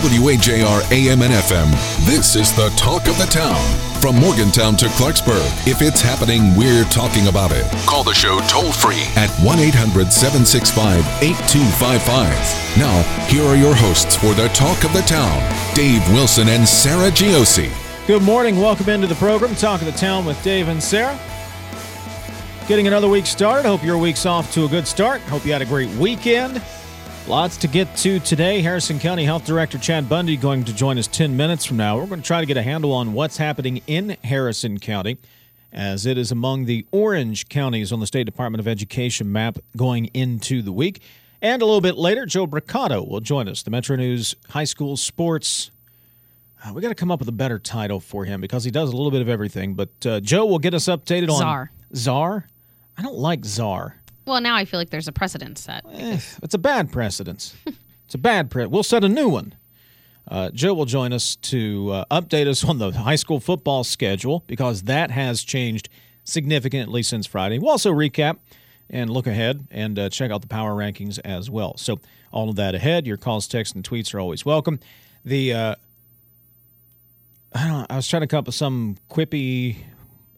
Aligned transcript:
WAJR 0.00 0.90
AM 0.92 1.20
and 1.20 1.30
FM, 1.30 1.70
this 2.06 2.34
is 2.34 2.56
the 2.56 2.70
talk 2.70 3.06
of 3.06 3.18
the 3.18 3.26
town. 3.26 3.60
From 4.00 4.16
Morgantown 4.16 4.74
to 4.78 4.86
Clarksburg, 4.96 5.44
if 5.68 5.82
it's 5.82 6.00
happening, 6.00 6.56
we're 6.56 6.84
talking 6.84 7.28
about 7.28 7.52
it. 7.52 7.70
Call 7.84 8.02
the 8.02 8.14
show 8.14 8.40
toll 8.48 8.72
free 8.72 9.04
at 9.16 9.28
1 9.44 9.58
800 9.58 10.10
765 10.10 11.04
8255. 11.22 12.78
Now, 12.78 13.02
here 13.28 13.44
are 13.44 13.56
your 13.56 13.74
hosts 13.74 14.16
for 14.16 14.32
the 14.32 14.48
talk 14.48 14.84
of 14.84 14.92
the 14.94 15.02
town 15.02 15.38
Dave 15.74 16.02
Wilson 16.14 16.48
and 16.48 16.66
Sarah 16.66 17.10
Giosi. 17.10 17.70
Good 18.06 18.22
morning. 18.22 18.56
Welcome 18.56 18.88
into 18.88 19.06
the 19.06 19.16
program, 19.16 19.54
Talk 19.54 19.82
of 19.82 19.86
the 19.86 19.92
Town 19.92 20.24
with 20.24 20.42
Dave 20.42 20.68
and 20.68 20.82
Sarah. 20.82 21.18
Getting 22.66 22.86
another 22.86 23.08
week 23.08 23.26
started. 23.26 23.68
Hope 23.68 23.84
your 23.84 23.98
week's 23.98 24.24
off 24.24 24.50
to 24.54 24.64
a 24.64 24.68
good 24.68 24.86
start. 24.86 25.20
Hope 25.22 25.44
you 25.44 25.52
had 25.52 25.60
a 25.60 25.66
great 25.66 25.90
weekend. 25.90 26.62
Lots 27.28 27.56
to 27.58 27.68
get 27.68 27.94
to 27.98 28.18
today. 28.20 28.60
Harrison 28.60 28.98
County 28.98 29.24
Health 29.24 29.44
Director 29.44 29.78
Chad 29.78 30.08
Bundy 30.08 30.36
going 30.36 30.64
to 30.64 30.74
join 30.74 30.98
us 30.98 31.06
10 31.06 31.36
minutes 31.36 31.64
from 31.64 31.76
now. 31.76 31.96
We're 31.96 32.06
going 32.06 32.20
to 32.22 32.26
try 32.26 32.40
to 32.40 32.46
get 32.46 32.56
a 32.56 32.62
handle 32.62 32.92
on 32.92 33.12
what's 33.12 33.36
happening 33.36 33.82
in 33.86 34.16
Harrison 34.24 34.78
County 34.78 35.16
as 35.72 36.06
it 36.06 36.18
is 36.18 36.32
among 36.32 36.64
the 36.64 36.86
orange 36.90 37.48
counties 37.48 37.92
on 37.92 38.00
the 38.00 38.06
State 38.06 38.24
Department 38.24 38.58
of 38.58 38.66
Education 38.66 39.30
map 39.30 39.58
going 39.76 40.06
into 40.06 40.60
the 40.60 40.72
week. 40.72 41.02
And 41.40 41.62
a 41.62 41.64
little 41.64 41.80
bit 41.80 41.96
later, 41.96 42.26
Joe 42.26 42.48
Brocato 42.48 43.06
will 43.08 43.20
join 43.20 43.46
us, 43.48 43.62
the 43.62 43.70
Metro 43.70 43.94
News 43.96 44.34
High 44.48 44.64
School 44.64 44.96
Sports. 44.96 45.70
Uh, 46.64 46.72
we 46.74 46.82
got 46.82 46.88
to 46.88 46.94
come 46.96 47.12
up 47.12 47.20
with 47.20 47.28
a 47.28 47.32
better 47.32 47.58
title 47.60 48.00
for 48.00 48.24
him 48.24 48.40
because 48.40 48.64
he 48.64 48.72
does 48.72 48.90
a 48.92 48.96
little 48.96 49.12
bit 49.12 49.22
of 49.22 49.28
everything. 49.28 49.74
But 49.74 49.90
uh, 50.04 50.20
Joe 50.20 50.46
will 50.46 50.58
get 50.58 50.74
us 50.74 50.86
updated 50.86 51.30
on 51.30 51.38
Czar. 51.38 51.70
Czar. 51.94 52.48
I 52.98 53.02
don't 53.02 53.16
like 53.16 53.44
czar. 53.44 53.99
Well, 54.26 54.40
now 54.40 54.54
I 54.54 54.64
feel 54.64 54.78
like 54.78 54.90
there's 54.90 55.08
a 55.08 55.12
precedent 55.12 55.58
set. 55.58 55.84
Eh, 55.92 56.20
it's 56.42 56.54
a 56.54 56.58
bad 56.58 56.92
precedence. 56.92 57.56
it's 58.04 58.14
a 58.14 58.18
bad 58.18 58.50
pre. 58.50 58.66
We'll 58.66 58.82
set 58.82 59.04
a 59.04 59.08
new 59.08 59.28
one. 59.28 59.54
Uh, 60.28 60.50
Joe 60.50 60.74
will 60.74 60.84
join 60.84 61.12
us 61.12 61.36
to 61.36 61.90
uh, 61.90 62.04
update 62.10 62.46
us 62.46 62.64
on 62.64 62.78
the 62.78 62.92
high 62.92 63.16
school 63.16 63.40
football 63.40 63.82
schedule 63.82 64.44
because 64.46 64.82
that 64.82 65.10
has 65.10 65.42
changed 65.42 65.88
significantly 66.24 67.02
since 67.02 67.26
Friday. 67.26 67.58
We'll 67.58 67.70
also 67.70 67.92
recap 67.92 68.38
and 68.88 69.10
look 69.10 69.26
ahead 69.26 69.66
and 69.70 69.98
uh, 69.98 70.08
check 70.08 70.30
out 70.30 70.40
the 70.42 70.46
power 70.48 70.72
rankings 70.72 71.18
as 71.24 71.50
well. 71.50 71.76
So 71.76 71.98
all 72.32 72.48
of 72.48 72.56
that 72.56 72.74
ahead. 72.74 73.06
Your 73.06 73.16
calls, 73.16 73.48
texts, 73.48 73.74
and 73.74 73.84
tweets 73.84 74.14
are 74.14 74.20
always 74.20 74.44
welcome. 74.44 74.78
The 75.24 75.52
uh, 75.52 75.74
I 77.52 77.66
don't 77.66 77.80
know. 77.80 77.86
I 77.90 77.96
was 77.96 78.06
trying 78.06 78.22
to 78.22 78.26
come 78.26 78.40
up 78.40 78.46
with 78.46 78.54
some 78.54 78.96
quippy 79.10 79.76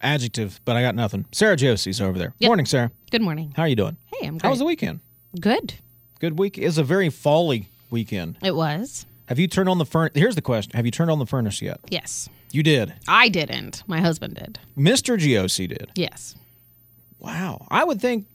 adjective, 0.01 0.61
but 0.65 0.77
I 0.77 0.83
got 0.83 0.95
nothing. 0.95 1.27
Sarah 1.33 1.57
Giosi's 1.57 2.01
over 2.01 2.19
there. 2.19 2.35
Yep. 2.39 2.49
Morning, 2.49 2.67
Sarah. 2.67 2.91
Good 3.13 3.21
morning. 3.21 3.53
How 3.55 3.65
are 3.65 3.69
you 3.69 3.77
doing? 3.77 3.99
Hey, 4.07 4.27
I'm 4.27 4.39
good. 4.39 4.43
How 4.43 4.49
was 4.49 4.61
the 4.61 4.65
weekend? 4.65 5.01
Good. 5.39 5.75
Good 6.19 6.39
week. 6.39 6.57
It 6.57 6.65
was 6.65 6.79
a 6.79 6.83
very 6.83 7.11
folly 7.11 7.69
weekend. 7.91 8.39
It 8.43 8.57
was. 8.57 9.05
Have 9.27 9.39
you 9.39 9.47
turned 9.49 9.69
on 9.69 9.77
the 9.77 9.85
furnace? 9.85 10.13
Here's 10.15 10.35
the 10.35 10.41
question: 10.41 10.73
Have 10.77 10.87
you 10.87 10.91
turned 10.91 11.11
on 11.11 11.19
the 11.19 11.27
furnace 11.27 11.61
yet? 11.61 11.79
Yes. 11.91 12.31
You 12.53 12.63
did. 12.63 12.95
I 13.07 13.29
didn't. 13.29 13.83
My 13.87 14.01
husband 14.01 14.37
did. 14.37 14.59
Mr. 14.79 15.19
Giosi 15.19 15.69
did. 15.69 15.91
Yes. 15.95 16.37
Wow. 17.19 17.67
I 17.71 17.85
would 17.85 18.01
think. 18.01 18.29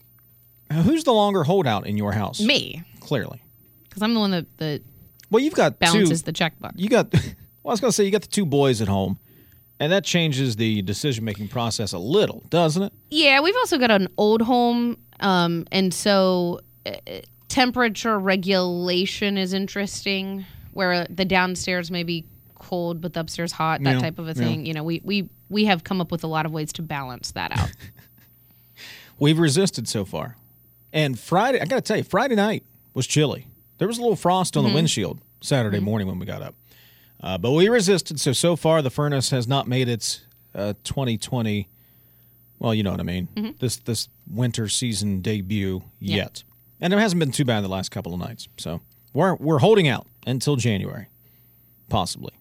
Who's 0.72 1.04
the 1.06 1.12
longer 1.14 1.44
holdout 1.44 1.88
in 1.88 1.98
your 1.98 2.12
house? 2.12 2.40
Me. 2.40 2.84
Clearly. 3.00 3.42
Because 3.86 4.04
I'm 4.04 4.14
the 4.14 4.20
one 4.20 4.30
that, 4.30 4.46
that 4.60 4.84
Well, 5.32 5.42
you've 5.42 5.56
got 5.56 5.80
balances 5.80 6.22
two. 6.22 6.26
the 6.28 6.34
checkbook. 6.34 6.74
you 6.76 6.88
got. 6.88 7.12
Well, 7.64 7.72
I 7.72 7.74
was 7.74 7.82
going 7.82 7.90
to 7.92 7.96
say 7.96 8.06
you 8.06 8.12
got 8.12 8.22
the 8.22 8.30
two 8.30 8.46
boys 8.46 8.80
at 8.82 8.88
home, 8.88 9.20
and 9.80 9.92
that 9.92 10.04
changes 10.04 10.56
the 10.56 10.82
decision-making 10.82 11.48
process 11.50 11.94
a 11.94 12.00
little, 12.00 12.44
doesn't 12.50 12.84
it? 12.84 12.94
Yeah, 13.10 13.42
we've 13.42 13.56
also 13.58 13.78
got 13.78 13.92
an 13.92 14.08
old 14.18 14.42
home. 14.42 14.98
Um, 15.20 15.66
and 15.72 15.94
so 15.94 16.62
uh, 16.86 16.92
temperature 17.48 18.18
regulation 18.20 19.38
is 19.38 19.54
interesting, 19.54 20.46
where 20.74 21.06
the 21.10 21.26
downstairs 21.26 21.90
may 21.92 22.04
be 22.04 22.26
cold, 22.56 23.02
but 23.02 23.14
the 23.14 23.20
upstairs 23.22 23.52
hot, 23.52 23.82
that 23.84 23.94
Yeah, 23.96 24.00
type 24.00 24.20
of 24.20 24.26
a 24.28 24.30
yeah. 24.30 24.34
thing. 24.34 24.66
You 24.66 24.74
know, 24.74 24.84
we, 24.84 25.02
we, 25.04 25.30
we 25.50 25.66
have 25.66 25.84
come 25.84 26.02
up 26.02 26.12
with 26.12 26.24
a 26.24 26.28
lot 26.28 26.46
of 26.46 26.52
ways 26.52 26.74
to 26.74 26.82
balance 26.82 27.32
that 27.32 27.58
out. 27.58 27.70
We've 29.20 29.40
resisted 29.40 29.88
so 29.88 30.06
far. 30.06 30.36
And 30.94 31.18
Friday, 31.20 31.60
I 31.60 31.66
got 31.66 31.76
to 31.78 31.82
tell 31.82 31.98
you, 31.98 32.04
Friday 32.04 32.36
night 32.36 32.64
was 32.94 33.08
chilly. 33.08 33.48
There 33.78 33.88
was 33.88 33.98
a 33.98 34.02
little 34.02 34.16
frost 34.16 34.56
on 34.58 34.64
the 34.64 34.74
windshield 34.74 35.20
Saturday 35.42 35.80
morning 35.80 36.08
when 36.08 36.18
we 36.20 36.26
got 36.26 36.42
up. 36.42 36.56
Uh, 37.22 37.38
but 37.38 37.52
we 37.52 37.68
resisted. 37.70 38.20
So, 38.20 38.32
so 38.34 38.56
far, 38.56 38.82
the 38.82 38.90
furnace 38.90 39.30
has 39.32 39.48
not 39.48 39.68
made 39.68 39.90
its 39.90 40.22
uh, 40.54 40.74
2020, 40.84 41.68
well, 42.60 42.74
you 42.74 42.84
know 42.84 42.92
what 42.92 43.00
I 43.00 43.04
mean, 43.04 43.56
this, 43.60 43.78
this 43.78 44.10
winter 44.30 44.68
season 44.68 45.22
debut 45.22 45.84
yet. 46.00 46.44
And 46.80 46.94
it 46.94 47.00
hasn't 47.00 47.20
been 47.20 47.32
too 47.32 47.46
bad 47.46 47.64
the 47.64 47.68
last 47.70 47.90
couple 47.90 48.14
of 48.14 48.20
nights. 48.20 48.48
So, 48.58 48.82
we're, 49.14 49.36
we're 49.36 49.60
holding 49.60 49.88
out 49.88 50.06
until 50.28 50.56
January, 50.58 51.08
possibly. 51.90 52.34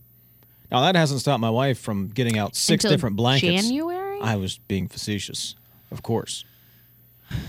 Now, 0.70 0.80
that 0.82 0.94
hasn't 0.96 1.20
stopped 1.20 1.40
my 1.40 1.50
wife 1.50 1.78
from 1.78 2.08
getting 2.08 2.36
out 2.38 2.54
six 2.56 2.84
Until 2.84 2.96
different 2.96 3.16
blankets. 3.16 3.62
January? 3.64 4.20
I 4.20 4.36
was 4.36 4.58
being 4.58 4.88
facetious, 4.88 5.54
of 5.90 6.02
course. 6.02 6.44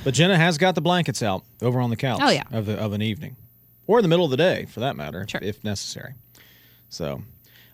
But 0.03 0.13
Jenna 0.13 0.37
has 0.37 0.57
got 0.57 0.75
the 0.75 0.81
blankets 0.81 1.21
out 1.21 1.43
over 1.61 1.79
on 1.81 1.89
the 1.89 1.95
couch 1.95 2.19
Oh, 2.21 2.29
yeah. 2.29 2.43
of, 2.51 2.65
the, 2.67 2.77
of 2.77 2.93
an 2.93 3.01
evening, 3.01 3.35
or 3.85 3.99
in 3.99 4.03
the 4.03 4.07
middle 4.09 4.25
of 4.25 4.31
the 4.31 4.37
day, 4.37 4.65
for 4.65 4.79
that 4.81 4.95
matter, 4.95 5.25
Sure. 5.27 5.41
if 5.43 5.63
necessary. 5.63 6.13
So 6.89 7.23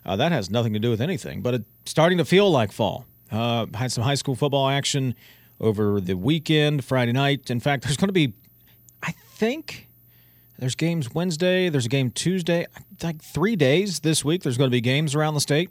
uh, 0.04 0.16
that 0.16 0.32
has 0.32 0.50
nothing 0.50 0.72
to 0.72 0.78
do 0.78 0.90
with 0.90 1.00
anything, 1.00 1.42
but 1.42 1.54
it's 1.54 1.64
starting 1.86 2.18
to 2.18 2.24
feel 2.24 2.50
like 2.50 2.72
fall. 2.72 3.06
Uh, 3.30 3.66
had 3.74 3.90
some 3.90 4.04
high 4.04 4.14
school 4.14 4.34
football 4.34 4.68
action 4.68 5.14
over 5.60 6.00
the 6.00 6.14
weekend, 6.14 6.84
Friday 6.84 7.12
night. 7.12 7.50
In 7.50 7.60
fact, 7.60 7.84
there's 7.84 7.96
going 7.96 8.08
to 8.08 8.12
be, 8.12 8.34
I 9.02 9.12
think, 9.12 9.88
there's 10.58 10.74
games 10.74 11.12
Wednesday, 11.12 11.68
there's 11.68 11.86
a 11.86 11.88
game 11.88 12.10
Tuesday, 12.10 12.66
like 13.02 13.22
three 13.22 13.56
days 13.56 14.00
this 14.00 14.24
week. 14.24 14.42
There's 14.42 14.58
going 14.58 14.70
to 14.70 14.74
be 14.74 14.80
games 14.80 15.14
around 15.14 15.34
the 15.34 15.40
state. 15.40 15.70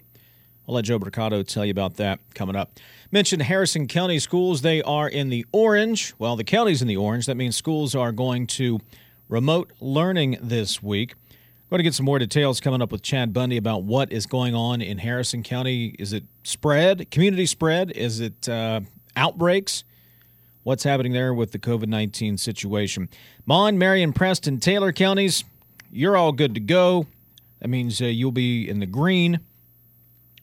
I'll 0.68 0.76
let 0.76 0.86
Joe 0.86 0.98
Brocato 0.98 1.46
tell 1.46 1.66
you 1.66 1.72
about 1.72 1.96
that 1.96 2.20
coming 2.34 2.56
up. 2.56 2.80
Mentioned 3.12 3.42
Harrison 3.44 3.88
County 3.88 4.18
schools. 4.20 4.62
They 4.62 4.82
are 4.82 5.08
in 5.08 5.30
the 5.30 5.46
orange. 5.52 6.14
Well, 6.18 6.36
the 6.36 6.44
county's 6.44 6.82
in 6.82 6.88
the 6.88 6.98
orange. 6.98 7.26
That 7.26 7.36
means 7.36 7.58
schools 7.58 7.96
are 7.96 8.12
going 8.12 8.48
to 8.48 8.80
remote 9.28 9.72
learning 9.82 10.38
this 10.42 10.82
week. 10.82 11.16
Going 11.74 11.80
to 11.80 11.84
get 11.86 11.96
some 11.96 12.06
more 12.06 12.20
details 12.20 12.60
coming 12.60 12.84
up 12.84 12.92
with 12.92 13.02
Chad 13.02 13.34
Bundy 13.34 13.58
about 13.58 13.82
what 13.82 14.12
is 14.12 14.28
going 14.28 14.54
on 14.54 14.80
in 14.80 15.00
Harrison 15.00 15.42
County. 15.42 15.96
Is 15.98 16.14
it 16.14 16.24
spread, 16.44 17.10
community 17.10 17.48
spread? 17.48 17.90
Is 17.90 18.20
it 18.20 18.48
uh, 18.48 18.82
outbreaks? 19.16 19.84
What's 20.62 20.84
happening 20.84 21.14
there 21.14 21.34
with 21.34 21.52
the 21.52 21.58
COVID 21.58 21.88
19 21.88 22.38
situation? 22.38 23.10
Mon, 23.48 23.80
Marion, 23.80 24.14
Preston, 24.14 24.60
Taylor 24.60 24.94
counties, 24.94 25.46
you're 25.92 26.16
all 26.16 26.32
good 26.32 26.54
to 26.54 26.60
go. 26.60 27.08
That 27.60 27.70
means 27.70 28.00
uh, 28.00 28.06
you'll 28.06 28.32
be 28.32 28.70
in 28.70 28.80
the 28.80 28.86
green. 28.86 29.40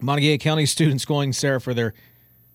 Montague 0.01 0.39
County 0.39 0.67
students 0.67 1.05
going, 1.05 1.33
Sarah, 1.33 1.61
for 1.61 1.75
their 1.75 1.95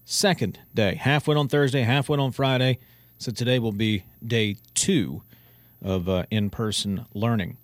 second 0.03 0.59
day. 0.74 0.96
Half 0.96 1.30
went 1.30 1.40
on 1.40 1.47
Thursday, 1.47 1.84
half 1.84 2.09
went 2.09 2.22
on 2.22 2.34
Friday. 2.34 2.80
So 3.19 3.31
today 3.31 3.57
will 3.57 3.72
be 3.72 4.03
day 4.22 4.57
two 4.74 5.24
of 5.81 6.09
uh, 6.09 6.25
in-person 6.30 7.06
learning. 7.13 7.56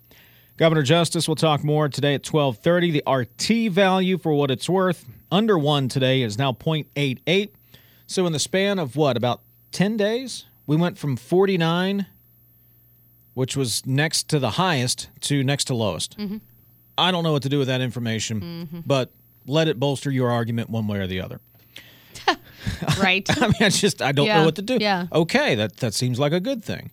Governor 0.62 0.82
Justice 0.82 1.26
will 1.26 1.34
talk 1.34 1.64
more 1.64 1.88
today 1.88 2.14
at 2.14 2.22
12:30. 2.22 2.92
The 2.92 3.10
RT 3.10 3.72
value, 3.72 4.16
for 4.16 4.32
what 4.32 4.48
it's 4.48 4.68
worth, 4.68 5.04
under 5.28 5.58
one 5.58 5.88
today 5.88 6.22
is 6.22 6.38
now 6.38 6.52
0.88. 6.52 7.48
So 8.06 8.26
in 8.26 8.32
the 8.32 8.38
span 8.38 8.78
of 8.78 8.94
what 8.94 9.16
about 9.16 9.40
10 9.72 9.96
days, 9.96 10.44
we 10.68 10.76
went 10.76 10.98
from 10.98 11.16
49, 11.16 12.06
which 13.34 13.56
was 13.56 13.84
next 13.86 14.28
to 14.28 14.38
the 14.38 14.50
highest, 14.50 15.08
to 15.22 15.42
next 15.42 15.64
to 15.64 15.74
lowest. 15.74 16.16
I 16.96 17.10
don't 17.10 17.24
know 17.24 17.32
what 17.32 17.42
to 17.42 17.48
do 17.48 17.58
with 17.58 17.66
that 17.66 17.80
information, 17.80 18.84
but 18.86 19.10
let 19.48 19.66
it 19.66 19.80
bolster 19.80 20.12
your 20.12 20.30
argument 20.30 20.70
one 20.70 20.86
way 20.86 21.00
or 21.00 21.08
the 21.08 21.22
other. 21.22 21.40
right. 23.02 23.28
I 23.42 23.46
mean, 23.48 23.54
I 23.62 23.68
just 23.68 24.00
I 24.00 24.12
don't 24.12 24.28
know 24.28 24.44
what 24.44 24.54
to 24.54 24.62
do. 24.62 24.78
yeah. 24.80 25.08
Okay, 25.12 25.56
that 25.56 25.78
that 25.78 25.92
seems 25.92 26.20
like 26.20 26.32
a 26.32 26.38
good 26.38 26.64
thing. 26.64 26.92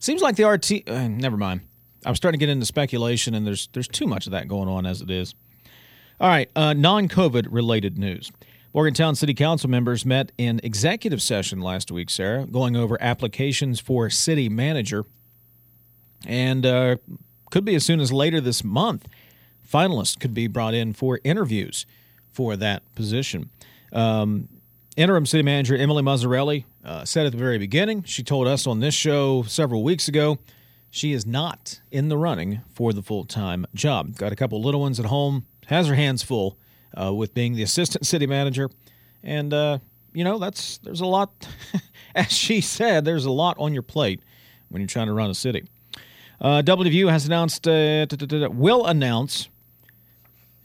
Seems 0.00 0.20
like 0.20 0.34
the 0.34 0.48
RT. 0.48 0.88
Uh, 0.88 1.06
never 1.06 1.36
mind. 1.36 1.60
I'm 2.04 2.14
starting 2.14 2.38
to 2.38 2.46
get 2.46 2.50
into 2.50 2.66
speculation, 2.66 3.34
and 3.34 3.46
there's 3.46 3.68
there's 3.72 3.88
too 3.88 4.06
much 4.06 4.26
of 4.26 4.32
that 4.32 4.48
going 4.48 4.68
on 4.68 4.86
as 4.86 5.00
it 5.00 5.10
is. 5.10 5.34
All 6.20 6.28
right, 6.28 6.50
uh, 6.54 6.72
non-COVID 6.72 7.48
related 7.50 7.98
news. 7.98 8.30
Morgantown 8.74 9.14
City 9.14 9.34
Council 9.34 9.68
members 9.68 10.06
met 10.06 10.32
in 10.38 10.60
executive 10.62 11.20
session 11.20 11.60
last 11.60 11.90
week, 11.90 12.08
Sarah, 12.08 12.46
going 12.46 12.74
over 12.74 12.96
applications 13.02 13.80
for 13.80 14.08
city 14.08 14.48
manager, 14.48 15.04
and 16.26 16.64
uh, 16.64 16.96
could 17.50 17.64
be 17.64 17.74
as 17.74 17.84
soon 17.84 18.00
as 18.00 18.12
later 18.12 18.40
this 18.40 18.64
month. 18.64 19.08
Finalists 19.70 20.18
could 20.18 20.32
be 20.32 20.46
brought 20.46 20.74
in 20.74 20.92
for 20.92 21.20
interviews 21.22 21.86
for 22.30 22.56
that 22.56 22.82
position. 22.94 23.50
Um, 23.92 24.48
interim 24.96 25.26
city 25.26 25.42
manager 25.42 25.76
Emily 25.76 26.02
Muzzarelli 26.02 26.64
uh, 26.84 27.04
said 27.04 27.26
at 27.26 27.32
the 27.32 27.38
very 27.38 27.58
beginning, 27.58 28.02
she 28.04 28.22
told 28.22 28.46
us 28.46 28.66
on 28.66 28.80
this 28.80 28.94
show 28.94 29.42
several 29.42 29.82
weeks 29.82 30.08
ago, 30.08 30.38
she 30.92 31.14
is 31.14 31.24
not 31.24 31.80
in 31.90 32.10
the 32.10 32.18
running 32.18 32.60
for 32.74 32.92
the 32.92 33.02
full 33.02 33.24
time 33.24 33.66
job. 33.74 34.14
Got 34.16 34.30
a 34.30 34.36
couple 34.36 34.62
little 34.62 34.82
ones 34.82 35.00
at 35.00 35.06
home, 35.06 35.46
has 35.66 35.88
her 35.88 35.94
hands 35.94 36.22
full 36.22 36.58
uh, 37.00 37.14
with 37.14 37.32
being 37.32 37.54
the 37.54 37.62
assistant 37.62 38.06
city 38.06 38.26
manager, 38.26 38.70
and 39.22 39.54
uh, 39.54 39.78
you 40.12 40.22
know 40.22 40.38
that's 40.38 40.76
there's 40.78 41.00
a 41.00 41.06
lot. 41.06 41.48
as 42.14 42.30
she 42.30 42.60
said, 42.60 43.06
there's 43.06 43.24
a 43.24 43.30
lot 43.30 43.56
on 43.58 43.72
your 43.72 43.82
plate 43.82 44.20
when 44.68 44.82
you're 44.82 44.86
trying 44.86 45.06
to 45.06 45.14
run 45.14 45.30
a 45.30 45.34
city. 45.34 45.64
Uh, 46.38 46.60
WVU 46.60 47.08
has 47.08 47.24
announced, 47.24 47.66
uh, 47.66 48.06
will 48.50 48.84
announce 48.84 49.48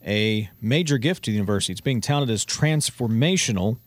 a 0.06 0.50
major 0.60 0.98
gift 0.98 1.24
to 1.24 1.32
the 1.32 1.36
university. 1.36 1.72
It's 1.72 1.80
being 1.80 2.02
touted 2.02 2.30
as 2.30 2.44
transformational. 2.44 3.78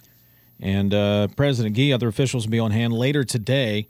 And 0.58 0.94
uh, 0.94 1.28
President 1.36 1.76
Gee, 1.76 1.92
other 1.92 2.08
officials 2.08 2.46
will 2.46 2.52
be 2.52 2.58
on 2.58 2.70
hand 2.70 2.94
later 2.94 3.24
today 3.24 3.88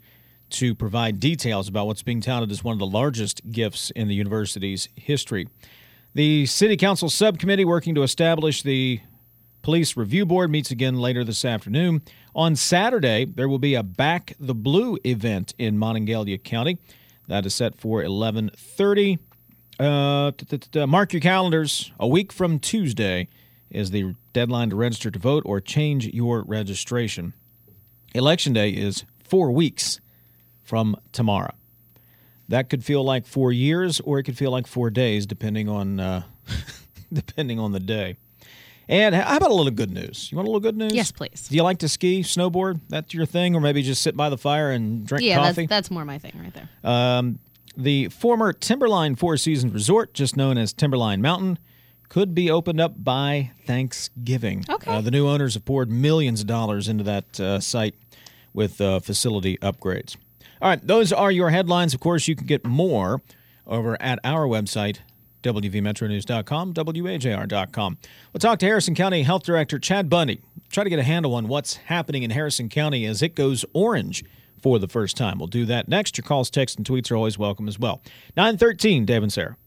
to 0.51 0.75
provide 0.75 1.19
details 1.19 1.67
about 1.67 1.87
what's 1.87 2.03
being 2.03 2.21
touted 2.21 2.51
as 2.51 2.63
one 2.63 2.73
of 2.73 2.79
the 2.79 2.85
largest 2.85 3.41
gifts 3.51 3.91
in 3.91 4.07
the 4.07 4.15
university's 4.15 4.89
history. 4.95 5.47
The 6.13 6.45
City 6.45 6.75
Council 6.77 7.09
subcommittee 7.09 7.65
working 7.65 7.95
to 7.95 8.03
establish 8.03 8.63
the 8.63 8.99
Police 9.61 9.95
Review 9.95 10.25
Board 10.25 10.49
meets 10.49 10.71
again 10.71 10.97
later 10.97 11.23
this 11.23 11.45
afternoon. 11.45 12.01
On 12.35 12.55
Saturday, 12.55 13.25
there 13.25 13.47
will 13.47 13.59
be 13.59 13.75
a 13.75 13.83
Back 13.83 14.33
the 14.39 14.55
Blue 14.55 14.97
event 15.05 15.53
in 15.57 15.77
Monongalia 15.77 16.37
County. 16.37 16.79
That 17.27 17.45
is 17.45 17.55
set 17.55 17.79
for 17.79 18.01
11:30. 18.01 19.19
Uh, 19.79 20.31
mark 20.85 21.13
your 21.13 21.21
calendars. 21.21 21.91
A 21.99 22.07
week 22.07 22.33
from 22.33 22.59
Tuesday 22.59 23.29
is 23.69 23.91
the 23.91 24.15
deadline 24.33 24.69
to 24.71 24.75
register 24.75 25.09
to 25.11 25.19
vote 25.19 25.43
or 25.45 25.61
change 25.61 26.07
your 26.07 26.43
registration. 26.43 27.33
Election 28.13 28.53
day 28.53 28.71
is 28.71 29.05
four 29.23 29.51
weeks 29.51 30.01
from 30.71 30.95
tomorrow. 31.11 31.53
That 32.47 32.69
could 32.69 32.81
feel 32.81 33.03
like 33.03 33.25
four 33.25 33.51
years, 33.51 33.99
or 33.99 34.19
it 34.19 34.23
could 34.23 34.37
feel 34.37 34.51
like 34.51 34.67
four 34.67 34.89
days, 34.89 35.25
depending 35.25 35.67
on 35.67 35.99
uh, 35.99 36.23
depending 37.13 37.59
on 37.59 37.73
the 37.73 37.79
day. 37.81 38.15
And 38.87 39.13
how 39.13 39.35
about 39.35 39.51
a 39.51 39.53
little 39.53 39.73
good 39.73 39.91
news? 39.91 40.31
You 40.31 40.37
want 40.37 40.47
a 40.47 40.49
little 40.49 40.61
good 40.61 40.77
news? 40.77 40.93
Yes, 40.93 41.11
please. 41.11 41.49
Do 41.49 41.57
you 41.57 41.63
like 41.63 41.79
to 41.79 41.89
ski, 41.89 42.21
snowboard? 42.21 42.79
That's 42.87 43.13
your 43.13 43.25
thing, 43.25 43.53
or 43.53 43.59
maybe 43.59 43.81
just 43.81 44.01
sit 44.01 44.15
by 44.15 44.29
the 44.29 44.37
fire 44.37 44.71
and 44.71 45.05
drink 45.05 45.25
yeah, 45.25 45.35
coffee? 45.35 45.63
that's, 45.63 45.87
that's 45.87 45.91
more 45.91 46.05
my 46.05 46.17
thing 46.17 46.39
right 46.41 46.53
there. 46.53 46.69
Um, 46.89 47.39
the 47.75 48.07
former 48.07 48.53
Timberline 48.53 49.17
Four 49.17 49.35
Seasons 49.35 49.73
Resort, 49.73 50.13
just 50.13 50.37
known 50.37 50.57
as 50.57 50.71
Timberline 50.71 51.21
Mountain, 51.21 51.59
could 52.07 52.33
be 52.33 52.49
opened 52.49 52.79
up 52.79 53.03
by 53.03 53.51
Thanksgiving. 53.65 54.63
Okay. 54.69 54.89
Uh, 54.89 55.01
the 55.01 55.11
new 55.11 55.27
owners 55.27 55.55
have 55.55 55.65
poured 55.65 55.91
millions 55.91 56.39
of 56.39 56.47
dollars 56.47 56.87
into 56.87 57.03
that 57.03 57.39
uh, 57.41 57.59
site 57.59 57.95
with 58.53 58.79
uh, 58.79 59.01
facility 59.01 59.57
upgrades. 59.57 60.15
All 60.61 60.69
right, 60.69 60.85
those 60.85 61.11
are 61.11 61.31
your 61.31 61.49
headlines. 61.49 61.95
Of 61.95 61.99
course, 61.99 62.27
you 62.27 62.35
can 62.35 62.45
get 62.45 62.65
more 62.65 63.21
over 63.65 63.99
at 63.99 64.19
our 64.23 64.45
website, 64.45 64.99
WVMetroNews.com, 65.41 66.73
WAJR.com. 66.75 67.97
We'll 68.31 68.39
talk 68.39 68.59
to 68.59 68.65
Harrison 68.67 68.93
County 68.93 69.23
Health 69.23 69.41
Director 69.41 69.79
Chad 69.79 70.07
Bundy. 70.07 70.41
Try 70.69 70.83
to 70.83 70.89
get 70.89 70.99
a 70.99 71.03
handle 71.03 71.33
on 71.33 71.47
what's 71.47 71.77
happening 71.77 72.21
in 72.21 72.29
Harrison 72.29 72.69
County 72.69 73.05
as 73.05 73.23
it 73.23 73.33
goes 73.33 73.65
orange 73.73 74.23
for 74.61 74.77
the 74.77 74.87
first 74.87 75.17
time. 75.17 75.39
We'll 75.39 75.47
do 75.47 75.65
that 75.65 75.87
next. 75.87 76.15
Your 76.17 76.23
calls, 76.23 76.51
texts, 76.51 76.77
and 76.77 76.85
tweets 76.85 77.09
are 77.11 77.15
always 77.15 77.39
welcome 77.39 77.67
as 77.67 77.79
well. 77.79 78.03
913, 78.37 79.05
Dave 79.05 79.23
and 79.23 79.33
Sarah. 79.33 79.57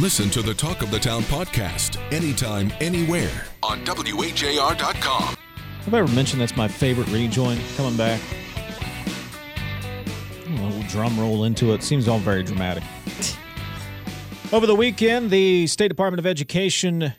Listen 0.00 0.28
to 0.30 0.42
the 0.42 0.52
Talk 0.52 0.82
of 0.82 0.90
the 0.90 0.98
Town 0.98 1.22
podcast 1.22 2.00
anytime, 2.12 2.72
anywhere 2.80 3.46
on 3.62 3.84
WAJR.com. 3.84 5.36
Have 5.84 5.94
I 5.94 5.98
ever 5.98 6.12
mentioned 6.12 6.42
that's 6.42 6.56
my 6.56 6.66
favorite 6.66 7.06
rejoin 7.12 7.60
coming 7.76 7.96
back? 7.96 8.20
A 10.48 10.50
little 10.50 10.82
drum 10.88 11.16
roll 11.18 11.44
into 11.44 11.74
it. 11.74 11.84
Seems 11.84 12.08
all 12.08 12.18
very 12.18 12.42
dramatic. 12.42 12.82
Over 14.52 14.66
the 14.66 14.74
weekend, 14.74 15.30
the 15.30 15.68
State 15.68 15.88
Department 15.88 16.18
of 16.18 16.26
Education 16.26 17.12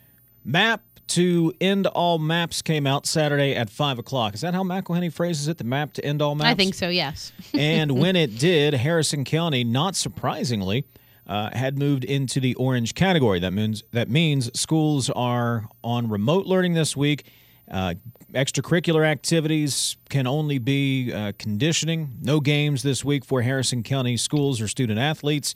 map 0.43 0.83
to 1.07 1.53
end 1.61 1.87
all 1.87 2.19
maps 2.19 2.61
came 2.61 2.85
out 2.85 3.05
Saturday 3.05 3.55
at 3.55 3.69
5 3.69 3.99
o'clock. 3.99 4.33
Is 4.33 4.41
that 4.41 4.53
how 4.53 4.63
McElhenney 4.63 5.13
phrases 5.13 5.47
it? 5.47 5.59
The 5.59 5.63
map 5.63 5.93
to 5.93 6.03
end 6.03 6.21
all 6.21 6.35
maps? 6.35 6.49
I 6.49 6.55
think 6.55 6.75
so, 6.75 6.89
yes. 6.89 7.31
and 7.53 7.91
when 7.99 8.17
it 8.17 8.37
did, 8.37 8.73
Harrison 8.73 9.23
County, 9.23 9.63
not 9.63 9.95
surprisingly, 9.95 10.83
uh, 11.27 11.49
had 11.55 11.77
moved 11.77 12.03
into 12.03 12.39
the 12.39 12.55
orange 12.55 12.93
category. 12.93 13.39
That 13.39 13.53
means 13.53 13.83
that 13.91 14.09
means 14.09 14.51
schools 14.59 15.09
are 15.09 15.67
on 15.83 16.09
remote 16.09 16.45
learning 16.45 16.73
this 16.73 16.95
week. 16.95 17.25
Uh, 17.69 17.95
extracurricular 18.33 19.05
activities 19.05 19.97
can 20.09 20.27
only 20.27 20.59
be 20.59 21.11
uh, 21.11 21.31
conditioning. 21.39 22.17
No 22.21 22.39
games 22.39 22.83
this 22.83 23.03
week 23.03 23.25
for 23.25 23.41
Harrison 23.41 23.81
County 23.81 24.17
schools 24.17 24.61
or 24.61 24.67
student 24.67 24.99
athletes. 24.99 25.55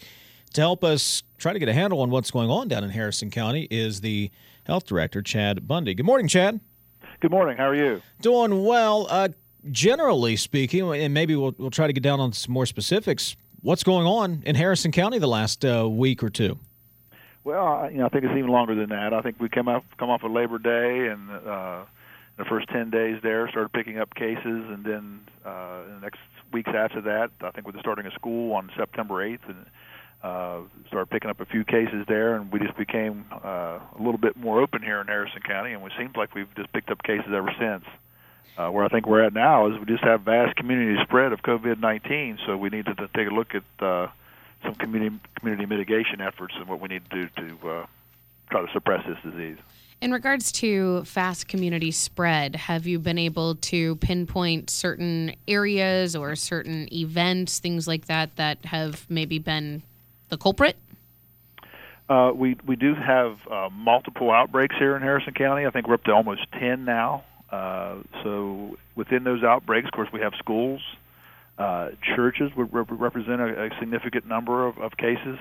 To 0.53 0.61
help 0.61 0.83
us 0.83 1.21
try 1.37 1.53
to 1.53 1.59
get 1.59 1.69
a 1.69 1.73
handle 1.73 2.01
on 2.01 2.09
what's 2.09 2.31
going 2.31 2.49
on 2.49 2.67
down 2.67 2.83
in 2.83 2.89
Harrison 2.89 3.29
County 3.29 3.67
is 3.69 4.01
the 4.01 4.31
health 4.63 4.85
director, 4.87 5.21
Chad 5.21 5.67
Bundy. 5.67 5.93
Good 5.93 6.07
morning, 6.07 6.27
Chad. 6.27 6.59
Good 7.19 7.29
morning. 7.29 7.57
How 7.57 7.67
are 7.67 7.75
you? 7.75 8.01
Doing 8.21 8.63
well. 8.63 9.05
Uh, 9.09 9.29
generally 9.69 10.35
speaking, 10.35 10.91
and 10.91 11.13
maybe 11.13 11.35
we'll, 11.35 11.53
we'll 11.57 11.69
try 11.69 11.85
to 11.85 11.93
get 11.93 12.01
down 12.01 12.19
on 12.19 12.33
some 12.33 12.53
more 12.53 12.65
specifics 12.65 13.35
what's 13.61 13.83
going 13.83 14.07
on 14.07 14.43
in 14.45 14.55
Harrison 14.55 14.91
County 14.91 15.19
the 15.19 15.27
last 15.27 15.63
uh, 15.65 15.89
week 15.89 16.23
or 16.23 16.29
two? 16.29 16.59
Well, 17.43 17.89
you 17.91 17.99
know, 17.99 18.05
I 18.05 18.09
think 18.09 18.25
it's 18.25 18.37
even 18.37 18.49
longer 18.49 18.75
than 18.75 18.89
that. 18.89 19.13
I 19.13 19.21
think 19.21 19.39
we 19.39 19.49
come 19.49 19.67
off 19.67 19.83
come 19.97 20.09
off 20.09 20.23
of 20.23 20.31
Labor 20.31 20.59
Day, 20.59 21.07
and 21.07 21.31
uh, 21.31 21.85
the 22.37 22.45
first 22.45 22.67
ten 22.69 22.89
days 22.89 23.19
there 23.23 23.47
started 23.49 23.71
picking 23.71 23.97
up 23.97 24.13
cases, 24.13 24.43
and 24.45 24.83
then 24.83 25.21
uh, 25.45 25.83
in 25.87 25.95
the 25.95 26.01
next 26.01 26.19
weeks 26.51 26.71
after 26.75 27.01
that, 27.01 27.31
I 27.41 27.51
think 27.51 27.65
with 27.65 27.75
the 27.75 27.81
starting 27.81 28.05
of 28.05 28.13
school 28.13 28.53
on 28.53 28.69
September 28.77 29.23
eighth, 29.23 29.43
and 29.47 29.65
uh, 30.21 30.59
started 30.87 31.09
picking 31.09 31.29
up 31.29 31.39
a 31.39 31.45
few 31.45 31.63
cases 31.63 32.05
there, 32.07 32.35
and 32.35 32.51
we 32.51 32.59
just 32.59 32.77
became 32.77 33.25
uh, 33.31 33.79
a 33.97 33.97
little 33.97 34.17
bit 34.17 34.35
more 34.35 34.61
open 34.61 34.83
here 34.83 34.99
in 34.99 35.07
Harrison 35.07 35.41
County, 35.41 35.73
and 35.73 35.83
it 35.83 35.93
seems 35.97 36.15
like 36.15 36.35
we've 36.35 36.53
just 36.55 36.71
picked 36.73 36.89
up 36.89 37.01
cases 37.03 37.27
ever 37.33 37.51
since. 37.57 37.85
Uh, 38.59 38.69
where 38.69 38.83
I 38.83 38.89
think 38.89 39.07
we're 39.07 39.23
at 39.23 39.33
now 39.33 39.71
is 39.71 39.79
we 39.79 39.85
just 39.85 40.03
have 40.03 40.23
vast 40.23 40.57
community 40.57 41.01
spread 41.03 41.31
of 41.31 41.41
COVID-19, 41.43 42.45
so 42.45 42.57
we 42.57 42.67
need 42.67 42.87
to, 42.87 42.95
to 42.95 43.07
take 43.15 43.29
a 43.29 43.33
look 43.33 43.55
at 43.55 43.63
uh, 43.79 44.07
some 44.65 44.75
community 44.75 45.17
community 45.39 45.65
mitigation 45.65 46.19
efforts 46.19 46.53
and 46.57 46.67
what 46.67 46.81
we 46.81 46.89
need 46.89 47.09
to 47.09 47.21
do 47.21 47.29
to 47.37 47.69
uh, 47.69 47.85
try 48.51 48.65
to 48.65 48.69
suppress 48.73 49.05
this 49.07 49.17
disease. 49.23 49.55
In 50.01 50.11
regards 50.11 50.51
to 50.53 51.05
fast 51.05 51.47
community 51.47 51.91
spread, 51.91 52.57
have 52.57 52.85
you 52.85 52.99
been 52.99 53.17
able 53.17 53.55
to 53.55 53.95
pinpoint 53.97 54.69
certain 54.69 55.35
areas 55.47 56.13
or 56.13 56.35
certain 56.35 56.93
events, 56.93 57.59
things 57.59 57.87
like 57.87 58.07
that, 58.07 58.35
that 58.35 58.65
have 58.65 59.05
maybe 59.09 59.39
been 59.39 59.83
the 60.27 60.37
culprit? 60.37 60.75
Uh, 62.09 62.33
we 62.35 62.57
we 62.65 62.75
do 62.75 62.93
have 62.93 63.37
uh, 63.49 63.69
multiple 63.71 64.31
outbreaks 64.31 64.75
here 64.77 64.97
in 64.97 65.01
Harrison 65.01 65.33
County. 65.33 65.65
I 65.65 65.69
think 65.69 65.87
we're 65.87 65.93
up 65.93 66.03
to 66.03 66.11
almost 66.11 66.41
ten 66.51 66.83
now. 66.83 67.23
Uh, 67.51 67.95
so 68.23 68.77
within 68.95 69.23
those 69.23 69.43
outbreaks, 69.43 69.87
of 69.87 69.93
course, 69.93 70.09
we 70.13 70.19
have 70.19 70.33
schools, 70.37 70.81
uh, 71.57 71.89
churches 72.15 72.51
would 72.55 72.73
rep- 72.73 72.87
represent 72.89 73.41
a, 73.41 73.65
a, 73.65 73.69
significant 73.79 74.25
number 74.27 74.65
of, 74.67 74.77
of 74.77 74.95
cases, 74.97 75.37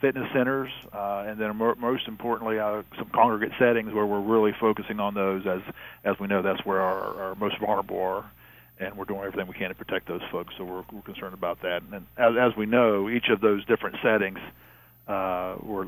fitness 0.00 0.28
centers, 0.32 0.70
uh, 0.92 1.24
and 1.26 1.40
then 1.40 1.56
more, 1.56 1.74
most 1.74 2.06
importantly, 2.06 2.58
uh, 2.58 2.82
some 2.96 3.10
congregate 3.12 3.50
settings 3.58 3.92
where 3.92 4.06
we're 4.06 4.20
really 4.20 4.52
focusing 4.60 5.00
on 5.00 5.14
those, 5.14 5.46
as 5.46 5.60
as 6.04 6.14
we 6.20 6.28
know 6.28 6.42
that's 6.42 6.64
where 6.64 6.80
our, 6.80 7.22
our 7.22 7.34
most 7.34 7.58
vulnerable 7.58 8.00
are, 8.00 8.30
and 8.78 8.96
we're 8.96 9.04
doing 9.04 9.20
everything 9.20 9.48
we 9.48 9.54
can 9.54 9.70
to 9.70 9.74
protect 9.74 10.06
those 10.06 10.22
folks. 10.30 10.54
So 10.56 10.64
we're, 10.64 10.84
we're 10.92 11.02
concerned 11.02 11.34
about 11.34 11.62
that. 11.62 11.82
And 11.82 12.06
as, 12.16 12.34
as 12.38 12.56
we 12.56 12.66
know, 12.66 13.08
each 13.08 13.28
of 13.28 13.40
those 13.40 13.64
different 13.64 13.96
settings, 14.02 14.38
uh, 15.08 15.56
we're 15.60 15.86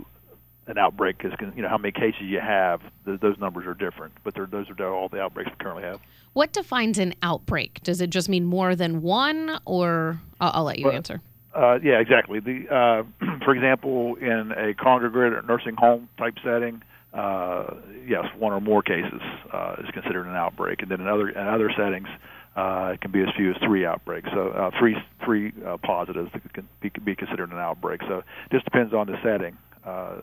an 0.67 0.79
outbreak 0.79 1.17
is 1.25 1.33
you 1.57 1.63
know 1.63 1.69
how 1.69 1.79
many 1.79 1.93
cases 1.93 2.23
you 2.23 2.41
have 2.41 2.81
those 3.05 3.39
numbers 3.39 3.67
are 3.67 3.75
different 3.75 4.13
but 4.25 4.35
those 4.35 4.67
are 4.79 4.95
all 4.95 5.09
the 5.09 5.21
outbreaks 5.21 5.51
we 5.51 5.57
currently 5.57 5.83
have. 5.83 6.01
What 6.33 6.53
defines 6.53 6.99
an 6.99 7.15
outbreak? 7.23 7.81
Does 7.83 8.01
it 8.01 8.11
just 8.11 8.29
mean 8.29 8.45
more 8.45 8.77
than 8.77 9.03
one 9.03 9.61
or 9.65 10.21
i'll, 10.41 10.53
I'll 10.55 10.65
let 10.65 10.79
you 10.79 10.87
well, 10.87 10.95
answer. 10.95 11.21
uh, 11.55 11.79
yeah 11.83 11.99
exactly. 11.99 12.41
The 12.41 12.69
uh, 12.69 13.39
for 13.45 13.55
example 13.55 14.17
in 14.17 14.53
a 14.57 14.75
congregate 14.75 15.33
or 15.33 15.43
nursing 15.43 15.75
home 15.77 16.09
type 16.19 16.35
setting 16.45 16.83
uh, 17.13 17.75
yes 18.07 18.27
one 18.39 18.53
or 18.53 18.61
more 18.61 18.83
cases 18.83 19.21
uh, 19.53 19.77
is 19.83 19.91
considered 19.93 20.27
an 20.27 20.37
outbreak. 20.37 20.83
And 20.83 20.91
then 20.91 21.01
in 21.01 21.09
other 21.09 21.29
in 21.29 21.47
other 21.47 21.73
settings 21.77 22.09
uh, 22.57 22.93
it 22.95 23.01
can 23.01 23.11
be 23.11 23.23
as 23.23 23.29
few 23.37 23.51
as 23.51 23.57
three 23.65 23.87
outbreaks, 23.87 24.29
so 24.35 24.49
uh, 24.49 24.71
three 24.79 24.97
three 25.25 25.53
uh, 25.65 25.77
positives 25.79 26.31
that 26.33 26.53
can 26.53 26.69
be, 26.81 26.91
be 27.05 27.15
considered 27.15 27.53
an 27.53 27.59
outbreak. 27.59 28.01
So 28.09 28.19
it 28.19 28.25
just 28.51 28.65
depends 28.65 28.93
on 28.93 29.07
the 29.07 29.17
setting. 29.23 29.57
Uh, 29.85 30.17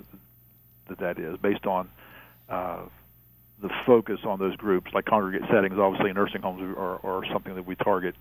that 1.00 1.18
that 1.18 1.20
is 1.20 1.38
based 1.38 1.66
on 1.66 1.90
uh, 2.50 2.84
the 3.62 3.70
focus 3.86 4.20
on 4.24 4.40
those 4.40 4.56
groups, 4.56 4.92
like 4.94 5.06
congregate 5.06 5.50
settings. 5.52 5.78
Obviously, 5.78 6.14
nursing 6.14 6.42
homes 6.42 6.62
are, 6.78 7.06
are 7.06 7.24
something 7.32 7.56
that 7.56 7.66
we 7.66 7.76
target, 7.76 8.16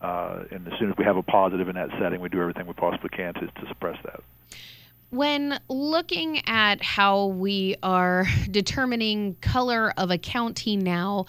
uh, 0.00 0.44
and 0.50 0.66
as 0.66 0.78
soon 0.78 0.90
as 0.90 0.96
we 0.96 1.04
have 1.04 1.16
a 1.16 1.22
positive 1.22 1.68
in 1.68 1.74
that 1.74 1.90
setting, 2.00 2.20
we 2.20 2.28
do 2.28 2.40
everything 2.40 2.66
we 2.66 2.72
possibly 2.74 3.10
can 3.10 3.34
to, 3.34 3.40
to 3.40 3.66
suppress 3.68 3.98
that. 4.04 4.20
When 5.10 5.58
looking 5.68 6.46
at 6.46 6.82
how 6.82 7.26
we 7.26 7.76
are 7.82 8.26
determining 8.50 9.36
color 9.40 9.92
of 9.96 10.10
a 10.10 10.18
county 10.18 10.76
now, 10.76 11.26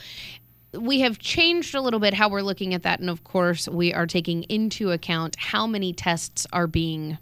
we 0.74 1.00
have 1.00 1.18
changed 1.18 1.74
a 1.74 1.82
little 1.82 2.00
bit 2.00 2.14
how 2.14 2.30
we're 2.30 2.42
looking 2.42 2.74
at 2.74 2.84
that. 2.84 3.00
And 3.00 3.10
of 3.10 3.24
course, 3.24 3.68
we 3.68 3.94
are 3.94 4.06
taking 4.06 4.44
into 4.44 4.92
account 4.92 5.36
how 5.38 5.66
many 5.66 5.94
tests 5.94 6.46
are 6.54 6.68
being 6.68 7.18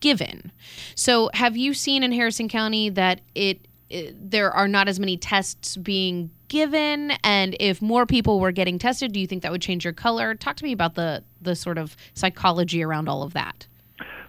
given. 0.00 0.52
So, 0.94 1.30
have 1.34 1.56
you 1.56 1.74
seen 1.74 2.02
in 2.02 2.12
Harrison 2.12 2.48
County 2.48 2.90
that 2.90 3.20
it, 3.34 3.66
it 3.88 4.30
there 4.30 4.50
are 4.50 4.68
not 4.68 4.88
as 4.88 4.98
many 4.98 5.16
tests 5.16 5.76
being 5.76 6.30
given? 6.48 7.12
And 7.24 7.56
if 7.60 7.80
more 7.80 8.06
people 8.06 8.40
were 8.40 8.52
getting 8.52 8.78
tested 8.78 9.12
do 9.12 9.20
you 9.20 9.26
think 9.26 9.42
that 9.42 9.52
would 9.52 9.62
change 9.62 9.84
your 9.84 9.94
color? 9.94 10.34
Talk 10.34 10.56
to 10.56 10.64
me 10.64 10.72
about 10.72 10.94
the 10.94 11.24
the 11.40 11.54
sort 11.54 11.78
of 11.78 11.96
psychology 12.14 12.82
around 12.82 13.08
all 13.08 13.22
of 13.22 13.32
that. 13.32 13.66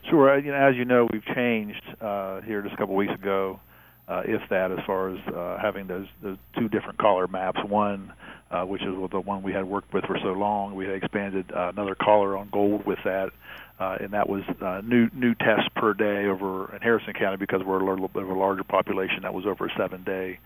Sure. 0.10 0.38
You 0.38 0.52
know, 0.52 0.58
as 0.58 0.76
you 0.76 0.86
know 0.86 1.08
we've 1.12 1.26
changed 1.36 1.84
uh, 2.00 2.42
here 2.42 2.62
just 2.62 2.74
a 2.74 2.78
couple 2.78 2.96
weeks 2.96 3.14
ago 3.14 3.60
uh, 4.08 4.24
if 4.26 4.42
that 4.50 4.72
as 4.72 4.80
far 4.86 5.10
as 5.10 5.20
uh, 5.34 5.58
having 5.62 5.88
those 5.88 6.08
those 6.22 6.38
two 6.58 6.68
different 6.70 6.98
collar 6.98 7.28
maps. 7.28 7.60
One 7.68 8.14
uh, 8.52 8.66
which 8.66 8.82
is 8.82 8.94
the 9.12 9.20
one 9.20 9.42
we 9.42 9.54
had 9.54 9.66
worked 9.66 9.94
with 9.94 10.04
for 10.06 10.18
so 10.22 10.34
long 10.34 10.76
we 10.76 10.86
had 10.86 10.96
expanded 10.96 11.52
uh, 11.56 11.70
another 11.70 11.96
collar 11.96 12.38
on 12.38 12.50
gold 12.52 12.86
with 12.86 13.00
that 13.06 13.32
uh, 13.82 13.98
and 14.00 14.14
that 14.14 14.30
was 14.30 14.44
uh, 14.62 14.80
new 14.86 15.10
new 15.12 15.34
tests 15.34 15.68
per 15.76 15.96
day 15.96 16.28
over 16.28 16.74
in 16.76 16.82
Harrison 16.82 17.14
County 17.14 17.38
because 17.38 17.62
we're 17.66 17.80
a 17.80 17.90
little 17.90 18.08
bit 18.08 18.22
of 18.22 18.30
a 18.30 18.34
larger 18.34 18.64
population. 18.64 19.24
That 19.24 19.34
was 19.34 19.48
over 19.48 19.66
a 19.66 19.74
seven 19.76 20.04
day 20.04 20.38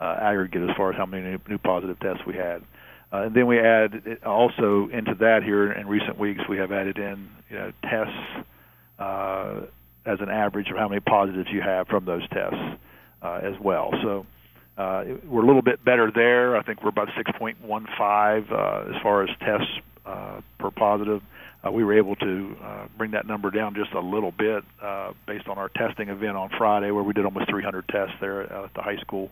uh, 0.00 0.16
aggregate 0.20 0.62
as 0.70 0.76
far 0.76 0.92
as 0.92 0.96
how 0.96 1.04
many 1.04 1.24
new, 1.24 1.38
new 1.48 1.58
positive 1.58 1.98
tests 1.98 2.22
we 2.24 2.34
had. 2.34 2.62
Uh, 3.12 3.22
and 3.22 3.34
then 3.34 3.48
we 3.48 3.58
add 3.58 4.20
also 4.24 4.88
into 4.92 5.14
that 5.18 5.42
here 5.44 5.72
in 5.72 5.88
recent 5.88 6.20
weeks 6.20 6.42
we 6.48 6.56
have 6.58 6.70
added 6.70 6.96
in 6.96 7.28
you 7.50 7.56
know, 7.56 7.72
tests 7.82 8.46
uh, 9.00 9.62
as 10.06 10.20
an 10.20 10.28
average 10.28 10.70
of 10.70 10.76
how 10.76 10.88
many 10.88 11.00
positives 11.00 11.48
you 11.52 11.62
have 11.62 11.88
from 11.88 12.04
those 12.04 12.22
tests 12.28 12.78
uh, 13.22 13.40
as 13.42 13.54
well. 13.60 13.90
So 14.04 14.26
uh, 14.78 15.04
we're 15.26 15.42
a 15.42 15.46
little 15.46 15.62
bit 15.62 15.84
better 15.84 16.12
there. 16.14 16.56
I 16.56 16.62
think 16.62 16.80
we're 16.82 16.90
about 16.90 17.08
6.15 17.08 18.52
uh, 18.52 18.94
as 18.94 19.02
far 19.02 19.24
as 19.24 19.30
tests 19.40 19.80
per 20.04 20.70
positive 20.70 21.22
uh, 21.64 21.70
we 21.70 21.84
were 21.84 21.96
able 21.96 22.16
to 22.16 22.56
uh, 22.62 22.86
bring 22.98 23.12
that 23.12 23.26
number 23.26 23.50
down 23.50 23.74
just 23.74 23.92
a 23.92 24.00
little 24.00 24.32
bit 24.32 24.64
uh, 24.82 25.12
based 25.26 25.48
on 25.48 25.58
our 25.58 25.68
testing 25.70 26.08
event 26.08 26.36
on 26.36 26.50
Friday, 26.58 26.90
where 26.90 27.02
we 27.02 27.12
did 27.12 27.24
almost 27.24 27.48
300 27.48 27.88
tests 27.88 28.14
there 28.20 28.42
at 28.42 28.74
the 28.74 28.82
high 28.82 28.96
school, 28.98 29.30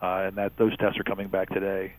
uh, 0.00 0.26
and 0.26 0.36
that 0.36 0.56
those 0.58 0.76
tests 0.76 0.98
are 0.98 1.04
coming 1.04 1.28
back 1.28 1.48
today. 1.48 1.94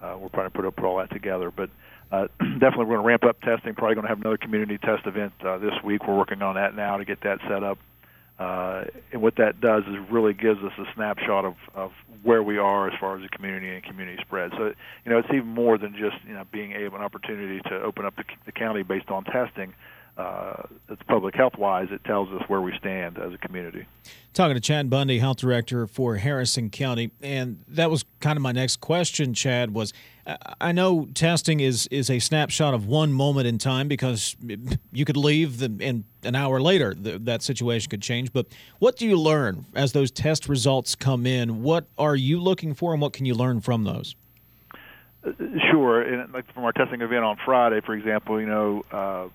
Uh, 0.00 0.16
we're 0.20 0.28
trying 0.28 0.46
to 0.46 0.50
put 0.50 0.64
up 0.64 0.78
all 0.82 0.98
that 0.98 1.10
together, 1.10 1.50
but 1.50 1.70
uh, 2.12 2.28
definitely 2.38 2.84
we're 2.84 2.96
going 2.96 3.02
to 3.02 3.08
ramp 3.08 3.24
up 3.24 3.40
testing. 3.40 3.74
Probably 3.74 3.96
going 3.96 4.04
to 4.04 4.08
have 4.08 4.20
another 4.20 4.36
community 4.36 4.78
test 4.78 5.06
event 5.06 5.32
uh, 5.44 5.58
this 5.58 5.74
week. 5.82 6.06
We're 6.06 6.16
working 6.16 6.42
on 6.42 6.54
that 6.54 6.76
now 6.76 6.96
to 6.98 7.04
get 7.04 7.22
that 7.22 7.40
set 7.48 7.64
up. 7.64 7.78
Uh, 8.38 8.84
and 9.12 9.20
what 9.20 9.34
that 9.36 9.60
does 9.60 9.82
is 9.84 9.96
really 10.10 10.32
gives 10.32 10.62
us 10.62 10.72
a 10.78 10.84
snapshot 10.94 11.44
of, 11.44 11.54
of 11.74 11.90
where 12.22 12.42
we 12.42 12.56
are 12.56 12.88
as 12.88 12.94
far 13.00 13.16
as 13.16 13.22
the 13.22 13.28
community 13.28 13.68
and 13.68 13.82
community 13.82 14.16
spread. 14.22 14.52
So, 14.52 14.72
you 15.04 15.10
know, 15.10 15.18
it's 15.18 15.28
even 15.28 15.48
more 15.48 15.76
than 15.76 15.92
just 15.96 16.16
you 16.24 16.34
know 16.34 16.44
being 16.52 16.72
able 16.72 16.96
an 16.96 17.02
opportunity 17.02 17.60
to 17.68 17.82
open 17.82 18.04
up 18.04 18.14
the, 18.16 18.24
the 18.46 18.52
county 18.52 18.82
based 18.84 19.08
on 19.10 19.24
testing 19.24 19.74
uh, 20.18 20.64
it's 20.88 21.02
public 21.04 21.34
health 21.36 21.56
wise, 21.56 21.88
it 21.92 22.02
tells 22.02 22.28
us 22.30 22.42
where 22.48 22.60
we 22.60 22.76
stand 22.76 23.18
as 23.18 23.32
a 23.32 23.38
community. 23.38 23.86
Talking 24.34 24.54
to 24.54 24.60
Chad 24.60 24.90
Bundy, 24.90 25.20
health 25.20 25.36
director 25.36 25.86
for 25.86 26.16
Harrison 26.16 26.70
County, 26.70 27.12
and 27.22 27.62
that 27.68 27.88
was 27.88 28.04
kind 28.18 28.36
of 28.36 28.42
my 28.42 28.50
next 28.50 28.80
question. 28.80 29.32
Chad 29.32 29.72
was, 29.72 29.92
I 30.60 30.72
know 30.72 31.06
testing 31.14 31.60
is 31.60 31.86
is 31.88 32.10
a 32.10 32.18
snapshot 32.18 32.74
of 32.74 32.86
one 32.86 33.12
moment 33.12 33.46
in 33.46 33.58
time 33.58 33.86
because 33.86 34.36
you 34.92 35.04
could 35.04 35.16
leave 35.16 35.58
the, 35.58 35.72
and 35.80 36.04
an 36.24 36.34
hour 36.34 36.60
later 36.60 36.94
the, 36.94 37.18
that 37.20 37.42
situation 37.42 37.88
could 37.88 38.02
change. 38.02 38.32
But 38.32 38.46
what 38.80 38.96
do 38.96 39.06
you 39.06 39.18
learn 39.18 39.66
as 39.74 39.92
those 39.92 40.10
test 40.10 40.48
results 40.48 40.96
come 40.96 41.26
in? 41.26 41.62
What 41.62 41.86
are 41.96 42.16
you 42.16 42.40
looking 42.40 42.74
for, 42.74 42.92
and 42.92 43.00
what 43.00 43.12
can 43.12 43.24
you 43.24 43.34
learn 43.34 43.60
from 43.60 43.84
those? 43.84 44.16
Uh, 45.24 45.30
sure, 45.70 46.02
and 46.02 46.32
like 46.32 46.52
from 46.52 46.64
our 46.64 46.72
testing 46.72 47.02
event 47.02 47.24
on 47.24 47.38
Friday, 47.44 47.80
for 47.80 47.94
example, 47.94 48.40
you 48.40 48.46
know. 48.46 48.84
Uh, 48.90 49.28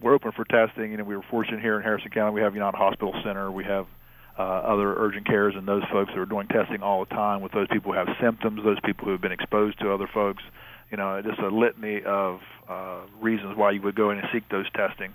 we're 0.00 0.14
open 0.14 0.32
for 0.32 0.44
testing. 0.44 0.90
You 0.90 0.96
know, 0.96 1.04
we 1.04 1.16
were 1.16 1.24
fortunate 1.30 1.60
here 1.60 1.76
in 1.76 1.82
Harrison 1.82 2.10
County. 2.10 2.34
We 2.34 2.40
have 2.40 2.54
United 2.54 2.76
Hospital 2.76 3.14
Center. 3.24 3.50
We 3.50 3.64
have 3.64 3.86
uh, 4.38 4.42
other 4.42 4.94
urgent 4.96 5.26
cares 5.26 5.54
and 5.56 5.68
those 5.68 5.82
folks 5.92 6.10
that 6.12 6.18
are 6.18 6.26
doing 6.26 6.48
testing 6.48 6.82
all 6.82 7.04
the 7.04 7.14
time 7.14 7.42
with 7.42 7.52
those 7.52 7.68
people 7.68 7.92
who 7.92 7.98
have 7.98 8.08
symptoms, 8.20 8.62
those 8.64 8.80
people 8.80 9.04
who 9.04 9.12
have 9.12 9.20
been 9.20 9.32
exposed 9.32 9.78
to 9.80 9.92
other 9.92 10.08
folks. 10.12 10.42
You 10.90 10.96
know, 10.96 11.20
just 11.22 11.38
a 11.38 11.48
litany 11.48 12.02
of 12.02 12.40
uh, 12.68 13.00
reasons 13.20 13.56
why 13.56 13.72
you 13.72 13.82
would 13.82 13.94
go 13.94 14.10
in 14.10 14.18
and 14.18 14.28
seek 14.32 14.48
those 14.48 14.68
testing. 14.72 15.14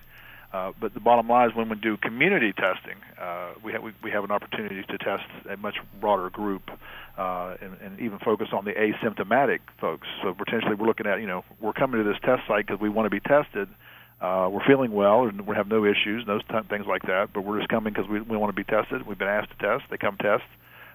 Uh, 0.54 0.72
but 0.80 0.94
the 0.94 1.02
bottom 1.02 1.28
line 1.28 1.50
is 1.50 1.56
when 1.56 1.68
we 1.68 1.76
do 1.76 1.98
community 1.98 2.54
testing, 2.54 2.96
uh, 3.20 3.50
we, 3.62 3.74
have, 3.74 3.84
we, 3.84 3.92
we 4.02 4.12
have 4.12 4.24
an 4.24 4.32
opportunity 4.32 4.82
to 4.84 4.98
test 5.00 5.26
a 5.50 5.58
much 5.58 5.76
broader 6.00 6.30
group 6.30 6.72
uh, 7.18 7.58
and, 7.60 7.76
and 7.82 8.00
even 8.00 8.20
focus 8.20 8.50
on 8.54 8.64
the 8.64 8.72
asymptomatic 8.72 9.60
folks. 9.82 10.08
So 10.24 10.34
potentially 10.34 10.76
we're 10.76 10.88
looking 10.88 11.08
at, 11.08 11.20
you 11.20 11.28
know, 11.28 11.44
we're 11.60 11.74
coming 11.74 12.02
to 12.02 12.10
this 12.10 12.20
test 12.24 12.44
site 12.48 12.68
because 12.68 12.80
we 12.80 12.90
want 12.90 13.08
to 13.08 13.10
be 13.10 13.20
tested– 13.20 13.68
uh, 14.22 14.50
we're 14.52 14.66
feeling 14.66 14.92
well 14.92 15.28
and 15.28 15.46
we 15.46 15.56
have 15.56 15.68
no 15.68 15.86
issues, 15.86 16.26
no 16.26 16.40
t- 16.40 16.68
things 16.70 16.86
like 16.88 17.04
that. 17.04 17.30
But 17.34 17.42
we're 17.42 17.60
just 17.60 17.70
coming 17.70 17.94
because 17.94 18.10
we, 18.10 18.22
we 18.22 18.38
want 18.38 18.56
to 18.56 18.56
be 18.56 18.64
tested. 18.64 19.06
We've 19.06 19.18
been 19.18 19.28
asked 19.28 19.52
to 19.52 19.58
test. 19.58 19.84
They 19.90 19.98
come 19.98 20.18
test. 20.18 20.44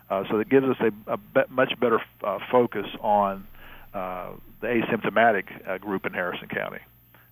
Uh, 0.09 0.25
so 0.31 0.39
it 0.39 0.49
gives 0.49 0.67
us 0.67 0.77
a, 0.81 1.13
a 1.13 1.17
be- 1.17 1.49
much 1.51 1.79
better 1.79 2.01
uh, 2.25 2.39
focus 2.51 2.87
on 3.01 3.47
uh, 3.95 4.31
the 4.61 4.67
asymptomatic 4.67 5.69
uh, 5.69 5.79
group 5.79 6.07
in 6.07 6.13
Harrison 6.13 6.49
County. 6.49 6.81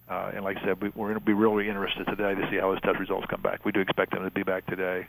Uh, 0.08 0.32
and 0.34 0.44
like 0.44 0.56
I 0.58 0.64
said, 0.64 0.80
we, 0.80 0.88
we're 0.94 1.08
going 1.08 1.18
to 1.18 1.24
be 1.24 1.32
really 1.34 1.68
interested 1.68 2.04
today 2.06 2.34
to 2.34 2.48
see 2.50 2.56
how 2.56 2.70
those 2.70 2.80
test 2.82 2.98
results 2.98 3.26
come 3.28 3.42
back. 3.42 3.64
We 3.64 3.72
do 3.72 3.80
expect 3.80 4.12
them 4.12 4.24
to 4.24 4.30
be 4.30 4.42
back 4.42 4.66
today, 4.66 5.06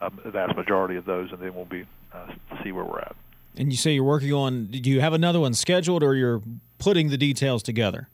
um, 0.00 0.18
the 0.24 0.30
vast 0.30 0.56
majority 0.56 0.96
of 0.96 1.04
those, 1.04 1.32
and 1.32 1.40
then 1.40 1.54
we'll 1.54 1.64
be 1.66 1.84
uh, 2.12 2.32
see 2.62 2.72
where 2.72 2.84
we're 2.84 3.00
at. 3.00 3.16
And 3.56 3.72
you 3.72 3.76
say 3.76 3.92
you're 3.92 4.04
working 4.04 4.32
on. 4.32 4.66
Do 4.66 4.90
you 4.90 5.00
have 5.00 5.12
another 5.12 5.40
one 5.40 5.52
scheduled, 5.52 6.02
or 6.02 6.14
you're 6.14 6.40
putting 6.78 7.10
the 7.10 7.18
details 7.18 7.62
together? 7.62 8.08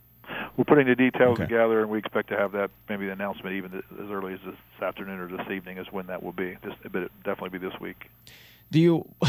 We're 0.56 0.64
putting 0.64 0.86
the 0.86 0.94
details 0.94 1.34
okay. 1.34 1.44
together, 1.44 1.80
and 1.80 1.90
we 1.90 1.98
expect 1.98 2.28
to 2.28 2.36
have 2.36 2.52
that 2.52 2.70
maybe 2.88 3.06
the 3.06 3.12
announcement 3.12 3.56
even 3.56 3.74
as 3.74 4.10
early 4.10 4.34
as 4.34 4.40
this 4.44 4.54
afternoon 4.82 5.18
or 5.18 5.28
this 5.28 5.50
evening 5.50 5.78
is 5.78 5.86
when 5.90 6.06
that 6.06 6.22
will 6.22 6.32
be. 6.32 6.56
This, 6.62 6.74
but 6.82 7.02
it 7.02 7.12
definitely 7.24 7.58
be 7.58 7.66
this 7.66 7.78
week. 7.80 8.08
Do 8.70 8.80
you? 8.80 9.08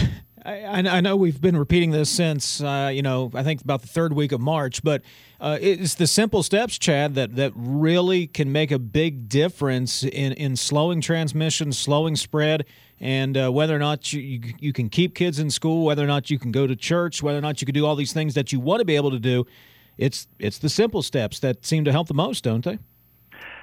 I, 0.45 0.77
I 0.87 1.01
know 1.01 1.15
we've 1.15 1.41
been 1.41 1.57
repeating 1.57 1.89
this 1.89 2.07
since 2.07 2.61
uh, 2.61 2.91
you 2.93 3.01
know 3.01 3.31
I 3.33 3.41
think 3.41 3.61
about 3.61 3.81
the 3.81 3.87
third 3.87 4.13
week 4.13 4.31
of 4.31 4.39
March, 4.39 4.83
but 4.83 5.01
uh, 5.41 5.57
it's 5.59 5.95
the 5.95 6.05
simple 6.05 6.43
steps, 6.43 6.77
Chad, 6.77 7.15
that 7.15 7.35
that 7.35 7.51
really 7.55 8.27
can 8.27 8.51
make 8.51 8.69
a 8.69 8.77
big 8.77 9.27
difference 9.27 10.03
in 10.03 10.33
in 10.33 10.55
slowing 10.55 11.01
transmission, 11.01 11.71
slowing 11.71 12.15
spread, 12.15 12.65
and 12.99 13.35
uh, 13.35 13.49
whether 13.49 13.75
or 13.75 13.79
not 13.79 14.13
you, 14.13 14.21
you 14.21 14.53
you 14.59 14.73
can 14.73 14.89
keep 14.89 15.15
kids 15.15 15.39
in 15.39 15.49
school, 15.49 15.83
whether 15.83 16.03
or 16.03 16.07
not 16.07 16.29
you 16.29 16.37
can 16.37 16.51
go 16.51 16.67
to 16.67 16.75
church, 16.75 17.23
whether 17.23 17.39
or 17.39 17.41
not 17.41 17.59
you 17.59 17.65
can 17.65 17.73
do 17.73 17.83
all 17.83 17.95
these 17.95 18.13
things 18.13 18.35
that 18.35 18.51
you 18.51 18.59
want 18.59 18.81
to 18.81 18.85
be 18.85 18.95
able 18.95 19.09
to 19.09 19.19
do 19.19 19.47
it's 19.97 20.27
it's 20.39 20.57
the 20.57 20.69
simple 20.69 21.01
steps 21.01 21.39
that 21.39 21.65
seem 21.65 21.85
to 21.85 21.91
help 21.91 22.07
the 22.07 22.13
most, 22.13 22.43
don't 22.43 22.63
they? 22.63 22.79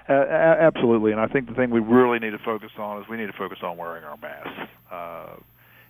Uh, 0.08 0.14
absolutely, 0.14 1.12
and 1.12 1.20
I 1.20 1.26
think 1.26 1.48
the 1.48 1.54
thing 1.54 1.70
we 1.70 1.80
really 1.80 2.18
need 2.18 2.30
to 2.30 2.38
focus 2.38 2.70
on 2.76 3.00
is 3.00 3.08
we 3.08 3.16
need 3.16 3.26
to 3.26 3.32
focus 3.32 3.58
on 3.62 3.76
wearing 3.76 4.02
our 4.02 4.16
masks. 4.16 4.72
Uh, 4.90 5.36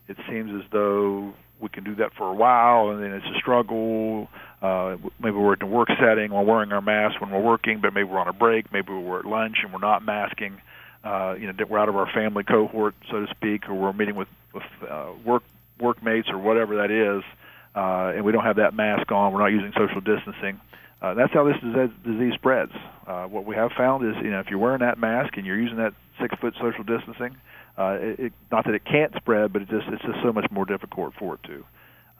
it 0.08 0.16
seems 0.28 0.50
as 0.62 0.68
though 0.70 1.32
we 1.60 1.68
can 1.70 1.82
do 1.82 1.94
that 1.94 2.12
for 2.14 2.28
a 2.28 2.34
while, 2.34 2.90
and 2.90 3.02
then 3.02 3.12
it's 3.12 3.26
a 3.26 3.38
struggle. 3.38 4.28
Uh, 4.60 4.96
maybe 5.18 5.36
we're 5.36 5.54
in 5.54 5.62
a 5.62 5.66
work 5.66 5.88
setting 5.98 6.30
or 6.30 6.44
wearing 6.44 6.72
our 6.72 6.82
masks 6.82 7.20
when 7.20 7.30
we're 7.30 7.40
working, 7.40 7.80
but 7.80 7.94
maybe 7.94 8.04
we're 8.04 8.18
on 8.18 8.28
a 8.28 8.32
break. 8.32 8.70
Maybe 8.72 8.92
we're 8.92 9.20
at 9.20 9.24
lunch 9.24 9.58
and 9.62 9.72
we're 9.72 9.78
not 9.78 10.04
masking. 10.04 10.60
Uh, 11.02 11.34
you 11.38 11.46
know, 11.46 11.54
we're 11.68 11.78
out 11.78 11.88
of 11.88 11.96
our 11.96 12.08
family 12.12 12.44
cohort, 12.44 12.94
so 13.10 13.24
to 13.24 13.26
speak, 13.30 13.68
or 13.68 13.74
we're 13.74 13.92
meeting 13.92 14.14
with 14.14 14.28
with 14.52 14.62
uh, 14.88 15.10
work 15.24 15.42
workmates 15.80 16.28
or 16.28 16.38
whatever 16.38 16.76
that 16.76 16.90
is 16.90 17.24
and 17.74 18.24
we 18.24 18.32
don't 18.32 18.44
have 18.44 18.56
that 18.56 18.74
mask 18.74 19.10
on. 19.12 19.32
We're 19.32 19.40
not 19.40 19.52
using 19.52 19.72
social 19.76 20.00
distancing. 20.00 20.60
Uh, 21.02 21.14
that's 21.14 21.32
how 21.32 21.44
this 21.44 21.56
disease 22.04 22.32
spreads. 22.34 22.72
Uh, 23.06 23.24
what 23.24 23.44
we 23.44 23.56
have 23.56 23.72
found 23.76 24.06
is, 24.08 24.14
you 24.22 24.30
know, 24.30 24.38
if 24.38 24.46
you're 24.48 24.58
wearing 24.58 24.80
that 24.80 24.98
mask 24.98 25.36
and 25.36 25.44
you're 25.44 25.60
using 25.60 25.78
that 25.78 25.94
six 26.20 26.32
foot 26.40 26.54
social 26.60 26.84
distancing, 26.84 27.36
uh, 27.76 27.98
it, 27.98 28.20
it, 28.20 28.32
not 28.52 28.64
that 28.64 28.74
it 28.74 28.84
can't 28.84 29.12
spread, 29.16 29.52
but 29.52 29.62
it 29.62 29.68
just 29.68 29.86
it's 29.88 30.02
just 30.02 30.18
so 30.22 30.32
much 30.32 30.46
more 30.52 30.64
difficult 30.64 31.12
for 31.18 31.34
it 31.34 31.40
to. 31.42 31.64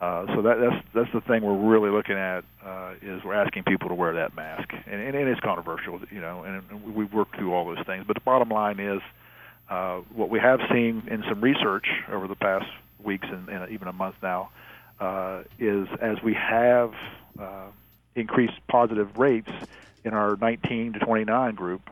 Uh, 0.01 0.25
so 0.35 0.41
that, 0.41 0.57
that's 0.59 0.85
that's 0.93 1.09
the 1.13 1.21
thing 1.21 1.43
we're 1.43 1.55
really 1.55 1.89
looking 1.89 2.17
at 2.17 2.43
uh, 2.65 2.93
is 3.01 3.23
we're 3.23 3.33
asking 3.33 3.63
people 3.63 3.87
to 3.87 3.95
wear 3.95 4.13
that 4.15 4.35
mask, 4.35 4.67
and, 4.73 4.99
and, 4.99 5.15
and 5.15 5.29
it's 5.29 5.39
controversial, 5.39 6.01
you 6.11 6.19
know, 6.19 6.43
and, 6.43 6.61
and 6.69 6.93
we 6.93 7.05
work 7.05 7.29
through 7.37 7.53
all 7.53 7.63
those 7.63 7.85
things. 7.85 8.03
But 8.05 8.15
the 8.15 8.25
bottom 8.25 8.49
line 8.49 8.81
is, 8.81 8.99
uh, 9.69 9.99
what 10.13 10.29
we 10.29 10.39
have 10.39 10.59
seen 10.69 11.03
in 11.09 11.23
some 11.29 11.39
research 11.39 11.85
over 12.11 12.27
the 12.27 12.35
past 12.35 12.65
weeks 13.01 13.27
and, 13.31 13.47
and 13.47 13.71
even 13.71 13.87
a 13.87 13.93
month 13.93 14.15
now 14.21 14.49
uh, 14.49 14.49
is 15.59 15.87
as 16.01 16.21
we 16.23 16.33
have 16.33 16.93
uh, 17.39 17.67
increased 18.15 18.59
positive 18.67 19.17
rates 19.17 19.51
in 20.03 20.13
our 20.13 20.35
19 20.37 20.93
to 20.93 20.99
29 20.99 21.55
group, 21.55 21.89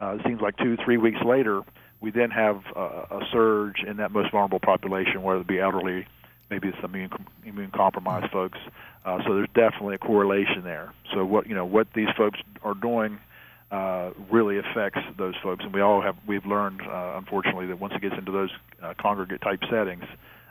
uh, 0.00 0.16
it 0.18 0.26
seems 0.26 0.40
like 0.40 0.56
two, 0.56 0.76
three 0.76 0.96
weeks 0.96 1.20
later, 1.24 1.62
we 2.00 2.10
then 2.10 2.30
have 2.30 2.62
a, 2.76 3.20
surge 3.32 3.82
in 3.82 3.96
that 3.96 4.10
most 4.10 4.30
vulnerable 4.30 4.60
population, 4.60 5.22
whether 5.22 5.40
it 5.40 5.46
be 5.46 5.58
elderly, 5.58 6.06
maybe 6.50 6.68
it's 6.68 6.76
immune, 6.84 7.10
immune 7.46 7.70
compromised 7.70 8.30
folks. 8.30 8.58
Uh, 9.04 9.22
so 9.26 9.34
there's 9.34 9.48
definitely 9.54 9.94
a 9.94 9.98
correlation 9.98 10.62
there. 10.64 10.92
So 11.14 11.24
what 11.24 11.46
you 11.46 11.54
know, 11.54 11.64
what 11.64 11.92
these 11.94 12.08
folks 12.16 12.38
are 12.62 12.74
doing 12.74 13.18
uh, 13.70 14.10
really 14.30 14.58
affects 14.58 15.00
those 15.16 15.34
folks, 15.42 15.64
and 15.64 15.72
we 15.72 15.80
all 15.80 16.02
have 16.02 16.16
we've 16.26 16.46
learned, 16.46 16.82
uh, 16.82 17.14
unfortunately, 17.16 17.66
that 17.66 17.80
once 17.80 17.94
it 17.94 18.02
gets 18.02 18.16
into 18.16 18.32
those 18.32 18.50
uh, 18.82 18.94
congregate 18.98 19.40
type 19.40 19.60
settings, 19.70 20.04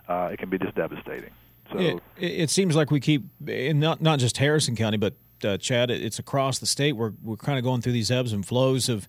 uh, 0.07 0.29
it 0.31 0.39
can 0.39 0.49
be 0.49 0.57
just 0.57 0.75
devastating. 0.75 1.31
So 1.73 1.79
it, 1.79 2.01
it 2.17 2.49
seems 2.49 2.75
like 2.75 2.91
we 2.91 2.99
keep, 2.99 3.23
not 3.41 4.01
not 4.01 4.19
just 4.19 4.37
Harrison 4.37 4.75
County, 4.75 4.97
but 4.97 5.15
uh, 5.43 5.57
Chad, 5.57 5.91
it's 5.91 6.19
across 6.19 6.59
the 6.59 6.65
state. 6.65 6.93
We're 6.93 7.13
we're 7.21 7.35
kind 7.35 7.57
of 7.57 7.63
going 7.63 7.81
through 7.81 7.93
these 7.93 8.11
ebbs 8.11 8.33
and 8.33 8.45
flows 8.45 8.89
of. 8.89 9.07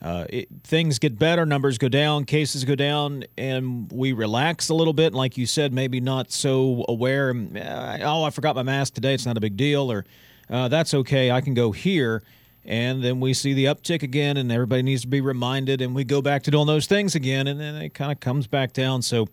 Uh, 0.00 0.26
it, 0.30 0.48
things 0.64 0.98
get 0.98 1.16
better, 1.16 1.46
numbers 1.46 1.78
go 1.78 1.88
down, 1.88 2.24
cases 2.24 2.64
go 2.64 2.74
down, 2.74 3.22
and 3.38 3.88
we 3.92 4.12
relax 4.12 4.68
a 4.68 4.74
little 4.74 4.92
bit. 4.92 5.14
Like 5.14 5.38
you 5.38 5.46
said, 5.46 5.72
maybe 5.72 6.00
not 6.00 6.32
so 6.32 6.84
aware. 6.88 7.30
Uh, 7.30 7.98
oh, 8.02 8.24
I 8.24 8.30
forgot 8.30 8.56
my 8.56 8.64
mask 8.64 8.94
today. 8.94 9.14
It's 9.14 9.26
not 9.26 9.36
a 9.36 9.40
big 9.40 9.56
deal, 9.56 9.92
or 9.92 10.04
uh, 10.50 10.66
that's 10.66 10.92
okay. 10.92 11.30
I 11.30 11.40
can 11.40 11.54
go 11.54 11.70
here 11.70 12.20
and 12.64 13.02
then 13.02 13.20
we 13.20 13.34
see 13.34 13.54
the 13.54 13.66
uptick 13.66 14.02
again 14.02 14.36
and 14.36 14.52
everybody 14.52 14.82
needs 14.82 15.02
to 15.02 15.08
be 15.08 15.20
reminded 15.20 15.80
and 15.80 15.94
we 15.94 16.04
go 16.04 16.22
back 16.22 16.42
to 16.44 16.50
doing 16.50 16.66
those 16.66 16.86
things 16.86 17.14
again 17.14 17.48
and 17.48 17.60
then 17.60 17.74
it 17.76 17.94
kind 17.94 18.12
of 18.12 18.20
comes 18.20 18.46
back 18.46 18.72
down 18.72 19.02
so 19.02 19.28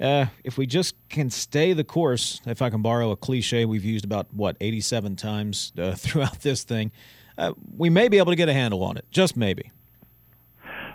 uh, 0.00 0.26
if 0.44 0.56
we 0.56 0.66
just 0.66 0.94
can 1.08 1.30
stay 1.30 1.72
the 1.72 1.84
course 1.84 2.40
if 2.46 2.62
i 2.62 2.70
can 2.70 2.82
borrow 2.82 3.10
a 3.10 3.16
cliche 3.16 3.64
we've 3.64 3.84
used 3.84 4.04
about 4.04 4.32
what 4.32 4.56
87 4.60 5.16
times 5.16 5.72
uh, 5.78 5.92
throughout 5.96 6.40
this 6.40 6.62
thing 6.64 6.92
uh, 7.38 7.52
we 7.76 7.88
may 7.88 8.08
be 8.08 8.18
able 8.18 8.32
to 8.32 8.36
get 8.36 8.48
a 8.48 8.52
handle 8.52 8.82
on 8.82 8.96
it. 8.96 9.04
Just 9.10 9.36
maybe. 9.36 9.70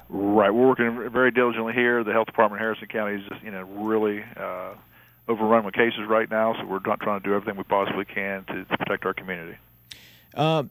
Right. 0.09 0.51
We're 0.51 0.67
working 0.67 1.09
very 1.09 1.31
diligently 1.31 1.73
here. 1.73 2.03
The 2.03 2.11
health 2.11 2.27
department 2.27 2.59
in 2.59 2.65
harrison 2.65 2.87
county 2.89 3.15
is 3.15 3.29
just 3.29 3.41
you 3.41 3.49
know 3.49 3.63
really 3.63 4.23
uh, 4.37 4.73
overrun 5.27 5.63
with 5.63 5.73
cases 5.73 6.01
right 6.07 6.29
now 6.29 6.53
so 6.53 6.65
we're 6.65 6.81
not 6.85 6.99
trying 6.99 7.21
to 7.21 7.27
do 7.27 7.33
everything 7.33 7.57
we 7.57 7.63
possibly 7.63 8.05
can 8.05 8.43
to, 8.45 8.65
to 8.65 8.77
protect 8.77 9.05
our 9.05 9.13
community. 9.13 9.57
Uh, 10.35 10.63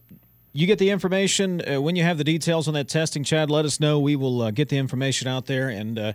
you 0.53 0.67
get 0.67 0.79
the 0.79 0.91
information. 0.91 1.63
Uh, 1.67 1.81
when 1.81 1.97
you 1.97 2.03
have 2.03 2.19
the 2.19 2.25
details 2.25 2.69
on 2.69 2.75
that 2.75 2.89
testing, 2.89 3.25
Chad. 3.25 3.51
Let 3.51 3.65
us 3.65 3.81
know. 3.81 3.99
We 3.99 4.15
will 4.15 4.43
uh, 4.43 4.51
get 4.51 4.69
the 4.69 4.77
information 4.77 5.27
out 5.27 5.47
there 5.47 5.71
and 5.71 5.99
uh, 5.99 6.13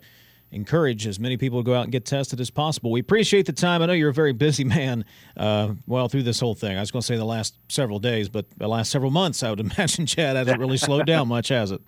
encourage 0.52 1.06
as 1.08 1.20
many 1.20 1.38
people 1.38 1.60
to 1.60 1.64
go 1.64 1.74
out 1.74 1.84
and 1.84 1.92
get 1.92 2.06
tested 2.06 2.40
as 2.40 2.50
possible. 2.50 2.92
We 2.92 3.00
appreciate 3.00 3.46
the 3.46 3.54
time. 3.54 3.82
I 3.82 3.86
know 3.86 3.94
you're 3.94 4.10
a 4.10 4.14
very 4.14 4.34
busy 4.34 4.64
man. 4.64 5.06
Uh, 5.36 5.74
well, 5.86 6.08
through 6.08 6.24
this 6.24 6.40
whole 6.40 6.56
thing, 6.56 6.78
I 6.78 6.80
was 6.80 6.92
going 6.92 7.02
to 7.02 7.06
say 7.06 7.18
the 7.18 7.26
last 7.26 7.58
several 7.70 8.00
days, 8.00 8.30
but 8.30 8.46
the 8.58 8.68
last 8.68 8.92
several 8.92 9.12
months, 9.12 9.44
I 9.44 9.50
would 9.50 9.60
imagine, 9.78 10.06
Chad, 10.06 10.36
hasn't 10.36 10.60
really 10.60 10.78
slowed 10.78 11.06
down 11.06 11.28
much, 11.28 11.50
has 11.50 11.72
it? 11.72 11.82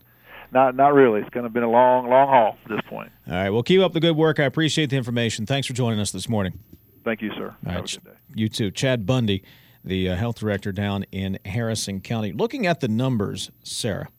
Not, 0.52 0.76
not 0.76 0.94
really. 0.94 1.22
It's 1.22 1.30
going 1.30 1.44
to 1.44 1.50
be 1.50 1.60
a 1.60 1.70
long, 1.70 2.10
long 2.10 2.28
haul 2.28 2.58
at 2.66 2.70
this 2.70 2.82
point. 2.90 3.12
All 3.28 3.34
right. 3.34 3.50
Well, 3.50 3.64
keep 3.64 3.82
up 3.82 3.94
the 3.94 4.00
good 4.00 4.18
work. 4.18 4.40
I 4.40 4.46
appreciate 4.46 4.90
the 4.90 4.98
information. 4.98 5.46
Thanks 5.46 5.68
for 5.68 5.74
joining 5.74 6.00
us 6.00 6.12
this 6.12 6.28
morning. 6.28 6.58
Thank 7.04 7.22
you, 7.22 7.32
sir. 7.36 7.56
All 7.66 7.72
have 7.72 7.82
right. 7.82 7.94
a 7.94 8.00
good 8.00 8.06
day. 8.06 8.18
You 8.36 8.50
too, 8.50 8.72
Chad 8.72 9.06
Bundy 9.06 9.44
the 9.84 10.10
uh, 10.10 10.16
health 10.16 10.40
director 10.40 10.72
down 10.72 11.06
in 11.12 11.40
Harrison 11.46 12.02
County. 12.02 12.32
Looking 12.32 12.68
at 12.68 12.80
the 12.80 12.88
numbers, 12.88 13.52
Sarah. 13.64 14.10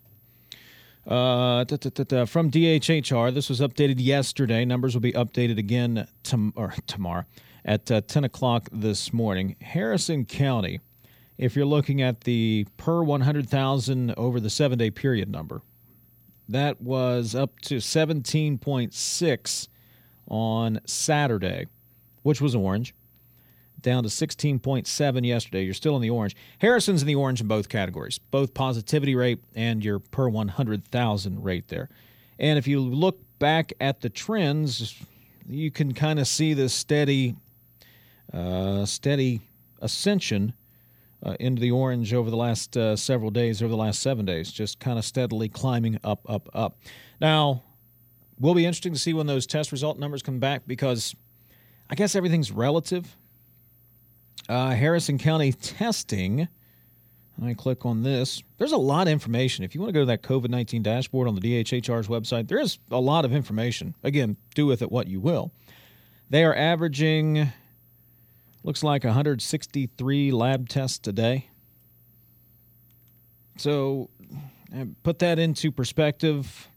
Uh, 1.07 1.65
da, 1.65 1.77
da, 1.77 2.05
da, 2.05 2.25
from 2.27 2.51
DHHR, 2.51 3.33
this 3.33 3.49
was 3.49 3.61
updated 3.61 3.97
yesterday. 3.99 4.65
Numbers 4.65 4.95
will 4.95 5.01
be 5.01 5.13
updated 5.13 5.59
again 5.59 6.07
tom- 6.23 6.53
or 6.57 6.75
tomorrow 6.87 7.25
at 7.65 7.91
uh, 7.91 8.01
10 8.03 8.25
o'clock 8.25 8.69
this 8.71 9.13
morning. 9.13 9.57
Harrison 9.63 10.25
County, 10.25 10.81
if 11.39 11.57
you're 11.57 11.67
looking 11.67 12.03
at 12.03 12.23
the 12.23 12.67
per 12.77 13.03
100,000 13.03 14.15
over 14.17 14.41
the 14.41 14.51
seven 14.51 14.79
day 14.79 14.91
period 14.91 15.31
number, 15.31 15.63
that 16.49 16.81
was 16.81 17.35
up 17.35 17.59
to 17.61 17.77
17.6 17.77 19.69
on 20.29 20.81
Saturday, 20.85 21.67
which 22.23 22.41
was 22.41 22.55
orange 22.55 22.95
down 23.83 24.03
to 24.03 24.09
16.7 24.09 25.27
yesterday. 25.27 25.63
You're 25.65 25.75
still 25.75 25.97
in 25.97 26.03
the 26.03 26.11
orange. 26.11 26.37
Harrison's 26.59 27.03
in 27.03 27.09
the 27.09 27.15
orange 27.15 27.41
in 27.41 27.49
both 27.49 27.69
categories, 27.69 28.19
both 28.19 28.55
positivity 28.55 29.15
rate 29.15 29.43
and 29.55 29.85
your 29.85 29.99
per 29.99 30.29
100,000 30.29 31.43
rate 31.43 31.69
there. 31.69 31.89
And 32.39 32.59
if 32.59 32.67
you 32.67 32.81
look 32.81 33.21
back 33.39 33.73
at 33.81 34.01
the 34.01 34.09
trends, 34.09 34.95
you 35.49 35.71
can 35.71 35.93
kind 35.93 36.19
of 36.19 36.27
see 36.27 36.55
this 36.55 36.73
steady, 36.73 37.37
uh, 38.33 38.85
steady 38.87 39.41
ascension 39.81 40.55
uh, 41.23 41.37
into 41.39 41.61
the 41.61 41.71
orange 41.71 42.15
over 42.15 42.31
the 42.31 42.37
last 42.37 42.77
uh, 42.77 42.97
several 42.97 43.31
days, 43.31 43.63
over 43.63 43.71
the 43.71 43.77
last 43.77 44.01
seven 44.01 44.25
days, 44.25 44.51
just 44.51 44.81
kind 44.81 44.99
of 44.99 45.05
steadily 45.05 45.49
climbing 45.49 45.99
up, 46.03 46.21
up, 46.29 46.49
up. 46.55 46.79
Now, 47.21 47.63
will 48.39 48.55
be 48.55 48.65
interesting 48.65 48.95
to 48.95 48.99
see 48.99 49.13
when 49.13 49.27
those 49.27 49.47
test 49.47 49.71
result 49.71 49.99
numbers 49.99 50.23
come 50.23 50.39
back 50.39 50.63
because 50.67 51.15
I 51.91 51.95
guess 51.95 52.17
everything's 52.17 52.51
relative 52.51 53.17
uh, 54.51 54.71
Harrison 54.71 55.17
County 55.17 55.53
testing. 55.53 56.49
Me 57.39 57.55
click 57.55 57.87
on 57.87 58.03
this. 58.03 58.43
There's 58.59 58.73
a 58.73 58.77
lot 58.77 59.07
of 59.07 59.13
information. 59.13 59.65
If 59.65 59.75
you 59.75 59.81
want 59.81 59.91
to 59.91 59.93
go 59.95 60.01
to 60.01 60.07
that 60.07 60.23
COVID 60.23 60.51
19 60.51 60.83
dashboard 60.83 61.27
on 61.27 61.35
the 61.35 61.41
DHHR's 61.41 62.07
website, 62.07 62.49
there 62.49 62.59
is 62.59 62.79
a 62.91 63.01
lot 63.01 63.25
of 63.25 63.33
information. 63.33 63.95
Again, 64.03 64.37
do 64.55 64.67
with 64.67 64.83
it 64.83 64.93
what 64.93 65.07
you 65.07 65.21
will. 65.21 65.51
They 66.29 66.45
are 66.45 66.55
averaging, 66.55 67.51
looks 68.63 68.83
like 68.83 69.05
163 69.05 70.33
lab 70.33 70.69
tests 70.69 71.09
a 71.09 71.13
day. 71.13 71.49
So 73.57 74.11
uh, 74.77 74.85
put 75.03 75.21
that 75.21 75.39
into 75.39 75.73
perspective. 75.73 76.69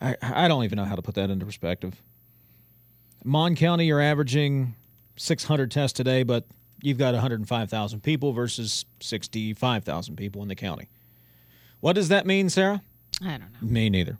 I, 0.00 0.16
I 0.22 0.48
don't 0.48 0.64
even 0.64 0.76
know 0.76 0.86
how 0.86 0.96
to 0.96 1.02
put 1.02 1.16
that 1.16 1.28
into 1.28 1.44
perspective. 1.44 2.00
Mon 3.24 3.56
County, 3.56 3.84
you're 3.84 4.00
averaging 4.00 4.74
600 5.16 5.70
tests 5.70 5.94
today, 5.94 6.22
but 6.22 6.46
you've 6.82 6.98
got 6.98 7.14
105,000 7.14 8.02
people 8.02 8.32
versus 8.32 8.84
65,000 9.00 10.16
people 10.16 10.42
in 10.42 10.48
the 10.48 10.54
county. 10.54 10.88
What 11.80 11.94
does 11.94 12.08
that 12.08 12.26
mean, 12.26 12.50
Sarah? 12.50 12.82
I 13.22 13.30
don't 13.32 13.52
know. 13.52 13.68
Me 13.68 13.90
neither. 13.90 14.18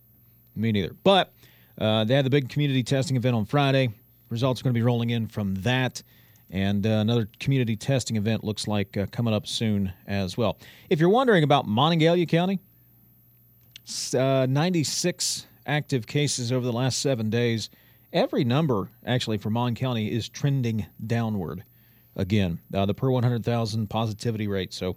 Me 0.57 0.73
neither. 0.73 0.95
But 1.05 1.33
uh, 1.79 2.05
they 2.05 2.15
had 2.15 2.25
the 2.25 2.31
big 2.31 2.49
community 2.49 2.83
testing 2.83 3.17
event 3.17 3.37
on 3.37 3.45
Friday. 3.45 3.91
Results 4.29 4.61
are 4.61 4.65
going 4.65 4.75
to 4.75 4.79
be 4.79 4.83
rolling 4.83 5.11
in 5.11 5.29
from 5.29 5.55
that. 5.57 6.03
And 6.51 6.87
uh, 6.87 6.91
another 6.91 7.29
community 7.39 7.77
testing 7.77 8.17
event 8.17 8.43
looks 8.43 8.67
like 8.67 8.97
uh, 8.97 9.07
coming 9.11 9.33
up 9.33 9.47
soon 9.47 9.93
as 10.07 10.37
well. 10.37 10.59
If 10.89 10.99
you're 10.99 11.09
wondering 11.09 11.45
about 11.45 11.67
Monongalia 11.67 12.27
County, 12.27 12.59
uh, 14.15 14.47
96 14.49 15.47
active 15.67 16.07
cases 16.07 16.53
over 16.53 16.65
the 16.65 16.73
last 16.73 16.99
seven 16.99 17.31
days. 17.31 17.71
Every 18.13 18.45
number, 18.45 18.89
actually, 19.07 19.39
for 19.39 19.51
Mon 19.51 19.75
County 19.75 20.11
is 20.11 20.29
trending 20.29 20.87
downward 21.07 21.65
again. 22.17 22.61
Uh, 22.73 22.87
the 22.87 22.95
per 22.95 23.11
100,000 23.11 23.89
positivity 23.89 24.49
rate. 24.49 24.73
So 24.73 24.97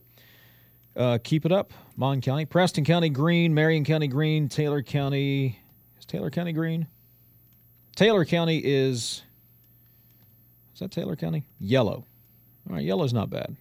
uh, 0.96 1.18
keep 1.24 1.46
it 1.46 1.52
up, 1.52 1.74
Mon 1.96 2.22
County. 2.22 2.46
Preston 2.46 2.86
County 2.86 3.10
green, 3.10 3.54
Marion 3.54 3.84
County 3.84 4.08
green, 4.08 4.48
Taylor 4.50 4.84
County. 4.84 5.60
Is 5.98 6.06
Taylor 6.06 6.30
County 6.30 6.54
green? 6.54 6.88
Taylor 7.96 8.26
County 8.26 8.62
is. 8.64 9.24
Is 10.74 10.80
that 10.80 10.92
Taylor 10.92 11.16
County? 11.16 11.46
Yellow. 11.60 12.06
All 12.70 12.76
right, 12.76 12.84
yellow 12.84 13.04
is 13.04 13.14
not 13.14 13.30
bad. 13.30 13.56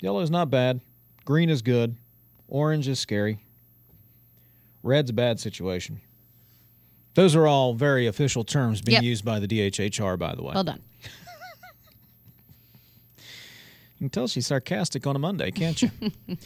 Yellow 0.00 0.20
is 0.20 0.30
not 0.30 0.50
bad. 0.50 0.80
Green 1.24 1.50
is 1.50 1.62
good. 1.62 1.96
Orange 2.46 2.88
is 2.88 3.00
scary. 3.00 3.44
Red's 4.82 5.10
a 5.10 5.12
bad 5.12 5.40
situation. 5.40 6.00
Those 7.14 7.34
are 7.34 7.46
all 7.46 7.74
very 7.74 8.06
official 8.06 8.44
terms 8.44 8.80
being 8.80 8.96
yep. 8.96 9.02
used 9.02 9.24
by 9.24 9.40
the 9.40 9.48
DHHR, 9.48 10.18
by 10.18 10.34
the 10.34 10.42
way. 10.42 10.52
Well 10.54 10.64
done. 10.64 10.82
You 13.98 14.04
can 14.04 14.10
tell 14.10 14.28
she's 14.28 14.46
sarcastic 14.46 15.08
on 15.08 15.16
a 15.16 15.18
Monday, 15.18 15.50
can't 15.50 15.82
you? 15.82 15.90
a 16.02 16.36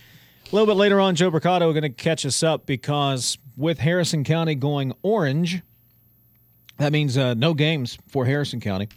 little 0.52 0.66
bit 0.66 0.76
later 0.76 1.00
on, 1.00 1.14
Joe 1.14 1.30
Brocato 1.30 1.70
going 1.72 1.82
to 1.82 1.90
catch 1.90 2.24
us 2.24 2.42
up 2.42 2.64
because 2.64 3.36
with 3.58 3.78
Harrison 3.78 4.24
County 4.24 4.54
going 4.54 4.94
orange, 5.02 5.60
that 6.78 6.92
means 6.92 7.18
uh, 7.18 7.34
no 7.34 7.52
games 7.52 7.98
for 8.08 8.24
Harrison 8.24 8.58
County. 8.58 8.88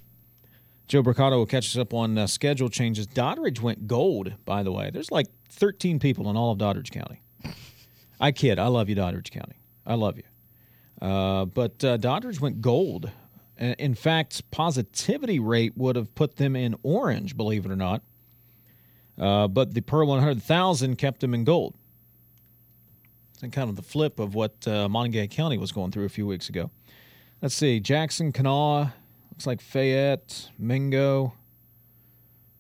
Joe 0.88 1.04
Brocato 1.04 1.32
will 1.32 1.46
catch 1.46 1.68
us 1.68 1.78
up 1.78 1.94
on 1.94 2.18
uh, 2.18 2.28
schedule 2.28 2.70
changes. 2.70 3.08
Doddridge 3.08 3.60
went 3.60 3.88
gold, 3.88 4.34
by 4.46 4.64
the 4.64 4.72
way. 4.72 4.90
There's 4.90 5.12
like 5.12 5.28
13 5.50 6.00
people 6.00 6.30
in 6.30 6.38
all 6.38 6.52
of 6.54 6.58
Doddridge 6.58 6.92
County. 6.92 7.22
I 8.22 8.32
kid. 8.32 8.58
I 8.58 8.68
love 8.68 8.88
you, 8.88 8.96
Doddridge 8.96 9.32
County. 9.32 9.60
I 9.86 9.96
love 9.96 10.16
you. 10.16 11.06
Uh, 11.06 11.44
but 11.44 11.84
uh, 11.84 11.98
Doddridge 11.98 12.40
went 12.40 12.62
gold. 12.62 13.12
In 13.58 13.96
fact, 13.96 14.50
positivity 14.52 15.40
rate 15.40 15.74
would 15.76 15.98
have 15.98 16.16
put 16.16 16.38
them 16.38 16.56
in 16.56 16.76
orange, 16.84 17.36
believe 17.36 17.66
it 17.66 17.72
or 17.72 17.76
not. 17.76 18.02
Uh, 19.20 19.48
but 19.48 19.74
the 19.74 19.82
per 19.82 20.04
100,000 20.04 20.98
kept 20.98 21.24
him 21.24 21.34
in 21.34 21.44
gold. 21.44 21.76
And 23.42 23.52
kind 23.52 23.70
of 23.70 23.76
the 23.76 23.82
flip 23.82 24.20
of 24.20 24.34
what 24.34 24.68
uh, 24.68 24.88
Montague 24.90 25.28
County 25.28 25.58
was 25.58 25.72
going 25.72 25.92
through 25.92 26.06
a 26.06 26.10
few 26.10 26.26
weeks 26.26 26.50
ago. 26.50 26.72
Let's 27.42 27.56
see. 27.56 27.80
Jackson, 27.80 28.32
Kanawha, 28.32 28.94
looks 29.32 29.46
like 29.46 29.62
Fayette, 29.62 30.50
Mingo, 30.58 31.34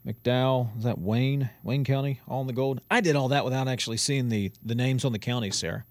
McDowell. 0.06 0.78
Is 0.78 0.84
that 0.84 1.00
Wayne? 1.00 1.50
Wayne 1.64 1.84
County, 1.84 2.20
all 2.28 2.42
in 2.42 2.48
the 2.48 2.54
gold. 2.54 2.82
I 2.92 3.02
did 3.02 3.16
all 3.16 3.30
that 3.30 3.44
without 3.46 3.68
actually 3.68 3.98
seeing 3.98 4.30
the, 4.30 4.52
the 4.64 4.76
names 4.76 5.06
on 5.06 5.12
the 5.12 5.20
counties, 5.20 5.56
Sarah. 5.56 5.86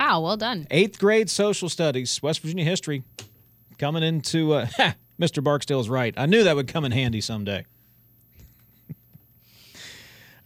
Wow, 0.00 0.20
well 0.20 0.36
done. 0.36 0.66
Eighth 0.70 0.98
grade 0.98 1.28
social 1.28 1.68
studies, 1.68 2.22
West 2.22 2.40
Virginia 2.40 2.64
history, 2.64 3.02
coming 3.78 4.02
into. 4.02 4.54
Uh, 4.54 4.66
Mr. 5.20 5.42
Barksdale's 5.42 5.88
right. 5.88 6.14
I 6.16 6.26
knew 6.26 6.44
that 6.44 6.54
would 6.54 6.68
come 6.68 6.84
in 6.84 6.92
handy 6.92 7.20
someday. 7.20 7.66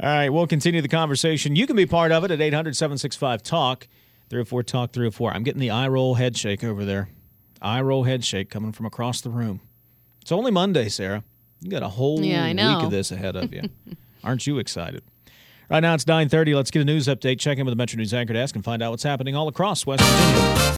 All 0.03 0.09
right, 0.09 0.31
we'll 0.31 0.49
continue 0.49 0.83
the 0.83 0.89
conversation. 0.89 1.55
You 1.55 1.65
can 1.67 1.77
be 1.77 1.87
part 1.87 2.11
of 2.11 2.25
it 2.25 2.33
at 2.33 2.41
800 2.41 2.77
765 2.77 3.41
TALK, 3.45 3.87
304 4.31 4.63
TALK 4.65 4.93
304. 4.93 5.33
I'm 5.33 5.45
getting 5.45 5.61
the 5.61 5.71
eye 5.71 5.87
roll 5.87 6.15
head 6.15 6.37
shake 6.37 6.65
over 6.65 6.85
there. 6.85 7.11
Eye 7.61 7.81
roll 7.81 8.03
head 8.03 8.25
shake 8.25 8.51
coming 8.51 8.73
from 8.73 8.85
across 8.87 9.21
the 9.21 9.31
room. 9.31 9.61
It's 10.21 10.33
only 10.33 10.51
Monday, 10.51 10.89
Sarah. 10.89 11.23
You 11.61 11.71
got 11.71 11.85
a 11.85 11.89
whole 11.89 12.21
Yeah, 12.21 12.49
week 12.49 12.85
of 12.85 12.91
this 12.91 13.13
ahead 13.13 13.37
of 13.37 13.53
you. 13.53 13.63
Aren't 14.25 14.45
you 14.49 14.59
excited? 14.59 15.05
Right 15.71 15.79
now 15.81 15.95
it's 15.95 16.05
9:30. 16.05 16.57
Let's 16.57 16.73
get 16.73 16.83
a 16.83 16.85
news 16.85 17.07
update. 17.07 17.39
Check 17.39 17.59
in 17.59 17.65
with 17.65 17.73
the 17.73 17.77
Metro 17.77 17.97
News 17.97 18.13
anchor 18.13 18.33
desk 18.33 18.57
and 18.57 18.65
find 18.65 18.83
out 18.83 18.91
what's 18.91 19.05
happening 19.05 19.37
all 19.37 19.47
across 19.47 19.87
West 19.87 20.03
Virginia. 20.03 20.77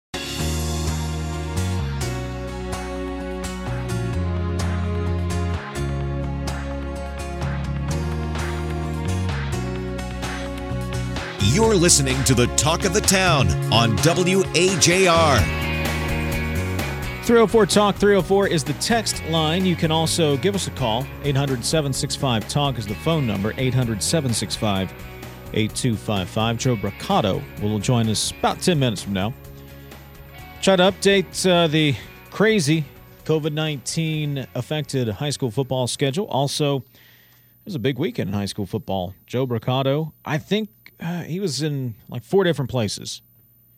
You're 11.54 11.76
listening 11.76 12.20
to 12.24 12.34
the 12.34 12.48
Talk 12.56 12.84
of 12.84 12.92
the 12.92 13.00
Town 13.00 13.48
on 13.72 13.96
WAJR. 13.98 15.38
304 17.22 17.66
Talk 17.66 17.94
304 17.94 18.48
is 18.48 18.64
the 18.64 18.72
text 18.72 19.24
line. 19.26 19.64
You 19.64 19.76
can 19.76 19.92
also 19.92 20.36
give 20.38 20.56
us 20.56 20.66
a 20.66 20.72
call. 20.72 21.06
800 21.22 21.64
765 21.64 22.48
Talk 22.48 22.76
is 22.76 22.88
the 22.88 22.96
phone 22.96 23.24
number. 23.24 23.54
800 23.56 24.02
765 24.02 24.92
8255. 25.52 26.58
Joe 26.58 26.74
Brocato 26.74 27.40
will 27.62 27.78
join 27.78 28.08
us 28.08 28.32
about 28.32 28.60
10 28.60 28.76
minutes 28.76 29.04
from 29.04 29.12
now. 29.12 29.32
Try 30.60 30.74
to 30.74 30.82
update 30.82 31.48
uh, 31.48 31.68
the 31.68 31.94
crazy 32.32 32.84
COVID 33.26 33.52
19 33.52 34.44
affected 34.56 35.08
high 35.08 35.30
school 35.30 35.52
football 35.52 35.86
schedule. 35.86 36.26
Also, 36.26 36.78
it 36.78 36.84
was 37.64 37.76
a 37.76 37.78
big 37.78 37.96
weekend 37.96 38.30
in 38.30 38.34
high 38.34 38.46
school 38.46 38.66
football. 38.66 39.14
Joe 39.24 39.46
Brocato, 39.46 40.10
I 40.24 40.38
think 40.38 40.68
uh, 41.00 41.22
he 41.22 41.40
was 41.40 41.62
in 41.62 41.94
like 42.08 42.24
four 42.24 42.44
different 42.44 42.70
places 42.70 43.22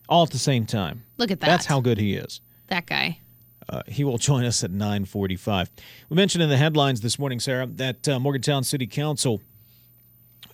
all 0.08 0.22
at 0.22 0.30
the 0.30 0.38
same 0.38 0.66
time. 0.66 1.04
Look 1.16 1.30
at 1.30 1.40
that. 1.40 1.46
That's 1.46 1.66
how 1.66 1.80
good 1.80 1.98
he 1.98 2.14
is. 2.14 2.40
That 2.68 2.86
guy. 2.86 3.20
Uh, 3.68 3.82
he 3.88 4.04
will 4.04 4.18
join 4.18 4.44
us 4.44 4.62
at 4.62 4.70
9:45. 4.70 5.70
We 6.08 6.16
mentioned 6.16 6.42
in 6.42 6.48
the 6.48 6.56
headlines 6.56 7.00
this 7.00 7.18
morning, 7.18 7.40
Sarah, 7.40 7.66
that 7.66 8.08
uh, 8.08 8.20
Morgantown 8.20 8.62
City 8.62 8.86
Council 8.86 9.40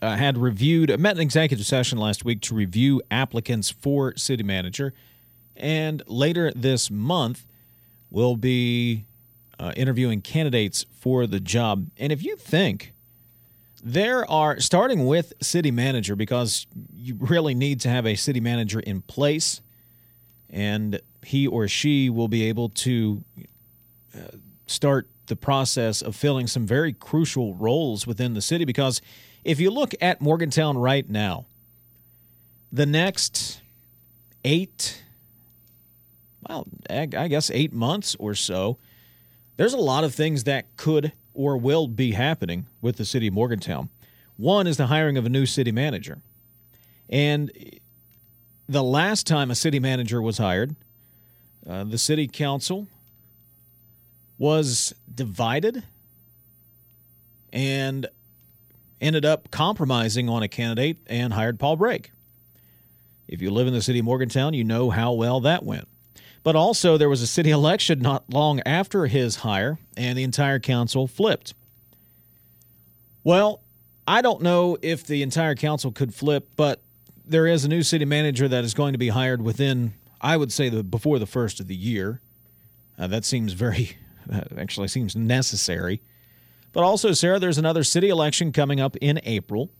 uh, 0.01 0.17
had 0.17 0.39
reviewed, 0.39 0.99
met 0.99 1.17
an 1.17 1.21
executive 1.21 1.67
session 1.67 1.99
last 1.99 2.25
week 2.25 2.41
to 2.43 2.55
review 2.55 3.03
applicants 3.11 3.71
for 3.71 4.17
city 4.17 4.43
manager, 4.43 4.95
and 5.57 6.03
later 6.07 6.51
this 6.57 6.91
month 6.91 7.47
we'll 8.11 8.37
be 8.37 9.05
uh, 9.59 9.73
interviewing 9.77 10.21
candidates 10.23 10.87
for 10.99 11.27
the 11.27 11.41
job. 11.41 11.89
And 11.99 12.13
if 12.13 12.25
you 12.25 12.37
think 12.37 12.95
there 13.83 14.31
are 14.31 14.61
starting 14.61 15.07
with 15.07 15.33
city 15.41 15.73
manager 15.73 16.15
because 16.15 16.67
you 16.95 17.17
really 17.19 17.55
need 17.55 17.81
to 17.81 17.89
have 17.89 18.07
a 18.07 18.15
city 18.15 18.41
manager 18.41 18.79
in 18.79 19.03
place 19.03 19.61
and 20.49 21.01
he 21.25 21.47
or 21.47 21.67
she 21.67 22.09
will 22.09 22.29
be 22.29 22.45
able 22.45 22.69
to 22.69 23.25
uh, 24.15 24.37
start 24.67 25.09
the 25.27 25.35
process 25.35 26.03
of 26.03 26.15
filling 26.15 26.47
some 26.47 26.67
very 26.67 26.93
crucial 26.93 27.55
roles 27.55 28.07
within 28.07 28.35
the 28.35 28.43
city 28.43 28.65
because 28.65 29.01
if 29.45 29.59
you 29.59 29.71
look 29.71 29.95
at 30.01 30.21
Morgantown 30.21 30.79
right 30.79 31.09
now, 31.09 31.47
the 32.71 32.87
next 32.87 33.61
eight, 34.45 35.03
well, 36.49 36.67
I 36.89 37.07
guess 37.07 37.51
eight 37.51 37.73
months 37.73 38.15
or 38.19 38.35
so, 38.35 38.79
there's 39.57 39.75
a 39.75 39.79
lot 39.79 40.05
of 40.05 40.15
things 40.15 40.45
that 40.45 40.77
could 40.77 41.13
or 41.35 41.57
will 41.57 41.89
be 41.89 42.13
happening 42.13 42.67
with 42.81 42.97
the 42.97 43.05
city 43.05 43.29
of 43.29 43.35
Morgantown. 43.35 43.89
One 44.37 44.67
is 44.67 44.77
the 44.77 44.87
hiring 44.87 45.17
of 45.17 45.27
a 45.27 45.29
new 45.29 45.47
city 45.47 45.73
manager. 45.73 46.21
And 47.09 47.51
the 48.69 48.83
last 48.83 49.27
time 49.27 49.51
a 49.51 49.55
city 49.55 49.79
manager 49.79 50.21
was 50.23 50.39
hired, 50.39 50.75
uh, 51.69 51.85
the 51.85 51.99
city 51.99 52.27
council 52.27 52.89
was 54.39 54.95
divided 55.15 55.85
and 57.53 58.07
ended 59.01 59.25
up 59.25 59.51
compromising 59.51 60.29
on 60.29 60.43
a 60.43 60.49
candidate 60.49 60.99
and 61.07 61.33
hired 61.33 61.59
Paul 61.59 61.77
Brake. 61.77 62.13
If 63.29 63.41
you 63.43 63.51
live 63.51 63.67
in 63.67 63.73
the 63.73 63.83
city 63.83 63.99
of 63.99 64.05
Morgantown, 64.05 64.55
you 64.55 64.65
know 64.65 64.91
how 64.91 65.13
well 65.13 65.41
that 65.41 65.65
went. 65.65 65.89
But 66.43 66.57
also, 66.57 66.97
there 66.97 67.09
was 67.09 67.23
a 67.23 67.27
city 67.27 67.51
election 67.61 68.01
not 68.01 68.33
long 68.33 68.61
after 68.67 69.07
his 69.07 69.37
hire, 69.37 69.79
and 69.97 70.19
the 70.19 70.23
entire 70.23 70.59
council 70.59 71.07
flipped. 71.07 71.55
Well, 73.25 73.63
I 74.07 74.21
don't 74.21 74.43
know 74.43 74.77
if 74.83 75.07
the 75.07 75.23
entire 75.23 75.55
council 75.55 75.93
could 75.93 76.13
flip, 76.13 76.51
but 76.57 76.83
there 77.25 77.47
is 77.47 77.65
a 77.65 77.69
new 77.69 77.83
city 77.83 78.05
manager 78.05 78.49
that 78.49 78.65
is 78.65 78.75
going 78.75 78.93
to 78.93 78.99
be 78.99 79.11
hired 79.11 79.43
within, 79.43 79.95
I 80.21 80.37
would 80.37 80.53
say, 80.53 80.69
the 80.69 80.83
before 80.83 81.19
the 81.19 81.27
first 81.27 81.61
of 81.61 81.69
the 81.69 81.77
year. 81.77 82.21
Uh, 82.99 83.07
that 83.07 83.25
seems 83.25 83.53
very, 83.53 83.97
uh, 84.33 84.43
actually 84.59 84.89
seems 84.89 85.15
necessary. 85.15 86.03
But 86.73 86.85
also, 86.85 87.13
Sarah, 87.13 87.39
there's 87.39 87.59
another 87.59 87.85
city 87.85 88.09
election 88.09 88.51
coming 88.51 88.81
up 88.81 88.97
in 88.97 89.21
April. 89.25 89.71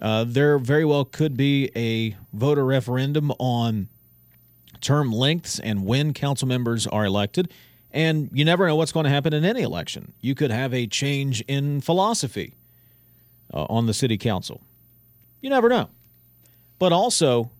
Uh, 0.00 0.24
there 0.26 0.58
very 0.58 0.84
well 0.84 1.04
could 1.04 1.36
be 1.36 1.70
a 1.76 2.16
voter 2.32 2.64
referendum 2.64 3.30
on 3.38 3.88
term 4.82 5.12
lengths 5.12 5.58
and 5.58 5.86
when 5.86 6.12
council 6.12 6.46
members 6.46 6.86
are 6.86 7.04
elected. 7.04 7.50
And 7.90 8.30
you 8.32 8.44
never 8.44 8.66
know 8.66 8.76
what's 8.76 8.92
going 8.92 9.04
to 9.04 9.10
happen 9.10 9.32
in 9.32 9.44
any 9.44 9.62
election. 9.62 10.12
You 10.20 10.34
could 10.34 10.50
have 10.50 10.72
a 10.74 10.86
change 10.86 11.42
in 11.42 11.80
philosophy 11.80 12.54
uh, 13.52 13.64
on 13.68 13.86
the 13.86 13.94
city 13.94 14.18
council. 14.18 14.62
You 15.40 15.50
never 15.50 15.68
know. 15.68 15.90
But 16.78 16.92
also, 16.92 17.50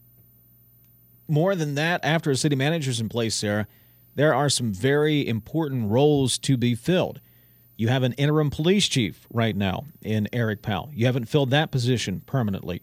more 1.29 1.55
than 1.55 1.75
that, 1.75 2.05
after 2.05 2.31
a 2.31 2.37
city 2.37 2.57
manager's 2.57 3.01
in 3.01 3.09
place, 3.09 3.35
Sarah, 3.35 3.67
there 4.15 4.35
are 4.35 4.49
some 4.49 4.73
very 4.73 5.27
important 5.27 5.91
roles 5.91 6.39
to 6.39 6.57
be 6.57 6.75
filled. 6.75 7.21
You 7.77 7.89
have 7.89 8.03
an 8.03 8.13
interim 8.15 8.51
police 8.51 8.87
chief 8.89 9.27
right 9.33 9.57
now 9.57 9.87
in 10.03 10.29
Eric 10.33 10.63
Powell. 10.63 10.91
You 10.95 11.07
haven't 11.07 11.27
filled 11.27 11.51
that 11.51 11.71
position 11.71 12.23
permanently. 12.27 12.83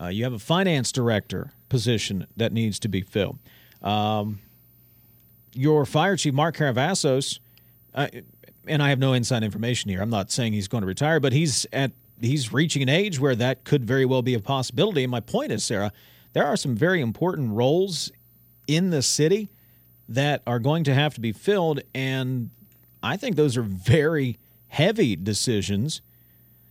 Uh, 0.00 0.08
you 0.08 0.24
have 0.24 0.32
a 0.32 0.38
finance 0.38 0.92
director 0.92 1.52
position 1.68 2.26
that 2.36 2.52
needs 2.52 2.78
to 2.80 2.88
be 2.88 3.00
filled. 3.00 3.38
Um, 3.86 4.40
your 5.54 5.86
fire 5.86 6.16
chief, 6.16 6.34
Mark 6.34 6.56
Caravassos, 6.56 7.38
uh, 7.94 8.08
and 8.66 8.82
I 8.82 8.88
have 8.88 8.98
no 8.98 9.12
inside 9.12 9.44
information 9.44 9.90
here. 9.90 10.02
I'm 10.02 10.10
not 10.10 10.32
saying 10.32 10.54
he's 10.54 10.66
going 10.66 10.82
to 10.82 10.88
retire, 10.88 11.20
but 11.20 11.32
he's 11.32 11.66
at 11.72 11.92
he's 12.20 12.52
reaching 12.52 12.82
an 12.82 12.88
age 12.88 13.20
where 13.20 13.36
that 13.36 13.62
could 13.62 13.84
very 13.84 14.04
well 14.04 14.22
be 14.22 14.34
a 14.34 14.40
possibility. 14.40 15.04
And 15.04 15.10
my 15.10 15.20
point 15.20 15.52
is, 15.52 15.64
Sarah, 15.64 15.92
there 16.32 16.44
are 16.44 16.56
some 16.56 16.74
very 16.74 17.00
important 17.00 17.52
roles 17.52 18.10
in 18.66 18.90
the 18.90 19.02
city 19.02 19.50
that 20.08 20.42
are 20.46 20.58
going 20.58 20.82
to 20.84 20.94
have 20.94 21.14
to 21.14 21.20
be 21.20 21.30
filled, 21.30 21.80
and 21.94 22.50
I 23.04 23.16
think 23.16 23.36
those 23.36 23.56
are 23.56 23.62
very 23.62 24.36
heavy 24.66 25.14
decisions 25.14 26.02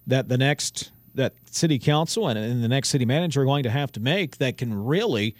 that 0.06 0.28
the 0.28 0.38
next 0.38 0.92
that 1.14 1.34
city 1.50 1.80
council 1.80 2.28
and, 2.28 2.38
and 2.38 2.62
the 2.62 2.68
next 2.68 2.90
city 2.90 3.06
manager 3.06 3.44
are 3.44 3.46
going 3.46 3.64
to 3.64 3.70
have 3.70 3.90
to 3.94 4.02
make 4.02 4.38
that 4.38 4.58
can 4.58 4.86
really 4.86 5.34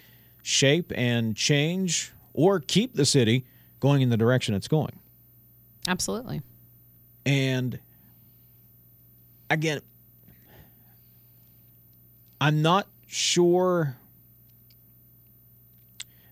shape 0.46 0.92
and 0.94 1.34
change 1.34 2.12
or 2.32 2.60
keep 2.60 2.94
the 2.94 3.04
city 3.04 3.44
going 3.80 4.00
in 4.00 4.10
the 4.10 4.16
direction 4.16 4.54
it's 4.54 4.68
going. 4.68 4.96
Absolutely. 5.88 6.40
And 7.24 7.80
again, 9.50 9.80
I'm 12.40 12.62
not 12.62 12.86
sure. 13.08 13.96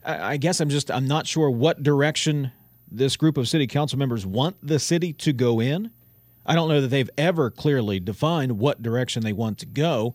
I 0.05 0.37
guess 0.37 0.61
I'm 0.61 0.69
just 0.69 0.93
I'm 0.93 1.09
not 1.09 1.27
sure 1.27 1.51
what 1.51 1.83
direction 1.83 2.53
this 2.89 3.17
group 3.17 3.37
of 3.37 3.49
city 3.49 3.67
council 3.67 3.99
members 3.99 4.25
want 4.25 4.57
the 4.65 4.79
city 4.79 5.13
to 5.15 5.33
go 5.33 5.61
in. 5.61 5.91
I 6.47 6.55
don't 6.55 6.69
know 6.69 6.81
that 6.81 6.89
they've 6.89 7.11
ever 7.19 7.51
clearly 7.51 7.99
defined 7.99 8.61
what 8.61 8.81
direction 8.81 9.25
they 9.25 9.33
want 9.33 9.59
to 9.59 9.67
go. 9.67 10.15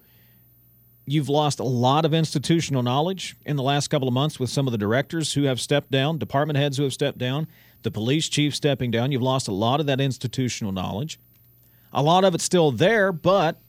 You've 1.12 1.28
lost 1.28 1.60
a 1.60 1.63
lot 1.63 2.06
of 2.06 2.13
institutional 2.13 2.84
knowledge 2.84 3.36
in 3.43 3.56
the 3.56 3.63
last 3.63 3.88
couple 3.88 4.08
of 4.08 4.13
months 4.13 4.39
with 4.39 4.52
some 4.52 4.67
of 4.67 4.72
the 4.72 4.78
directors 4.78 5.34
who 5.34 5.45
have 5.45 5.60
stepped 5.60 5.89
down, 5.89 6.19
department 6.19 6.60
heads 6.60 6.78
who 6.78 6.84
have 6.84 6.93
stepped 6.93 7.17
down, 7.17 7.48
the 7.82 7.89
police 7.89 8.30
chief 8.30 8.56
stepping 8.56 8.91
down. 8.91 9.12
You've 9.12 9.24
lost 9.24 9.48
a 9.48 9.52
lot 9.52 9.80
of 9.80 9.88
that 9.88 10.00
institutional 10.00 10.72
knowledge. 10.72 11.19
A 11.91 12.04
lot 12.04 12.26
of 12.26 12.36
it's 12.36 12.43
still 12.43 12.72
there, 12.72 13.12
but 13.12 13.60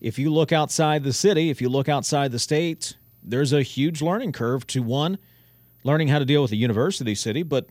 if 0.00 0.16
you 0.16 0.32
look 0.32 0.52
outside 0.52 1.02
the 1.02 1.12
city, 1.12 1.50
if 1.50 1.60
you 1.60 1.68
look 1.68 1.88
outside 1.88 2.30
the 2.30 2.38
state, 2.38 2.96
there's 3.20 3.52
a 3.52 3.64
huge 3.64 4.00
learning 4.00 4.30
curve 4.30 4.64
to 4.68 4.80
one, 4.80 5.18
learning 5.82 6.06
how 6.06 6.20
to 6.20 6.24
deal 6.24 6.42
with 6.42 6.52
a 6.52 6.56
university 6.56 7.16
city, 7.16 7.42
but 7.42 7.66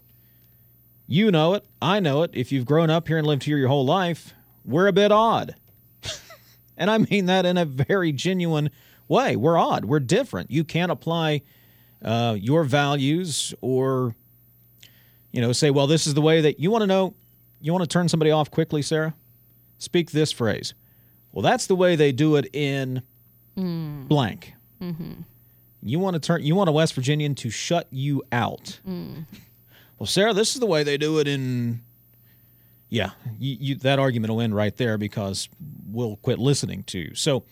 you 1.07 1.31
know 1.31 1.53
it, 1.53 1.65
I 1.81 2.01
know 2.01 2.23
it. 2.23 2.31
If 2.33 2.51
you've 2.51 2.65
grown 2.65 2.89
up 2.89 3.07
here 3.07 3.17
and 3.17 3.25
lived 3.25 3.43
here 3.43 3.57
your 3.57 3.69
whole 3.69 3.85
life, 3.85 4.33
we're 4.65 4.87
a 4.87 4.93
bit 4.93 5.13
odd. 5.13 5.55
And 6.77 6.89
I 6.89 6.97
mean 6.99 7.25
that 7.25 7.45
in 7.45 7.57
a 7.57 7.65
very 7.65 8.11
genuine 8.11 8.69
way. 9.07 9.35
We're 9.35 9.57
odd, 9.57 9.85
we're 9.85 9.99
different. 9.99 10.51
You 10.51 10.63
can't 10.63 10.91
apply 10.91 11.41
uh, 12.03 12.35
your 12.39 12.63
values 12.63 13.53
or, 13.61 14.15
you 15.31 15.41
know, 15.41 15.51
say, 15.51 15.71
well, 15.71 15.87
this 15.87 16.07
is 16.07 16.13
the 16.13 16.21
way 16.21 16.41
that 16.41 16.59
you 16.59 16.71
want 16.71 16.83
to 16.83 16.87
know, 16.87 17.15
you 17.61 17.71
want 17.71 17.83
to 17.83 17.89
turn 17.89 18.07
somebody 18.07 18.31
off 18.31 18.51
quickly, 18.51 18.81
Sarah? 18.81 19.15
Speak 19.79 20.11
this 20.11 20.31
phrase. 20.31 20.73
Well, 21.31 21.43
that's 21.43 21.67
the 21.67 21.75
way 21.75 21.95
they 21.95 22.11
do 22.11 22.35
it 22.35 22.49
in 22.53 23.03
hmm. 23.55 24.07
blank. 24.07 24.53
Mm-hmm. 24.81 25.21
You 25.83 25.99
want 25.99 26.15
to 26.15 26.19
turn 26.19 26.43
you 26.43 26.55
want 26.55 26.69
a 26.69 26.73
West 26.73 26.93
Virginian 26.95 27.35
to 27.35 27.49
shut 27.49 27.87
you 27.91 28.23
out. 28.31 28.79
Hmm. 28.83 29.21
Well, 29.99 30.07
Sarah, 30.07 30.33
this 30.33 30.53
is 30.53 30.59
the 30.59 30.65
way 30.65 30.83
they 30.83 30.97
do 30.97 31.19
it 31.19 31.27
in 31.27 31.81
yeah, 32.89 33.11
you, 33.37 33.57
you, 33.59 33.75
that 33.75 33.99
argument 33.99 34.31
will 34.31 34.41
end 34.41 34.55
right 34.55 34.75
there 34.75 34.97
because 34.97 35.49
we'll 35.89 36.17
quit 36.17 36.39
listening 36.39 36.83
to 36.83 36.99
you. 36.99 37.15
So, 37.15 37.43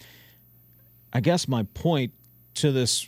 I 1.11 1.19
guess 1.19 1.47
my 1.47 1.63
point 1.73 2.13
to 2.55 2.71
this 2.71 3.07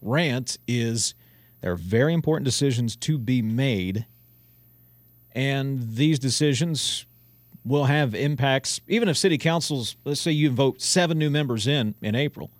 rant 0.00 0.58
is 0.66 1.14
there 1.60 1.72
are 1.72 1.76
very 1.76 2.14
important 2.14 2.44
decisions 2.44 2.96
to 2.96 3.18
be 3.18 3.42
made, 3.42 4.06
and 5.32 5.94
these 5.96 6.18
decisions 6.18 7.06
will 7.64 7.84
have 7.84 8.14
impacts. 8.14 8.80
Even 8.88 9.08
if 9.08 9.16
city 9.16 9.38
councils, 9.38 9.96
let's 10.04 10.20
say 10.20 10.30
you 10.30 10.50
vote 10.50 10.80
seven 10.80 11.18
new 11.18 11.30
members 11.30 11.66
in 11.66 11.94
in 12.00 12.14
April, 12.14 12.50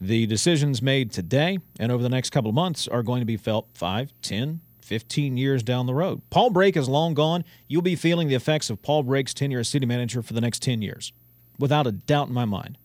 the 0.00 0.26
decisions 0.26 0.80
made 0.80 1.10
today 1.12 1.58
and 1.78 1.92
over 1.92 2.02
the 2.02 2.08
next 2.08 2.30
couple 2.30 2.48
of 2.48 2.54
months 2.54 2.88
are 2.88 3.02
going 3.02 3.20
to 3.20 3.26
be 3.26 3.36
felt 3.36 3.68
5, 3.74 4.12
10, 4.22 4.60
15 4.88 5.36
years 5.36 5.62
down 5.62 5.84
the 5.84 5.92
road. 5.92 6.22
Paul 6.30 6.48
Brake 6.48 6.74
is 6.74 6.88
long 6.88 7.12
gone. 7.12 7.44
You'll 7.68 7.82
be 7.82 7.94
feeling 7.94 8.28
the 8.28 8.34
effects 8.34 8.70
of 8.70 8.80
Paul 8.80 9.02
Brake's 9.02 9.34
tenure 9.34 9.58
as 9.58 9.68
city 9.68 9.84
manager 9.84 10.22
for 10.22 10.32
the 10.32 10.40
next 10.40 10.62
10 10.62 10.80
years, 10.80 11.12
without 11.58 11.86
a 11.86 11.92
doubt 11.92 12.28
in 12.28 12.34
my 12.34 12.46
mind. 12.46 12.78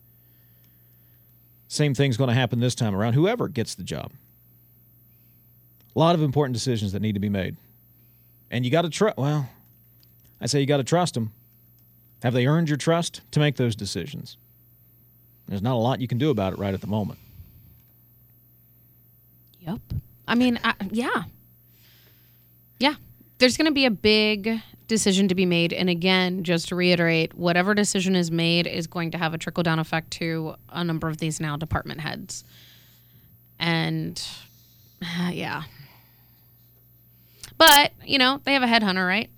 Same 1.66 1.94
thing's 1.94 2.18
going 2.18 2.28
to 2.28 2.34
happen 2.34 2.60
this 2.60 2.74
time 2.74 2.94
around, 2.94 3.14
whoever 3.14 3.48
gets 3.48 3.74
the 3.74 3.82
job. 3.82 4.12
A 5.96 5.98
lot 5.98 6.14
of 6.14 6.22
important 6.22 6.52
decisions 6.52 6.92
that 6.92 7.00
need 7.00 7.14
to 7.14 7.20
be 7.20 7.30
made. 7.30 7.56
And 8.50 8.66
you 8.66 8.70
got 8.70 8.82
to 8.82 8.90
trust, 8.90 9.16
well, 9.16 9.48
I 10.42 10.46
say 10.46 10.60
you 10.60 10.66
got 10.66 10.76
to 10.76 10.84
trust 10.84 11.14
them. 11.14 11.32
Have 12.22 12.34
they 12.34 12.46
earned 12.46 12.68
your 12.68 12.76
trust 12.76 13.22
to 13.30 13.40
make 13.40 13.56
those 13.56 13.74
decisions? 13.74 14.36
There's 15.48 15.62
not 15.62 15.74
a 15.74 15.80
lot 15.80 16.02
you 16.02 16.08
can 16.08 16.18
do 16.18 16.28
about 16.28 16.52
it 16.52 16.58
right 16.58 16.74
at 16.74 16.82
the 16.82 16.86
moment. 16.86 17.18
Yep. 19.60 19.80
I 20.28 20.34
mean, 20.34 20.60
I, 20.62 20.74
yeah. 20.90 21.24
Yeah. 22.78 22.94
There's 23.38 23.56
going 23.56 23.66
to 23.66 23.72
be 23.72 23.84
a 23.84 23.90
big 23.90 24.60
decision 24.86 25.28
to 25.28 25.34
be 25.34 25.46
made. 25.46 25.72
And 25.72 25.88
again, 25.88 26.44
just 26.44 26.68
to 26.68 26.76
reiterate, 26.76 27.34
whatever 27.34 27.74
decision 27.74 28.14
is 28.14 28.30
made 28.30 28.66
is 28.66 28.86
going 28.86 29.10
to 29.12 29.18
have 29.18 29.34
a 29.34 29.38
trickle 29.38 29.62
down 29.62 29.78
effect 29.78 30.10
to 30.12 30.54
a 30.68 30.84
number 30.84 31.08
of 31.08 31.18
these 31.18 31.40
now 31.40 31.56
department 31.56 32.00
heads. 32.00 32.44
And 33.58 34.22
uh, 35.02 35.28
yeah. 35.32 35.64
But, 37.56 37.92
you 38.04 38.18
know, 38.18 38.40
they 38.44 38.52
have 38.54 38.62
a 38.62 38.66
headhunter, 38.66 39.06
right? 39.06 39.30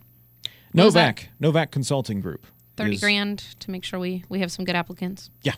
Novak, 0.73 1.29
Novak 1.41 1.71
Consulting 1.71 2.21
Group. 2.21 2.47
30 2.77 2.95
is- 2.95 3.01
grand 3.01 3.39
to 3.61 3.71
make 3.71 3.85
sure 3.85 3.99
we, 3.99 4.25
we 4.29 4.41
have 4.41 4.53
some 4.53 4.65
good 4.65 4.77
applicants. 4.77 5.31
Yeah. 5.43 5.55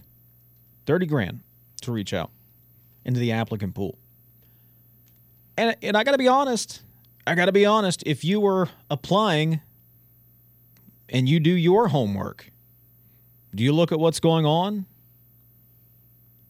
30 0.87 1.07
grand 1.07 1.41
to 1.83 1.93
reach 1.93 2.15
out 2.15 2.31
into 3.05 3.21
the 3.21 3.33
applicant 3.33 3.75
pool. 3.75 3.99
And, 5.57 5.77
and 5.83 5.97
I 5.97 6.05
got 6.05 6.13
to 6.13 6.19
be 6.19 6.29
honest. 6.29 6.83
I 7.29 7.35
got 7.35 7.45
to 7.45 7.53
be 7.53 7.67
honest. 7.67 8.03
If 8.07 8.25
you 8.25 8.41
were 8.41 8.71
applying 8.89 9.61
and 11.11 11.29
you 11.29 11.41
do 11.41 11.51
your 11.51 11.89
homework, 11.89 12.51
do 13.55 13.63
you 13.63 13.73
look 13.73 13.93
at 13.93 14.01
what's 14.01 14.19
going 14.19 14.47
on? 14.47 14.87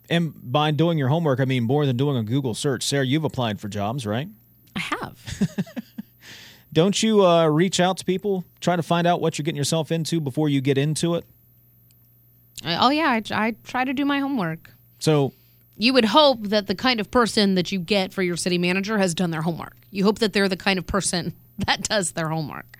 And 0.08 0.32
by 0.40 0.70
doing 0.70 0.96
your 0.96 1.08
homework, 1.08 1.40
I 1.40 1.46
mean 1.46 1.64
more 1.64 1.84
than 1.84 1.96
doing 1.96 2.16
a 2.16 2.22
Google 2.22 2.54
search. 2.54 2.84
Sarah, 2.84 3.04
you've 3.04 3.24
applied 3.24 3.60
for 3.60 3.68
jobs, 3.68 4.06
right? 4.06 4.28
I 4.76 4.78
have. 4.78 5.48
Don't 6.72 7.02
you 7.02 7.26
uh, 7.26 7.46
reach 7.48 7.80
out 7.80 7.96
to 7.98 8.04
people, 8.04 8.44
try 8.60 8.76
to 8.76 8.82
find 8.82 9.06
out 9.06 9.20
what 9.20 9.36
you're 9.36 9.44
getting 9.44 9.56
yourself 9.56 9.90
into 9.90 10.20
before 10.20 10.48
you 10.48 10.60
get 10.60 10.78
into 10.78 11.16
it? 11.16 11.24
oh, 12.64 12.90
yeah. 12.90 13.08
I, 13.08 13.22
I 13.32 13.56
try 13.64 13.84
to 13.84 13.92
do 13.92 14.04
my 14.04 14.20
homework. 14.20 14.70
So 15.00 15.32
you 15.78 15.92
would 15.94 16.06
hope 16.06 16.42
that 16.48 16.66
the 16.66 16.74
kind 16.74 17.00
of 17.00 17.10
person 17.10 17.54
that 17.54 17.72
you 17.72 17.78
get 17.78 18.12
for 18.12 18.22
your 18.22 18.36
city 18.36 18.58
manager 18.58 18.98
has 18.98 19.14
done 19.14 19.30
their 19.30 19.42
homework. 19.42 19.76
You 19.90 20.04
hope 20.04 20.18
that 20.18 20.32
they're 20.32 20.48
the 20.48 20.56
kind 20.56 20.78
of 20.78 20.86
person 20.86 21.34
that 21.66 21.82
does 21.88 22.12
their 22.12 22.28
homework. 22.28 22.76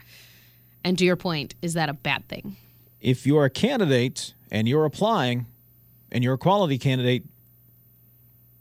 And 0.85 0.99
to 0.99 1.05
your 1.05 1.17
point, 1.17 1.55
is 1.63 1.75
that 1.75 1.89
a 1.89 1.95
bad 1.95 2.29
thing? 2.29 2.57
if 3.01 3.27
you're 3.27 3.45
a 3.45 3.51
candidate 3.51 4.35
and 4.51 4.69
you're 4.69 4.85
applying 4.85 5.47
and 6.11 6.25
you're 6.25 6.35
a 6.35 6.39
quality 6.39 6.79
candidate, 6.79 7.25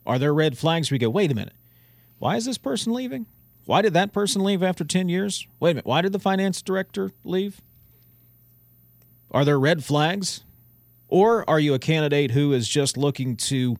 are 0.05 0.19
there 0.19 0.33
red 0.33 0.57
flags 0.57 0.91
you 0.91 0.99
go, 0.99 1.09
wait 1.09 1.31
a 1.31 1.35
minute, 1.35 1.53
why 2.19 2.35
is 2.35 2.45
this 2.45 2.57
person 2.57 2.93
leaving? 2.93 3.25
Why 3.65 3.81
did 3.81 3.93
that 3.93 4.13
person 4.13 4.43
leave 4.43 4.63
after 4.63 4.83
10 4.83 5.09
years? 5.09 5.47
Wait 5.59 5.71
a 5.71 5.73
minute, 5.75 5.85
why 5.85 6.01
did 6.01 6.13
the 6.13 6.19
finance 6.19 6.61
director 6.61 7.11
leave? 7.23 7.61
Are 9.31 9.43
there 9.43 9.59
red 9.59 9.83
flags? 9.83 10.43
Or 11.09 11.49
are 11.49 11.59
you 11.59 11.73
a 11.73 11.79
candidate 11.79 12.31
who 12.31 12.53
is 12.53 12.67
just 12.67 12.97
looking 12.97 13.35
to 13.37 13.77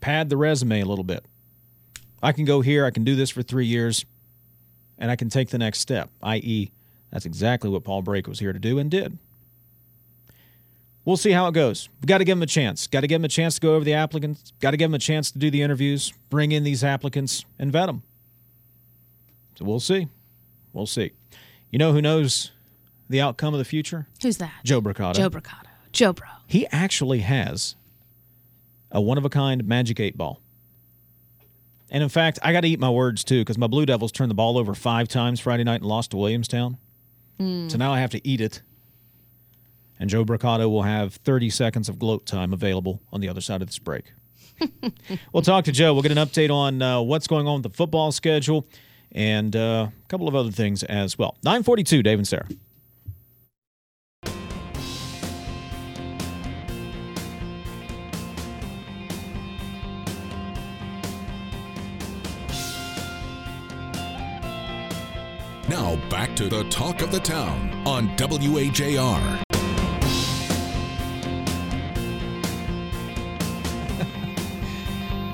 pad 0.00 0.28
the 0.28 0.36
resume 0.36 0.80
a 0.80 0.86
little 0.86 1.04
bit? 1.04 1.24
I 2.22 2.32
can 2.32 2.44
go 2.44 2.60
here, 2.60 2.84
I 2.84 2.90
can 2.90 3.04
do 3.04 3.14
this 3.14 3.30
for 3.30 3.42
three 3.42 3.66
years, 3.66 4.04
and 4.98 5.10
I 5.10 5.16
can 5.16 5.28
take 5.28 5.50
the 5.50 5.58
next 5.58 5.80
step, 5.80 6.10
i.e., 6.22 6.72
that's 7.10 7.24
exactly 7.24 7.70
what 7.70 7.84
Paul 7.84 8.02
Brake 8.02 8.26
was 8.26 8.38
here 8.38 8.52
to 8.52 8.58
do 8.58 8.78
and 8.78 8.90
did. 8.90 9.18
We'll 11.04 11.16
see 11.16 11.30
how 11.30 11.46
it 11.46 11.52
goes. 11.52 11.88
We've 12.00 12.06
got 12.08 12.18
to 12.18 12.24
give 12.24 12.36
him 12.36 12.42
a 12.42 12.46
chance. 12.46 12.86
Got 12.86 13.00
to 13.00 13.06
give 13.06 13.20
him 13.20 13.24
a 13.24 13.28
chance 13.28 13.54
to 13.54 13.60
go 13.62 13.74
over 13.74 13.84
the 13.84 13.94
applicants. 13.94 14.52
Got 14.60 14.72
to 14.72 14.76
give 14.76 14.90
him 14.90 14.94
a 14.94 14.98
chance 14.98 15.30
to 15.30 15.38
do 15.38 15.50
the 15.50 15.62
interviews, 15.62 16.12
bring 16.28 16.52
in 16.52 16.64
these 16.64 16.84
applicants, 16.84 17.46
and 17.58 17.72
vet 17.72 17.86
them. 17.86 18.02
So 19.54 19.64
we'll 19.64 19.80
see. 19.80 20.08
We'll 20.74 20.86
see. 20.86 21.12
You 21.70 21.78
know 21.78 21.92
who 21.92 22.02
knows 22.02 22.50
the 23.08 23.22
outcome 23.22 23.54
of 23.54 23.58
the 23.58 23.64
future? 23.64 24.06
Who's 24.20 24.36
that? 24.36 24.52
Joe 24.64 24.82
Brocato. 24.82 25.14
Joe 25.14 25.30
Brocato. 25.30 25.64
Joe 25.92 26.12
Bro. 26.12 26.28
He 26.46 26.66
actually 26.68 27.20
has 27.20 27.74
a 28.90 29.00
one 29.00 29.18
of 29.18 29.24
a 29.24 29.28
kind 29.28 29.64
magic 29.66 30.00
eight 30.00 30.16
ball. 30.16 30.40
And 31.90 32.02
in 32.02 32.08
fact, 32.08 32.38
I 32.42 32.52
got 32.52 32.60
to 32.62 32.68
eat 32.68 32.78
my 32.80 32.90
words 32.90 33.24
too 33.24 33.40
because 33.40 33.56
my 33.58 33.66
Blue 33.66 33.86
Devils 33.86 34.12
turned 34.12 34.30
the 34.30 34.34
ball 34.34 34.58
over 34.58 34.74
five 34.74 35.08
times 35.08 35.40
Friday 35.40 35.64
night 35.64 35.80
and 35.80 35.86
lost 35.86 36.10
to 36.10 36.16
Williamstown. 36.16 36.76
So 37.70 37.78
now 37.78 37.92
I 37.92 38.00
have 38.00 38.10
to 38.10 38.28
eat 38.28 38.40
it. 38.40 38.62
And 39.98 40.10
Joe 40.10 40.24
Brocato 40.24 40.68
will 40.70 40.82
have 40.82 41.14
30 41.14 41.50
seconds 41.50 41.88
of 41.88 41.98
gloat 41.98 42.26
time 42.26 42.52
available 42.52 43.00
on 43.12 43.20
the 43.20 43.28
other 43.28 43.40
side 43.40 43.62
of 43.62 43.68
this 43.68 43.78
break. 43.78 44.12
we'll 45.32 45.42
talk 45.42 45.64
to 45.64 45.72
Joe. 45.72 45.92
We'll 45.92 46.02
get 46.02 46.12
an 46.12 46.18
update 46.18 46.50
on 46.50 46.82
uh, 46.82 47.00
what's 47.00 47.26
going 47.26 47.46
on 47.46 47.62
with 47.62 47.72
the 47.72 47.76
football 47.76 48.12
schedule 48.12 48.66
and 49.12 49.54
uh, 49.56 49.88
a 49.88 50.08
couple 50.08 50.28
of 50.28 50.34
other 50.34 50.50
things 50.50 50.82
as 50.82 51.16
well. 51.16 51.36
942, 51.44 52.02
Dave 52.02 52.18
and 52.18 52.28
Sarah. 52.28 52.46
Now 65.88 65.96
back 66.10 66.36
to 66.36 66.50
the 66.50 66.64
talk 66.64 67.00
of 67.00 67.10
the 67.10 67.18
town 67.18 67.70
on 67.86 68.14
WAJR. 68.18 69.42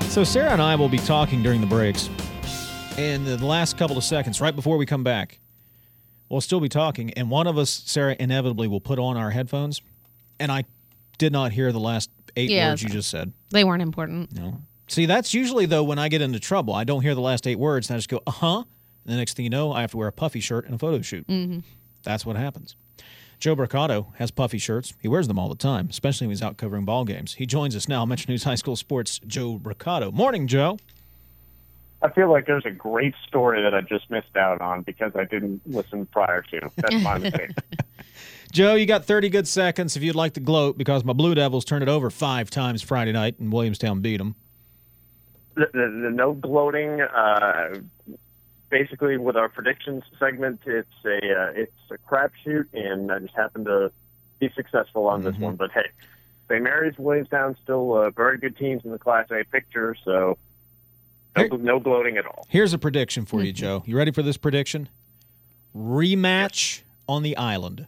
So 0.09 0.23
Sarah 0.23 0.51
and 0.51 0.61
I 0.61 0.75
will 0.75 0.87
be 0.87 0.99
talking 0.99 1.43
during 1.43 1.59
the 1.59 1.67
breaks. 1.67 2.09
And 2.97 3.27
the 3.27 3.45
last 3.45 3.77
couple 3.77 3.97
of 3.97 4.03
seconds, 4.05 4.39
right 4.39 4.55
before 4.55 4.77
we 4.77 4.85
come 4.85 5.03
back, 5.03 5.41
we'll 6.29 6.39
still 6.39 6.61
be 6.61 6.69
talking. 6.69 7.11
And 7.15 7.29
one 7.29 7.47
of 7.47 7.57
us, 7.57 7.69
Sarah, 7.69 8.15
inevitably 8.17 8.69
will 8.69 8.79
put 8.79 8.97
on 8.97 9.17
our 9.17 9.31
headphones. 9.31 9.81
And 10.39 10.53
I 10.53 10.63
did 11.17 11.33
not 11.33 11.51
hear 11.51 11.73
the 11.73 11.81
last 11.81 12.09
eight 12.37 12.49
Yeah, 12.49 12.69
words 12.69 12.81
you 12.81 12.87
just 12.87 13.09
said. 13.09 13.33
They 13.49 13.65
weren't 13.65 13.81
important. 13.81 14.33
No. 14.33 14.61
See, 14.87 15.05
that's 15.05 15.33
usually 15.33 15.65
though 15.65 15.83
when 15.83 15.99
I 15.99 16.07
get 16.07 16.21
into 16.21 16.39
trouble. 16.39 16.73
I 16.73 16.85
don't 16.85 17.01
hear 17.01 17.13
the 17.13 17.19
last 17.19 17.45
eight 17.45 17.59
words, 17.59 17.89
and 17.89 17.95
I 17.95 17.97
just 17.97 18.07
go, 18.07 18.21
uh 18.25 18.31
huh. 18.31 18.63
And 19.05 19.13
the 19.13 19.17
next 19.17 19.35
thing 19.35 19.43
you 19.43 19.49
know, 19.49 19.71
I 19.71 19.81
have 19.81 19.91
to 19.91 19.97
wear 19.97 20.07
a 20.07 20.11
puffy 20.11 20.39
shirt 20.39 20.65
and 20.65 20.75
a 20.75 20.77
photo 20.77 21.01
shoot. 21.01 21.27
Mm-hmm. 21.27 21.59
That's 22.03 22.25
what 22.25 22.35
happens. 22.35 22.75
Joe 23.39 23.55
Brocato 23.55 24.15
has 24.15 24.31
puffy 24.31 24.57
shirts. 24.57 24.93
He 24.99 25.07
wears 25.07 25.27
them 25.27 25.37
all 25.37 25.49
the 25.49 25.55
time, 25.55 25.87
especially 25.89 26.27
when 26.27 26.31
he's 26.31 26.41
out 26.41 26.57
covering 26.57 26.85
ball 26.85 27.03
games. 27.05 27.35
He 27.35 27.45
joins 27.45 27.75
us 27.75 27.87
now, 27.87 28.05
Metro 28.05 28.31
News 28.31 28.43
High 28.45 28.55
School 28.55 28.75
Sports, 28.75 29.19
Joe 29.27 29.59
Brocato. 29.61 30.11
Morning, 30.13 30.47
Joe. 30.47 30.77
I 32.01 32.09
feel 32.11 32.31
like 32.31 32.45
there's 32.45 32.65
a 32.65 32.71
great 32.71 33.13
story 33.27 33.61
that 33.61 33.73
I 33.73 33.81
just 33.81 34.09
missed 34.09 34.35
out 34.37 34.61
on 34.61 34.83
because 34.83 35.11
I 35.15 35.25
didn't 35.25 35.61
listen 35.65 36.05
prior 36.07 36.41
to. 36.43 36.69
That's 36.77 37.03
my 37.03 37.17
mistake. 37.17 37.51
Joe, 38.51 38.75
you 38.75 38.85
got 38.85 39.05
30 39.05 39.29
good 39.29 39.47
seconds 39.47 39.97
if 39.97 40.03
you'd 40.03 40.15
like 40.15 40.33
to 40.33 40.39
gloat 40.39 40.77
because 40.77 41.03
my 41.03 41.13
Blue 41.13 41.35
Devils 41.35 41.65
turned 41.65 41.83
it 41.83 41.89
over 41.89 42.09
five 42.09 42.49
times 42.49 42.81
Friday 42.81 43.11
night 43.11 43.39
and 43.39 43.51
Williamstown 43.51 44.01
beat 44.01 44.17
them. 44.17 44.35
the, 45.55 45.65
the, 45.73 46.01
the 46.03 46.09
no 46.09 46.33
gloating. 46.33 47.01
Uh, 47.01 47.79
basically, 48.69 49.17
with 49.17 49.35
our 49.35 49.49
predictions 49.49 50.03
segment, 50.19 50.61
it's 50.65 50.87
a 51.05 51.17
uh, 51.17 51.51
it's 51.55 51.71
a 51.91 51.97
crapshoot, 52.09 52.65
and 52.73 53.11
I 53.11 53.19
just 53.19 53.35
happened 53.35 53.65
to 53.65 53.91
be 54.39 54.49
successful 54.55 55.07
on 55.07 55.23
this 55.23 55.37
one. 55.37 55.55
But 55.55 55.71
hey, 55.71 55.87
St. 56.49 56.61
Mary's, 56.63 56.97
Williamstown, 56.97 57.55
still 57.63 57.93
uh, 57.95 58.09
very 58.11 58.37
good 58.37 58.57
teams 58.57 58.83
in 58.85 58.91
the 58.91 58.99
Class 58.99 59.27
A 59.31 59.43
picture, 59.45 59.95
so 60.03 60.37
no, 61.35 61.43
Hey. 61.43 61.49
no 61.57 61.79
gloating 61.79 62.17
at 62.17 62.25
all. 62.25 62.45
Here's 62.49 62.73
a 62.73 62.77
prediction 62.77 63.25
for 63.25 63.41
you, 63.43 63.51
Joe. 63.53 63.83
You 63.85 63.97
ready 63.97 64.11
for 64.11 64.21
this 64.21 64.37
prediction? 64.37 64.89
Rematch 65.75 66.81
on 67.07 67.23
the 67.23 67.35
island. 67.37 67.87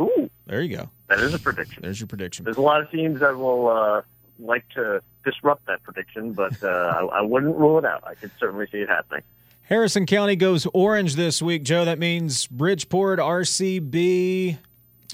Ooh, 0.00 0.30
There 0.46 0.60
you 0.62 0.76
go. 0.76 0.90
that 1.08 1.20
is 1.20 1.34
a 1.34 1.38
prediction. 1.38 1.82
There's 1.82 2.00
your 2.00 2.06
prediction. 2.06 2.44
There's 2.44 2.56
a 2.56 2.60
lot 2.62 2.80
of 2.82 2.90
teams 2.90 3.20
that 3.20 3.36
will 3.36 3.68
uh, 3.68 4.02
like 4.38 4.68
to 4.70 5.00
disrupt 5.24 5.66
that 5.66 5.82
prediction, 5.82 6.32
but 6.32 6.62
uh, 6.62 6.66
I, 6.68 7.18
I 7.18 7.20
wouldn't 7.22 7.56
rule 7.56 7.78
it 7.78 7.84
out. 7.84 8.02
I 8.06 8.14
could 8.14 8.30
certainly 8.38 8.66
see 8.70 8.78
it 8.78 8.88
happening. 8.88 9.22
Harrison 9.68 10.06
County 10.06 10.34
goes 10.34 10.66
orange 10.72 11.14
this 11.14 11.42
week, 11.42 11.62
Joe. 11.62 11.84
That 11.84 11.98
means 11.98 12.46
Bridgeport, 12.46 13.18
RCB. 13.18 14.56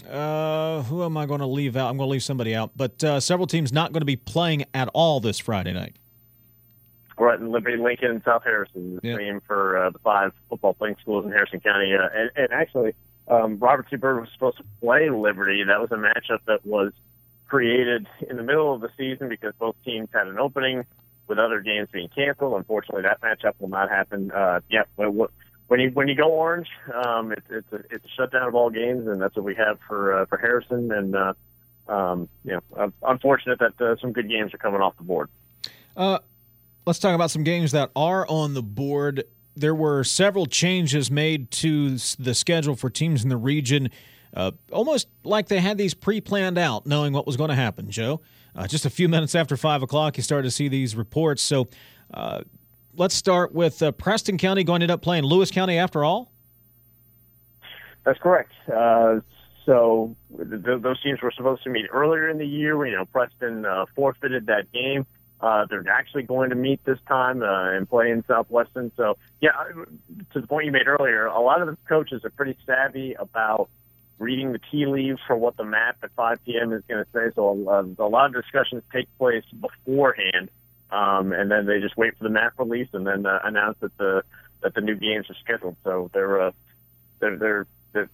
Uh, 0.09 0.83
who 0.83 1.03
am 1.03 1.17
I 1.17 1.27
going 1.27 1.41
to 1.41 1.47
leave 1.47 1.77
out? 1.77 1.89
I'm 1.91 1.97
going 1.97 2.07
to 2.07 2.13
leave 2.13 2.23
somebody 2.23 2.55
out. 2.55 2.71
But 2.77 3.03
uh, 3.03 3.19
several 3.19 3.49
teams 3.49 3.73
not 3.73 3.93
going 3.93 4.03
to 4.03 4.07
be 4.07 4.17
playing 4.17 4.65
at 4.73 4.89
all 4.95 5.19
this 5.19 5.39
Friday 5.41 5.73
night. 5.73 5.97
Right, 7.19 7.39
in 7.39 7.51
Liberty, 7.51 7.77
Lincoln, 7.79 8.11
and 8.11 8.23
South 8.25 8.43
Harrison, 8.45 8.97
the 9.03 9.09
Yeah. 9.09 9.17
same 9.17 9.41
for 9.47 9.77
uh, 9.87 9.91
the 9.91 9.99
five 10.01 10.33
football 10.49 10.75
playing 10.75 10.97
schools 11.01 11.25
in 11.25 11.33
Harrison 11.33 11.61
County. 11.61 11.93
Uh, 11.95 12.09
and, 12.15 12.31
and 12.37 12.53
actually, 12.53 12.95
um, 13.29 13.59
Robert 13.59 13.87
C. 13.91 13.97
Byrd 13.97 14.21
was 14.21 14.31
supposed 14.33 14.59
to 14.59 14.65
play 14.81 15.11
Liberty. 15.11 15.65
That 15.65 15.81
was 15.81 15.91
a 15.91 15.97
matchup 15.97 16.41
that 16.47 16.65
was 16.67 16.93
created 17.49 18.07
in 18.29 18.37
the 18.37 18.43
middle 18.43 18.73
of 18.75 18.81
the 18.81 18.91
season 18.97 19.29
because 19.29 19.53
both 19.59 19.75
teams 19.85 20.09
had 20.13 20.27
an 20.29 20.39
opening 20.39 20.85
with 21.29 21.39
other 21.39 21.61
games 21.61 21.89
being 21.93 22.09
canceled. 22.09 22.55
Unfortunately, 22.57 23.03
that 23.03 23.21
matchup 23.21 23.55
will 23.59 23.69
not 23.69 23.89
happen. 23.91 24.31
Uh, 24.31 24.61
yeah, 24.69 24.83
when 24.97 25.81
you 25.81 25.91
when 25.91 26.09
you 26.09 26.15
go 26.15 26.31
orange, 26.31 26.69
um, 26.93 27.33
it's 27.33 27.47
it's 27.51 27.73
a, 27.73 27.77
it's 27.91 28.05
a 28.05 28.09
shutdown 28.17 28.49
of 28.49 28.55
all 28.55 28.71
games, 28.71 29.07
and 29.07 29.21
that's 29.21 29.35
what 29.37 29.45
we 29.45 29.55
have 29.55 29.79
for 29.89 30.15
uh, 30.15 30.27
for 30.27 30.39
Harrison. 30.39 30.93
And 30.93 31.17
uh, 31.17 31.33
um, 31.89 32.29
you 32.45 32.61
know, 32.77 32.93
unfortunate 33.03 33.59
that 33.59 33.81
uh, 33.81 33.97
some 34.01 34.13
good 34.13 34.29
games 34.29 34.55
are 34.55 34.59
coming 34.59 34.81
off 34.81 34.97
the 34.97 35.05
board. 35.05 35.31
Uh, 35.97 36.19
let's 36.87 36.99
talk 36.99 37.15
about 37.15 37.31
some 37.31 37.45
games 37.45 37.73
that 37.73 37.91
are 37.97 38.27
on 38.29 38.55
the 38.55 38.63
board. 38.63 39.25
There 39.57 39.75
were 39.75 40.03
several 40.05 40.47
changes 40.47 41.11
made 41.11 41.51
to 41.53 41.97
the 42.19 42.35
schedule 42.35 42.75
for 42.75 42.91
teams 42.91 43.23
in 43.23 43.29
the 43.29 43.37
region, 43.37 43.91
uh, 44.35 44.51
almost 44.73 45.09
like 45.23 45.49
they 45.49 45.61
had 45.61 45.79
these 45.79 45.95
pre 45.95 46.21
planned 46.21 46.59
out, 46.59 46.87
knowing 46.87 47.13
what 47.13 47.27
was 47.27 47.37
going 47.37 47.51
to 47.51 47.57
happen, 47.57 47.91
Joe. 47.91 48.21
Uh, 48.57 48.67
just 48.67 48.87
a 48.87 48.91
few 48.91 49.09
minutes 49.09 49.35
after 49.35 49.57
5 49.57 49.83
o'clock, 49.83 50.17
you 50.17 50.23
started 50.23 50.45
to 50.45 50.51
see 50.51 50.69
these 50.69 50.95
reports. 50.95 51.43
So 51.43 51.69
uh, 52.13 52.43
let's 52.97 53.15
start 53.15 53.53
with 53.53 53.83
uh, 53.83 53.93
Preston 53.93 54.39
County 54.39 54.65
going 54.65 54.81
to 54.81 54.85
end 54.85 54.93
up 54.93 55.03
playing 55.03 55.25
Lewis 55.25 55.51
County 55.51 55.79
after 55.79 56.05
all. 56.05 56.31
That's 58.05 58.19
correct. 58.19 58.53
Uh, 58.73 59.21
so 59.67 60.15
th- 60.37 60.83
those 60.83 61.03
teams 61.03 61.21
were 61.23 61.33
supposed 61.33 61.65
to 61.65 61.71
meet 61.71 61.87
earlier 61.91 62.29
in 62.29 62.39
the 62.39 62.47
year. 62.47 62.85
You 62.87 62.97
know, 62.97 63.05
Preston 63.07 63.65
uh, 63.65 63.87
forfeited 63.97 64.47
that 64.47 64.71
game. 64.73 65.07
Uh, 65.41 65.67
they're 65.69 65.85
actually 65.89 66.23
going 66.23 66.51
to 66.51 66.57
meet 66.57 66.85
this 66.85 66.99
time 67.09 67.43
uh, 67.43 67.73
and 67.73 67.89
play 67.89 68.11
in 68.11 68.25
Southwestern. 68.27 68.93
So, 68.97 69.17
yeah, 69.41 69.51
to 70.33 70.41
the 70.41 70.47
point 70.47 70.67
you 70.67 70.73
made 70.73 70.87
earlier, 70.87 71.27
a 71.27 71.41
lot 71.41 71.61
of 71.61 71.67
the 71.69 71.77
coaches 71.89 72.25
are 72.25 72.31
pretty 72.31 72.57
savvy 72.65 73.15
about 73.15 73.69
reading 74.19 74.53
the 74.53 74.61
tea 74.71 74.87
leaves 74.87 75.21
for 75.27 75.37
what 75.37 75.57
the 75.57 75.65
map 75.65 75.97
at 76.03 76.11
5 76.15 76.45
p.m. 76.45 76.73
is 76.73 76.83
going 76.89 77.05
to 77.05 77.11
say. 77.13 77.35
So, 77.35 77.69
uh, 77.69 78.03
a 78.03 78.09
lot 78.09 78.27
of 78.27 78.43
discussions 78.43 78.83
take 78.93 79.09
place 79.19 79.45
beforehand, 79.61 80.51
um, 80.91 81.33
and 81.33 81.51
then 81.51 81.67
they 81.67 81.81
just 81.81 81.97
wait 81.97 82.17
for 82.17 82.25
the 82.25 82.31
map 82.31 82.53
release 82.59 82.89
and 82.93 83.07
then 83.07 83.27
uh, 83.27 83.41
announce 83.45 83.79
that 83.81 83.97
the 83.99 84.23
that 84.63 84.75
the 84.75 84.81
new 84.81 84.97
games 84.97 85.27
are 85.31 85.37
scheduled. 85.43 85.77
So 85.85 86.11
they're 86.13 86.41
uh, 86.41 86.51
they're 87.21 87.37
they're 87.37 87.67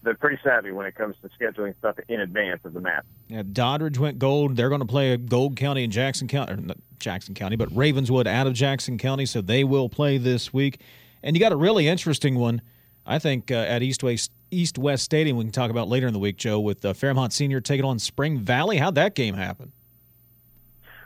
they're, 0.03 0.15
pretty 0.15 0.39
savvy 0.45 0.73
when 0.73 0.85
it 0.87 0.95
comes 0.95 1.17
to 1.23 1.31
scheduling 1.41 1.77
stuff 1.79 1.97
in 2.09 2.21
advance 2.21 2.61
of 2.65 2.75
the 2.75 2.81
map. 2.81 3.07
Yeah, 3.29 3.43
Doddridge 3.43 3.99
went 3.99 4.19
gold. 4.19 4.57
They're 4.57 4.69
going 4.69 4.83
to 4.83 4.87
play 4.87 5.17
Gold 5.17 5.57
County 5.57 5.85
and 5.85 5.93
Jackson 5.93 6.29
County, 6.29 6.55
not 6.63 6.77
Jackson 6.99 7.35
County, 7.35 7.57
but 7.57 7.75
Ravenswood 7.75 8.27
out 8.27 8.47
of 8.47 8.53
Jackson 8.53 8.99
County, 8.99 9.25
so 9.25 9.41
they 9.41 9.65
will 9.65 9.89
play 9.89 10.19
this 10.19 10.53
week. 10.53 10.81
And 11.23 11.35
you 11.35 11.41
got 11.41 11.53
a 11.53 11.57
really 11.57 11.89
interesting 11.89 12.35
one, 12.37 12.61
I 13.07 13.19
think, 13.19 13.51
uh, 13.51 13.55
at 13.55 13.83
East 13.83 14.03
West 14.03 14.31
East 14.51 14.79
West 14.79 15.05
Stadium. 15.05 15.37
We 15.37 15.45
can 15.45 15.53
talk 15.53 15.71
about 15.71 15.89
later 15.89 16.07
in 16.07 16.13
the 16.13 16.19
week, 16.19 16.37
Joe, 16.37 16.61
with 16.61 16.85
uh, 16.85 16.93
Fairmont 16.93 17.33
Senior 17.33 17.61
taking 17.61 17.85
on 17.85 17.99
Spring 17.99 18.39
Valley. 18.39 18.79
How'd 18.79 18.95
that 18.97 19.15
game 19.15 19.35
happen? 19.35 19.73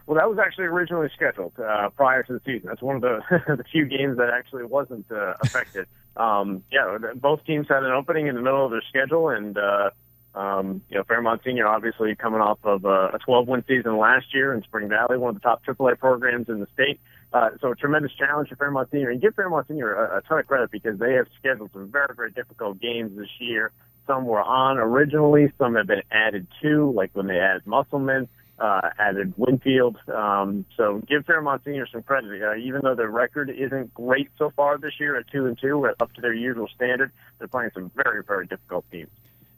Well, 0.07 0.16
that 0.18 0.28
was 0.28 0.38
actually 0.38 0.64
originally 0.64 1.09
scheduled 1.14 1.59
uh, 1.59 1.88
prior 1.90 2.22
to 2.24 2.35
the 2.35 2.40
season. 2.44 2.68
That's 2.68 2.83
one 2.83 2.96
of 2.96 3.02
the 3.02 3.20
the 3.57 3.64
few 3.64 3.87
games 3.87 4.18
that 4.18 4.30
actually 4.30 4.64
wasn't 4.64 5.11
uh, 5.11 5.35
affected. 5.42 5.87
um, 6.16 6.62
yeah, 6.70 6.98
both 7.14 7.44
teams 7.44 7.68
had 7.68 7.85
an 7.85 7.92
opening 7.92 8.26
in 8.26 8.35
the 8.35 8.42
middle 8.42 8.64
of 8.64 8.70
their 8.70 8.83
schedule, 8.88 9.30
and 9.30 9.57
uh, 9.57 9.90
um, 10.35 10.83
you 10.90 10.98
know 10.98 11.04
Fairmont 11.04 11.42
Senior 11.44 11.66
obviously 11.66 12.14
coming 12.16 12.40
off 12.40 12.59
of 12.64 12.85
a 12.85 13.18
12-win 13.26 13.64
season 13.66 13.96
last 13.96 14.35
year, 14.35 14.52
and 14.52 14.62
Spring 14.64 14.88
Valley, 14.88 15.16
one 15.16 15.35
of 15.35 15.40
the 15.40 15.48
top 15.48 15.64
AAA 15.64 15.98
programs 15.98 16.48
in 16.48 16.61
the 16.61 16.66
state. 16.74 17.00
Uh, 17.35 17.51
so 17.61 17.73
a 17.73 17.75
tremendous 17.75 18.12
challenge 18.12 18.49
for 18.49 18.57
Fairmont 18.57 18.88
Senior, 18.90 19.11
and 19.11 19.20
give 19.20 19.35
Fairmont 19.35 19.66
Senior 19.68 19.92
a, 19.92 20.18
a 20.18 20.23
ton 20.23 20.38
of 20.38 20.47
credit 20.47 20.70
because 20.70 20.99
they 20.99 21.12
have 21.14 21.27
scheduled 21.38 21.70
some 21.73 21.90
very, 21.90 22.14
very 22.14 22.31
difficult 22.31 22.81
games 22.81 23.11
this 23.18 23.29
year. 23.40 23.73
Some 24.07 24.25
were 24.25 24.42
on 24.42 24.79
originally, 24.79 25.53
some 25.59 25.75
have 25.75 25.87
been 25.87 26.03
added 26.12 26.47
to, 26.62 26.92
like 26.92 27.11
when 27.12 27.27
they 27.27 27.38
added 27.38 27.66
Musselman 27.66 28.29
uh, 28.59 28.90
added 28.99 29.35
Winfield. 29.37 29.97
Um, 30.12 30.64
so 30.77 31.03
give 31.09 31.27
Fairmont 31.27 31.62
Senior 31.64 31.87
some 31.90 32.03
credit. 32.03 32.42
Uh, 32.42 32.57
even 32.57 32.83
though 32.83 32.94
their 32.94 33.11
record 33.11 33.51
isn't 33.51 33.92
great 33.94 34.31
so 34.38 34.53
far 34.55 34.79
this 34.79 34.92
year 35.01 35.16
at 35.16 35.27
two 35.29 35.47
and 35.47 35.59
two, 35.61 35.87
up 36.01 36.12
to 36.14 36.20
their 36.20 36.33
usual 36.33 36.68
standard, 36.75 37.11
they're 37.38 37.49
playing 37.49 37.70
some 37.75 37.90
very 37.94 38.23
very 38.23 38.47
difficult 38.47 38.85
teams. 38.90 39.11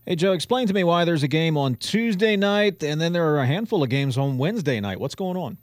Hey, 0.06 0.14
Joe, 0.14 0.32
explain 0.32 0.68
to 0.68 0.74
me 0.74 0.84
why 0.84 1.04
there's 1.04 1.24
a 1.24 1.28
game 1.28 1.56
on 1.56 1.74
Tuesday 1.74 2.36
night 2.36 2.82
and 2.84 3.00
then 3.00 3.12
there 3.12 3.26
are 3.28 3.40
a 3.40 3.46
handful 3.46 3.82
of 3.82 3.88
games 3.88 4.16
on 4.16 4.38
Wednesday 4.38 4.80
night. 4.80 5.00
What's 5.00 5.16
going 5.16 5.36
on? 5.36 5.58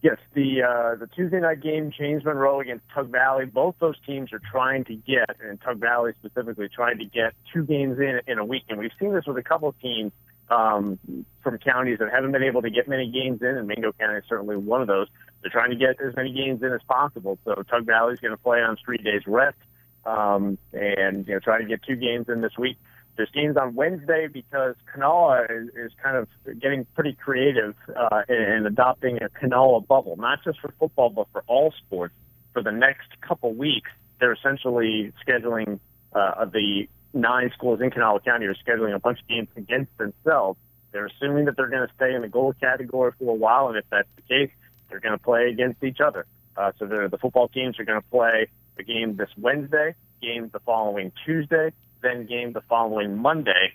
Yes, 0.00 0.16
the 0.32 0.62
uh, 0.62 0.94
the 0.94 1.08
Tuesday 1.08 1.40
night 1.40 1.60
game, 1.60 1.90
James 1.96 2.24
Monroe 2.24 2.60
against 2.60 2.84
Tug 2.94 3.10
Valley. 3.10 3.46
Both 3.46 3.74
those 3.80 3.96
teams 4.06 4.32
are 4.32 4.40
trying 4.52 4.84
to 4.84 4.94
get, 4.94 5.36
and 5.42 5.60
Tug 5.60 5.78
Valley 5.80 6.12
specifically, 6.20 6.68
trying 6.68 6.98
to 6.98 7.04
get 7.04 7.32
two 7.52 7.64
games 7.64 7.98
in 7.98 8.20
in 8.28 8.38
a 8.38 8.44
week. 8.44 8.62
And 8.68 8.78
we've 8.78 8.92
seen 9.00 9.12
this 9.12 9.24
with 9.26 9.38
a 9.38 9.42
couple 9.42 9.68
of 9.68 9.80
teams 9.80 10.12
um, 10.50 11.00
from 11.42 11.58
counties 11.58 11.98
that 11.98 12.10
haven't 12.12 12.30
been 12.30 12.44
able 12.44 12.62
to 12.62 12.70
get 12.70 12.86
many 12.86 13.10
games 13.10 13.42
in, 13.42 13.48
and 13.48 13.66
Mingo 13.66 13.92
County 13.92 14.18
is 14.18 14.24
certainly 14.28 14.56
one 14.56 14.80
of 14.80 14.86
those. 14.86 15.08
They're 15.42 15.50
trying 15.50 15.70
to 15.70 15.76
get 15.76 16.00
as 16.00 16.14
many 16.14 16.32
games 16.32 16.62
in 16.62 16.72
as 16.72 16.80
possible. 16.86 17.38
So 17.44 17.54
Tug 17.68 17.84
Valley 17.84 18.14
is 18.14 18.20
going 18.20 18.32
to 18.32 18.42
play 18.42 18.60
on 18.60 18.76
three 18.84 18.98
days 18.98 19.22
rest, 19.26 19.58
um, 20.06 20.58
and 20.72 21.26
you 21.26 21.34
know 21.34 21.40
try 21.40 21.60
to 21.60 21.66
get 21.66 21.82
two 21.82 21.96
games 21.96 22.26
in 22.28 22.40
this 22.40 22.56
week. 22.56 22.78
There's 23.18 23.30
games 23.32 23.56
on 23.56 23.74
Wednesday 23.74 24.28
because 24.32 24.76
Kanawha 24.92 25.48
is, 25.50 25.68
is 25.74 25.92
kind 26.00 26.16
of 26.16 26.28
getting 26.60 26.86
pretty 26.94 27.14
creative 27.14 27.74
uh, 27.96 28.22
in, 28.28 28.36
in 28.36 28.66
adopting 28.66 29.18
a 29.20 29.28
Kanawha 29.28 29.80
bubble, 29.80 30.16
not 30.16 30.44
just 30.44 30.60
for 30.60 30.72
football 30.78 31.10
but 31.10 31.26
for 31.32 31.42
all 31.48 31.74
sports. 31.84 32.14
For 32.52 32.62
the 32.62 32.70
next 32.70 33.08
couple 33.20 33.52
weeks, 33.54 33.90
they're 34.20 34.32
essentially 34.32 35.12
scheduling 35.26 35.80
uh, 36.14 36.44
the 36.44 36.88
nine 37.12 37.50
schools 37.54 37.80
in 37.80 37.90
Kanawha 37.90 38.20
County 38.20 38.46
are 38.46 38.54
scheduling 38.54 38.94
a 38.94 39.00
bunch 39.00 39.20
of 39.20 39.26
games 39.26 39.48
against 39.56 39.90
themselves. 39.98 40.56
They're 40.92 41.06
assuming 41.06 41.46
that 41.46 41.56
they're 41.56 41.68
going 41.68 41.88
to 41.88 41.94
stay 41.96 42.14
in 42.14 42.22
the 42.22 42.28
gold 42.28 42.54
category 42.60 43.10
for 43.18 43.32
a 43.32 43.34
while, 43.34 43.66
and 43.66 43.76
if 43.76 43.84
that's 43.90 44.08
the 44.14 44.22
case, 44.22 44.50
they're 44.88 45.00
going 45.00 45.18
to 45.18 45.22
play 45.22 45.48
against 45.48 45.82
each 45.82 45.98
other. 46.00 46.24
Uh, 46.56 46.70
so 46.78 46.86
the 46.86 47.18
football 47.20 47.48
teams 47.48 47.80
are 47.80 47.84
going 47.84 48.00
to 48.00 48.08
play 48.10 48.46
a 48.78 48.82
game 48.84 49.16
this 49.16 49.30
Wednesday, 49.36 49.96
game 50.22 50.50
the 50.52 50.60
following 50.60 51.10
Tuesday, 51.26 51.72
then 52.02 52.26
game 52.26 52.52
the 52.52 52.62
following 52.68 53.16
Monday, 53.16 53.72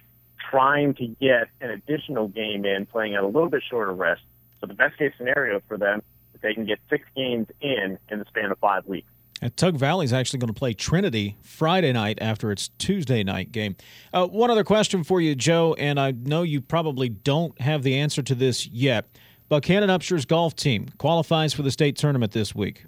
trying 0.49 0.93
to 0.95 1.07
get 1.07 1.47
an 1.61 1.69
additional 1.69 2.27
game 2.27 2.65
in, 2.65 2.85
playing 2.85 3.15
at 3.15 3.23
a 3.23 3.27
little 3.27 3.49
bit 3.49 3.63
shorter 3.69 3.93
rest. 3.93 4.21
So 4.61 4.67
the 4.67 4.73
best 4.73 4.97
case 4.97 5.13
scenario 5.17 5.61
for 5.67 5.77
them 5.77 6.01
is 6.33 6.41
they 6.41 6.53
can 6.53 6.65
get 6.65 6.79
six 6.89 7.05
games 7.15 7.47
in 7.61 7.97
in 8.09 8.19
the 8.19 8.25
span 8.25 8.51
of 8.51 8.59
five 8.59 8.85
weeks. 8.85 9.07
And 9.41 9.55
Tug 9.57 9.75
Valley's 9.75 10.13
actually 10.13 10.39
going 10.39 10.53
to 10.53 10.57
play 10.57 10.73
Trinity 10.73 11.35
Friday 11.41 11.91
night 11.91 12.17
after 12.21 12.49
its 12.49 12.69
Tuesday 12.77 13.23
night 13.23 13.51
game. 13.51 13.75
Uh, 14.13 14.25
one 14.25 14.49
other 14.49 14.63
question 14.63 15.03
for 15.03 15.19
you, 15.19 15.35
Joe, 15.35 15.75
and 15.77 15.99
I 15.99 16.11
know 16.11 16.43
you 16.43 16.61
probably 16.61 17.09
don't 17.09 17.59
have 17.59 17.83
the 17.83 17.97
answer 17.97 18.21
to 18.21 18.35
this 18.35 18.67
yet. 18.67 19.05
Buckhannon 19.51 19.89
Upshur's 19.89 20.25
golf 20.25 20.55
team 20.55 20.87
qualifies 20.97 21.53
for 21.53 21.61
the 21.61 21.71
state 21.71 21.97
tournament 21.97 22.31
this 22.31 22.55
week. 22.55 22.85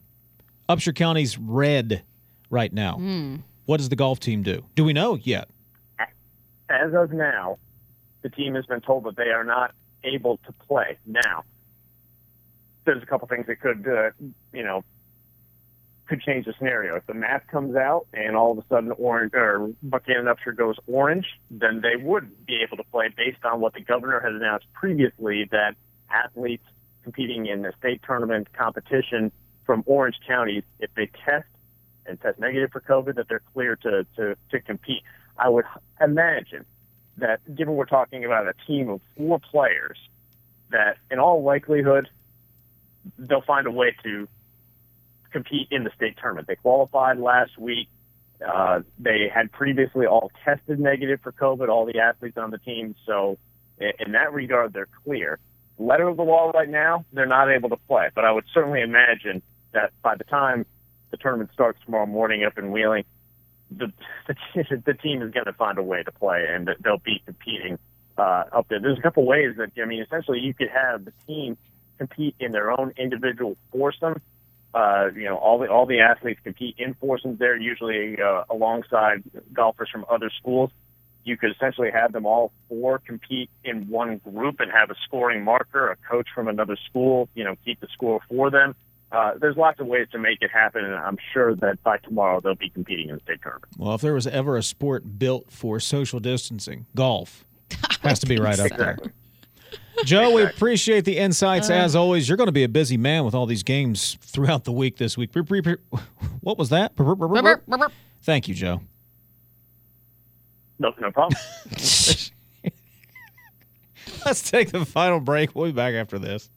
Upshur 0.69 0.95
County's 0.95 1.37
red 1.37 2.03
right 2.49 2.71
now. 2.71 2.97
What 3.65 3.77
does 3.77 3.89
the 3.89 3.95
golf 3.95 4.19
team 4.19 4.43
do? 4.43 4.65
Do 4.75 4.83
we 4.83 4.93
know 4.93 5.15
yet? 5.15 5.49
as 6.69 6.93
of 6.93 7.11
now, 7.11 7.57
the 8.21 8.29
team 8.29 8.55
has 8.55 8.65
been 8.65 8.81
told 8.81 9.03
that 9.05 9.15
they 9.15 9.29
are 9.29 9.43
not 9.43 9.73
able 10.03 10.37
to 10.45 10.51
play. 10.67 10.97
Now, 11.05 11.43
there's 12.85 13.01
a 13.01 13.05
couple 13.05 13.27
things 13.27 13.45
that 13.47 13.59
could, 13.59 13.87
uh, 13.87 14.09
you 14.53 14.63
know, 14.63 14.83
could 16.07 16.21
change 16.21 16.45
the 16.45 16.53
scenario. 16.57 16.95
If 16.95 17.07
the 17.07 17.15
map 17.15 17.47
comes 17.47 17.75
out 17.75 18.07
and 18.13 18.35
all 18.35 18.51
of 18.51 18.59
a 18.59 18.63
sudden 18.69 18.91
orange 18.91 19.33
or 19.33 19.71
Buckhannon 19.83 20.25
Upshur 20.25 20.55
goes 20.55 20.75
orange, 20.87 21.25
then 21.49 21.81
they 21.81 21.95
would 22.01 22.45
be 22.45 22.61
able 22.61 22.77
to 22.77 22.83
play 22.91 23.09
based 23.15 23.43
on 23.43 23.59
what 23.59 23.73
the 23.73 23.81
governor 23.81 24.19
had 24.19 24.33
announced 24.33 24.67
previously 24.73 25.47
that 25.51 25.75
athletes 26.11 26.65
competing 27.03 27.47
in 27.47 27.63
the 27.63 27.73
state 27.79 28.01
tournament 28.05 28.47
competition 28.53 29.31
from 29.65 29.83
orange 29.87 30.15
counties, 30.27 30.63
if 30.79 30.91
they 30.95 31.09
test 31.25 31.47
and 32.05 32.19
test 32.21 32.39
negative 32.39 32.71
for 32.71 32.81
COVID, 32.81 33.15
that 33.15 33.27
they're 33.27 33.41
clear 33.53 33.75
to, 33.77 34.05
to, 34.15 34.35
to 34.51 34.59
compete. 34.61 35.03
I 35.37 35.49
would 35.49 35.65
imagine 36.01 36.65
that 37.17 37.39
given 37.55 37.75
we're 37.75 37.85
talking 37.85 38.25
about 38.25 38.47
a 38.47 38.53
team 38.67 38.89
of 38.89 39.01
four 39.17 39.39
players, 39.39 39.97
that 40.71 40.97
in 41.09 41.19
all 41.19 41.43
likelihood, 41.43 42.09
they'll 43.17 43.41
find 43.41 43.67
a 43.67 43.71
way 43.71 43.95
to 44.03 44.27
compete 45.31 45.67
in 45.71 45.83
the 45.83 45.91
state 45.95 46.17
tournament. 46.19 46.47
They 46.47 46.55
qualified 46.55 47.19
last 47.19 47.57
week. 47.57 47.87
Uh, 48.45 48.81
they 48.99 49.29
had 49.33 49.51
previously 49.51 50.05
all 50.05 50.31
tested 50.43 50.79
negative 50.79 51.19
for 51.21 51.31
COVID, 51.31 51.69
all 51.69 51.85
the 51.85 51.99
athletes 51.99 52.37
on 52.37 52.51
the 52.51 52.57
team. 52.57 52.95
So, 53.05 53.37
in, 53.77 53.91
in 53.99 54.11
that 54.13 54.33
regard, 54.33 54.73
they're 54.73 54.87
clear. 55.03 55.39
Letter 55.77 56.07
of 56.07 56.17
the 56.17 56.23
law 56.23 56.51
right 56.51 56.69
now, 56.69 57.05
they're 57.13 57.25
not 57.25 57.49
able 57.49 57.69
to 57.69 57.77
play. 57.87 58.09
But 58.13 58.25
I 58.25 58.31
would 58.31 58.45
certainly 58.53 58.81
imagine 58.81 59.41
that 59.73 59.91
by 60.01 60.15
the 60.15 60.23
time 60.25 60.65
the 61.11 61.17
tournament 61.17 61.49
starts 61.53 61.79
tomorrow 61.85 62.05
morning 62.05 62.43
up 62.43 62.57
in 62.57 62.71
Wheeling, 62.71 63.05
the 63.71 63.91
the, 64.85 64.93
team 64.93 65.21
is 65.21 65.31
going 65.31 65.45
to 65.45 65.53
find 65.53 65.77
a 65.77 65.83
way 65.83 66.03
to 66.03 66.11
play, 66.11 66.45
and 66.49 66.69
they'll 66.83 66.97
be 66.97 67.21
competing 67.25 67.79
uh, 68.17 68.43
up 68.51 68.67
there. 68.69 68.79
There's 68.79 68.97
a 68.97 69.01
couple 69.01 69.25
ways 69.25 69.55
that 69.57 69.71
I 69.81 69.85
mean, 69.85 70.01
essentially, 70.01 70.39
you 70.39 70.53
could 70.53 70.69
have 70.69 71.05
the 71.05 71.13
team 71.27 71.57
compete 71.97 72.35
in 72.39 72.51
their 72.51 72.71
own 72.71 72.93
individual 72.97 73.57
foursome. 73.71 74.21
Uh, 74.73 75.09
you 75.15 75.23
know, 75.23 75.37
all 75.37 75.57
the 75.59 75.67
all 75.67 75.85
the 75.85 75.99
athletes 75.99 76.39
compete 76.43 76.75
in 76.77 76.93
foursomes 76.95 77.39
there, 77.39 77.55
usually 77.55 78.17
uh, 78.21 78.43
alongside 78.49 79.23
golfers 79.53 79.89
from 79.89 80.05
other 80.09 80.29
schools. 80.37 80.69
You 81.23 81.37
could 81.37 81.51
essentially 81.51 81.89
have 81.91 82.11
them 82.11 82.25
all 82.27 82.51
four 82.69 82.99
compete 82.99 83.49
in 83.63 83.87
one 83.89 84.17
group 84.17 84.59
and 84.59 84.71
have 84.71 84.91
a 84.91 84.95
scoring 85.05 85.43
marker, 85.43 85.89
a 85.89 85.95
coach 86.07 86.27
from 86.35 86.47
another 86.47 86.77
school, 86.87 87.29
you 87.33 87.43
know, 87.43 87.55
keep 87.65 87.79
the 87.79 87.87
score 87.91 88.19
for 88.29 88.51
them. 88.51 88.75
Uh, 89.11 89.33
there's 89.39 89.55
lots 89.55 89.79
of 89.79 89.87
ways 89.87 90.07
to 90.11 90.17
make 90.19 90.41
it 90.41 90.51
happen, 90.51 90.83
and 90.83 90.95
I'm 90.95 91.17
sure 91.33 91.55
that 91.55 91.81
by 91.83 91.97
tomorrow 91.99 92.41
they'll 92.41 92.55
be 92.55 92.69
competing 92.69 93.09
in 93.09 93.15
the 93.15 93.21
state 93.21 93.41
tournament. 93.41 93.71
Well, 93.77 93.93
if 93.95 94.01
there 94.01 94.13
was 94.13 94.27
ever 94.27 94.57
a 94.57 94.63
sport 94.63 95.17
built 95.19 95.51
for 95.51 95.79
social 95.79 96.19
distancing, 96.19 96.85
golf 96.95 97.45
has 98.01 98.19
to 98.19 98.25
be 98.25 98.37
right 98.37 98.59
up 98.59 98.77
there. 98.77 98.97
Joe, 100.03 100.31
we 100.33 100.43
appreciate 100.43 101.05
the 101.05 101.17
insights 101.17 101.69
as 101.69 101.95
always. 101.95 102.27
You're 102.27 102.37
going 102.37 102.47
to 102.47 102.51
be 102.51 102.63
a 102.63 102.69
busy 102.69 102.97
man 102.97 103.23
with 103.23 103.33
all 103.33 103.45
these 103.45 103.63
games 103.63 104.17
throughout 104.21 104.65
the 104.65 104.71
week 104.71 104.97
this 104.97 105.17
week. 105.17 105.31
What 106.41 106.57
was 106.59 106.69
that? 106.69 106.91
Thank 108.21 108.47
you, 108.47 108.53
Joe. 108.53 108.81
No, 110.77 110.93
no 110.99 111.11
problem. 111.11 111.39
Let's 114.25 114.49
take 114.51 114.71
the 114.71 114.85
final 114.85 115.19
break. 115.19 115.55
We'll 115.55 115.67
be 115.67 115.71
back 115.71 115.95
after 115.95 116.19
this. 116.19 116.51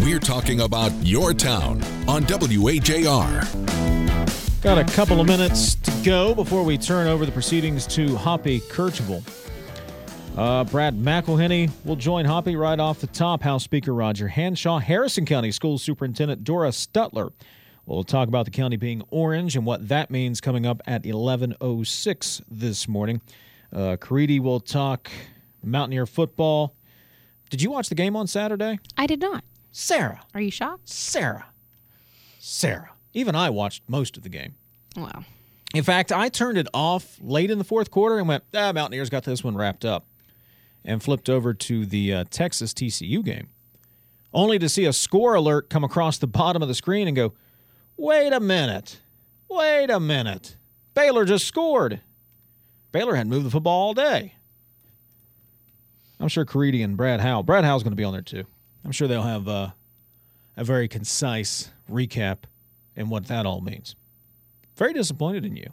We're 0.00 0.18
talking 0.18 0.60
about 0.60 0.92
your 1.02 1.32
town 1.32 1.82
on 2.06 2.24
WAJR. 2.24 3.42
Got 4.62 4.78
a 4.78 4.84
couple 4.92 5.22
of 5.22 5.26
minutes 5.26 5.74
to 5.76 5.90
go 6.04 6.34
before 6.34 6.64
we 6.64 6.76
turn 6.76 7.08
over 7.08 7.24
the 7.24 7.32
proceedings 7.32 7.86
to 7.88 8.14
Hoppy 8.16 8.60
Kercheval. 8.60 9.22
Uh, 10.36 10.64
Brad 10.64 10.94
McElhenney 10.98 11.70
will 11.86 11.96
join 11.96 12.26
Hoppy 12.26 12.56
right 12.56 12.78
off 12.78 13.00
the 13.00 13.06
top. 13.06 13.42
House 13.42 13.64
Speaker 13.64 13.94
Roger 13.94 14.28
Hanshaw, 14.28 14.82
Harrison 14.82 15.24
County 15.24 15.50
School 15.50 15.78
Superintendent 15.78 16.44
Dora 16.44 16.68
Stutler. 16.68 17.32
We'll 17.86 18.04
talk 18.04 18.28
about 18.28 18.44
the 18.44 18.50
county 18.50 18.76
being 18.76 19.02
orange 19.10 19.56
and 19.56 19.64
what 19.64 19.88
that 19.88 20.10
means 20.10 20.42
coming 20.42 20.66
up 20.66 20.82
at 20.86 21.04
11:06 21.04 22.42
this 22.50 22.86
morning. 22.86 23.22
Uh, 23.72 23.96
Caridi 23.98 24.40
will 24.40 24.60
talk 24.60 25.10
Mountaineer 25.64 26.04
football. 26.04 26.74
Did 27.48 27.62
you 27.62 27.70
watch 27.70 27.88
the 27.88 27.94
game 27.94 28.14
on 28.14 28.26
Saturday? 28.26 28.78
I 28.98 29.06
did 29.06 29.20
not. 29.20 29.42
Sarah. 29.78 30.22
Are 30.32 30.40
you 30.40 30.50
shocked? 30.50 30.88
Sarah. 30.88 31.48
Sarah. 32.38 32.92
Even 33.12 33.34
I 33.34 33.50
watched 33.50 33.82
most 33.86 34.16
of 34.16 34.22
the 34.22 34.30
game. 34.30 34.54
Wow. 34.96 35.24
In 35.74 35.84
fact, 35.84 36.10
I 36.10 36.30
turned 36.30 36.56
it 36.56 36.66
off 36.72 37.18
late 37.20 37.50
in 37.50 37.58
the 37.58 37.64
fourth 37.64 37.90
quarter 37.90 38.18
and 38.18 38.26
went, 38.26 38.42
ah, 38.54 38.72
Mountaineers 38.72 39.10
got 39.10 39.24
this 39.24 39.44
one 39.44 39.54
wrapped 39.54 39.84
up, 39.84 40.06
and 40.82 41.02
flipped 41.02 41.28
over 41.28 41.52
to 41.52 41.84
the 41.84 42.14
uh, 42.14 42.24
Texas 42.30 42.72
TCU 42.72 43.22
game, 43.22 43.48
only 44.32 44.58
to 44.58 44.66
see 44.66 44.86
a 44.86 44.94
score 44.94 45.34
alert 45.34 45.68
come 45.68 45.84
across 45.84 46.16
the 46.16 46.26
bottom 46.26 46.62
of 46.62 46.68
the 46.68 46.74
screen 46.74 47.06
and 47.06 47.14
go, 47.14 47.34
wait 47.98 48.32
a 48.32 48.40
minute, 48.40 49.02
wait 49.50 49.90
a 49.90 50.00
minute. 50.00 50.56
Baylor 50.94 51.26
just 51.26 51.46
scored. 51.46 52.00
Baylor 52.92 53.14
hadn't 53.14 53.30
moved 53.30 53.44
the 53.44 53.50
football 53.50 53.88
all 53.88 53.94
day. 53.94 54.36
I'm 56.18 56.28
sure 56.28 56.46
Caridi 56.46 56.82
and 56.82 56.96
Brad 56.96 57.20
Howe. 57.20 57.42
Brad 57.42 57.64
Howe's 57.64 57.82
going 57.82 57.92
to 57.92 57.96
be 57.96 58.04
on 58.04 58.14
there 58.14 58.22
too. 58.22 58.46
I'm 58.86 58.92
sure 58.92 59.08
they'll 59.08 59.22
have 59.22 59.48
uh, 59.48 59.70
a 60.56 60.62
very 60.62 60.86
concise 60.86 61.72
recap 61.90 62.44
and 62.94 63.10
what 63.10 63.26
that 63.26 63.44
all 63.44 63.60
means. 63.60 63.96
Very 64.76 64.92
disappointed 64.92 65.44
in 65.44 65.56
you. 65.56 65.72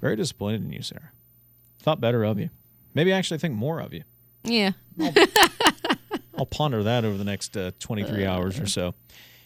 Very 0.00 0.14
disappointed 0.14 0.62
in 0.62 0.70
you, 0.70 0.82
Sarah. 0.82 1.10
Thought 1.82 2.00
better 2.00 2.22
of 2.22 2.38
you. 2.38 2.50
Maybe 2.94 3.12
actually 3.12 3.38
think 3.38 3.54
more 3.54 3.80
of 3.80 3.92
you. 3.92 4.04
Yeah. 4.44 4.70
I'll 6.38 6.46
ponder 6.46 6.84
that 6.84 7.04
over 7.04 7.18
the 7.18 7.24
next 7.24 7.56
uh, 7.56 7.72
23 7.80 8.24
hours 8.24 8.60
or 8.60 8.66
so. 8.66 8.94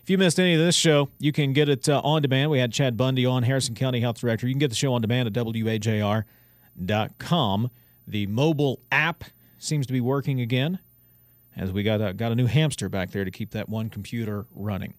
If 0.03 0.11
you 0.11 0.19
missed 0.19 0.39
any 0.39 0.53
of 0.53 0.61
this 0.61 0.77
show, 0.77 1.09
you 1.19 1.33
can 1.33 1.55
get 1.55 1.71
it 1.71 1.89
uh, 1.89 2.03
on 2.05 2.21
demand. 2.21 2.51
We 2.51 2.59
had 2.59 2.75
Chad 2.75 2.99
Bundy 2.99 3.25
on, 3.25 3.43
Harrison 3.45 3.75
County 3.75 4.01
Health 4.01 4.21
Director. 4.21 4.47
You 4.47 4.53
can 4.53 4.59
get 4.59 4.69
the 4.69 4.77
show 4.77 4.93
on 4.93 5.01
demand 5.01 5.29
at 5.29 5.33
wajr.com. 5.33 6.27
The 8.07 8.27
mobile 8.27 8.81
app 8.93 9.25
seems 9.57 9.87
to 9.87 9.95
be 9.95 10.03
working 10.03 10.43
again 10.43 10.79
as 11.57 11.73
we 11.73 11.83
got 11.83 12.01
a, 12.01 12.13
got 12.13 12.33
a 12.33 12.35
new 12.35 12.47
hamster 12.47 12.89
back 12.89 13.11
there 13.11 13.25
to 13.25 13.31
keep 13.31 13.51
that 13.53 13.69
one 13.69 13.89
computer 13.91 14.47
running. 14.55 14.95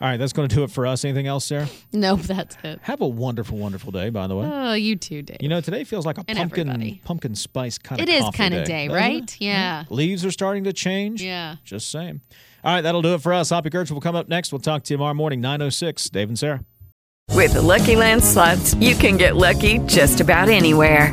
All 0.00 0.08
right, 0.08 0.16
that's 0.16 0.32
going 0.32 0.48
to 0.48 0.54
do 0.54 0.62
it 0.64 0.70
for 0.70 0.86
us. 0.86 1.04
Anything 1.04 1.26
else, 1.26 1.44
Sarah? 1.44 1.68
Nope, 1.92 2.20
that's 2.22 2.56
it. 2.64 2.78
Have 2.82 3.02
a 3.02 3.06
wonderful, 3.06 3.58
wonderful 3.58 3.92
day, 3.92 4.08
by 4.08 4.26
the 4.28 4.34
way. 4.34 4.48
Oh, 4.50 4.72
you 4.72 4.96
too, 4.96 5.20
Dave. 5.20 5.36
You 5.42 5.50
know, 5.50 5.60
today 5.60 5.84
feels 5.84 6.06
like 6.06 6.16
a 6.16 6.24
And 6.26 6.38
pumpkin 6.38 6.70
everybody. 6.70 7.02
pumpkin 7.04 7.34
spice 7.34 7.76
kind 7.76 8.00
of 8.00 8.08
It 8.08 8.12
is 8.12 8.24
kinda 8.32 8.64
day, 8.64 8.88
doesn't 8.88 8.96
right? 8.98 9.22
it? 9.24 9.36
Yeah. 9.40 9.84
Leaves 9.90 10.24
are 10.24 10.30
starting 10.30 10.64
to 10.64 10.72
change. 10.72 11.22
Yeah. 11.22 11.56
Just 11.64 11.90
saying. 11.90 12.22
All 12.64 12.74
right, 12.74 12.80
that'll 12.80 13.02
do 13.02 13.12
it 13.12 13.20
for 13.20 13.34
us. 13.34 13.50
Hoppy 13.50 13.68
Gertz 13.68 13.90
will 13.90 14.00
come 14.00 14.16
up 14.16 14.26
next. 14.28 14.52
We'll 14.52 14.60
talk 14.60 14.84
to 14.84 14.94
you 14.94 14.96
tomorrow 14.96 15.12
morning, 15.14 15.42
906. 15.42 16.08
Dave 16.08 16.28
and 16.30 16.38
Sarah. 16.38 16.64
With 17.34 17.52
the 17.52 17.62
Lucky 17.62 17.94
Land 17.94 18.24
slots, 18.24 18.74
you 18.74 18.94
can 18.94 19.18
get 19.18 19.36
lucky 19.36 19.78
just 19.80 20.20
about 20.20 20.48
anywhere. 20.48 21.12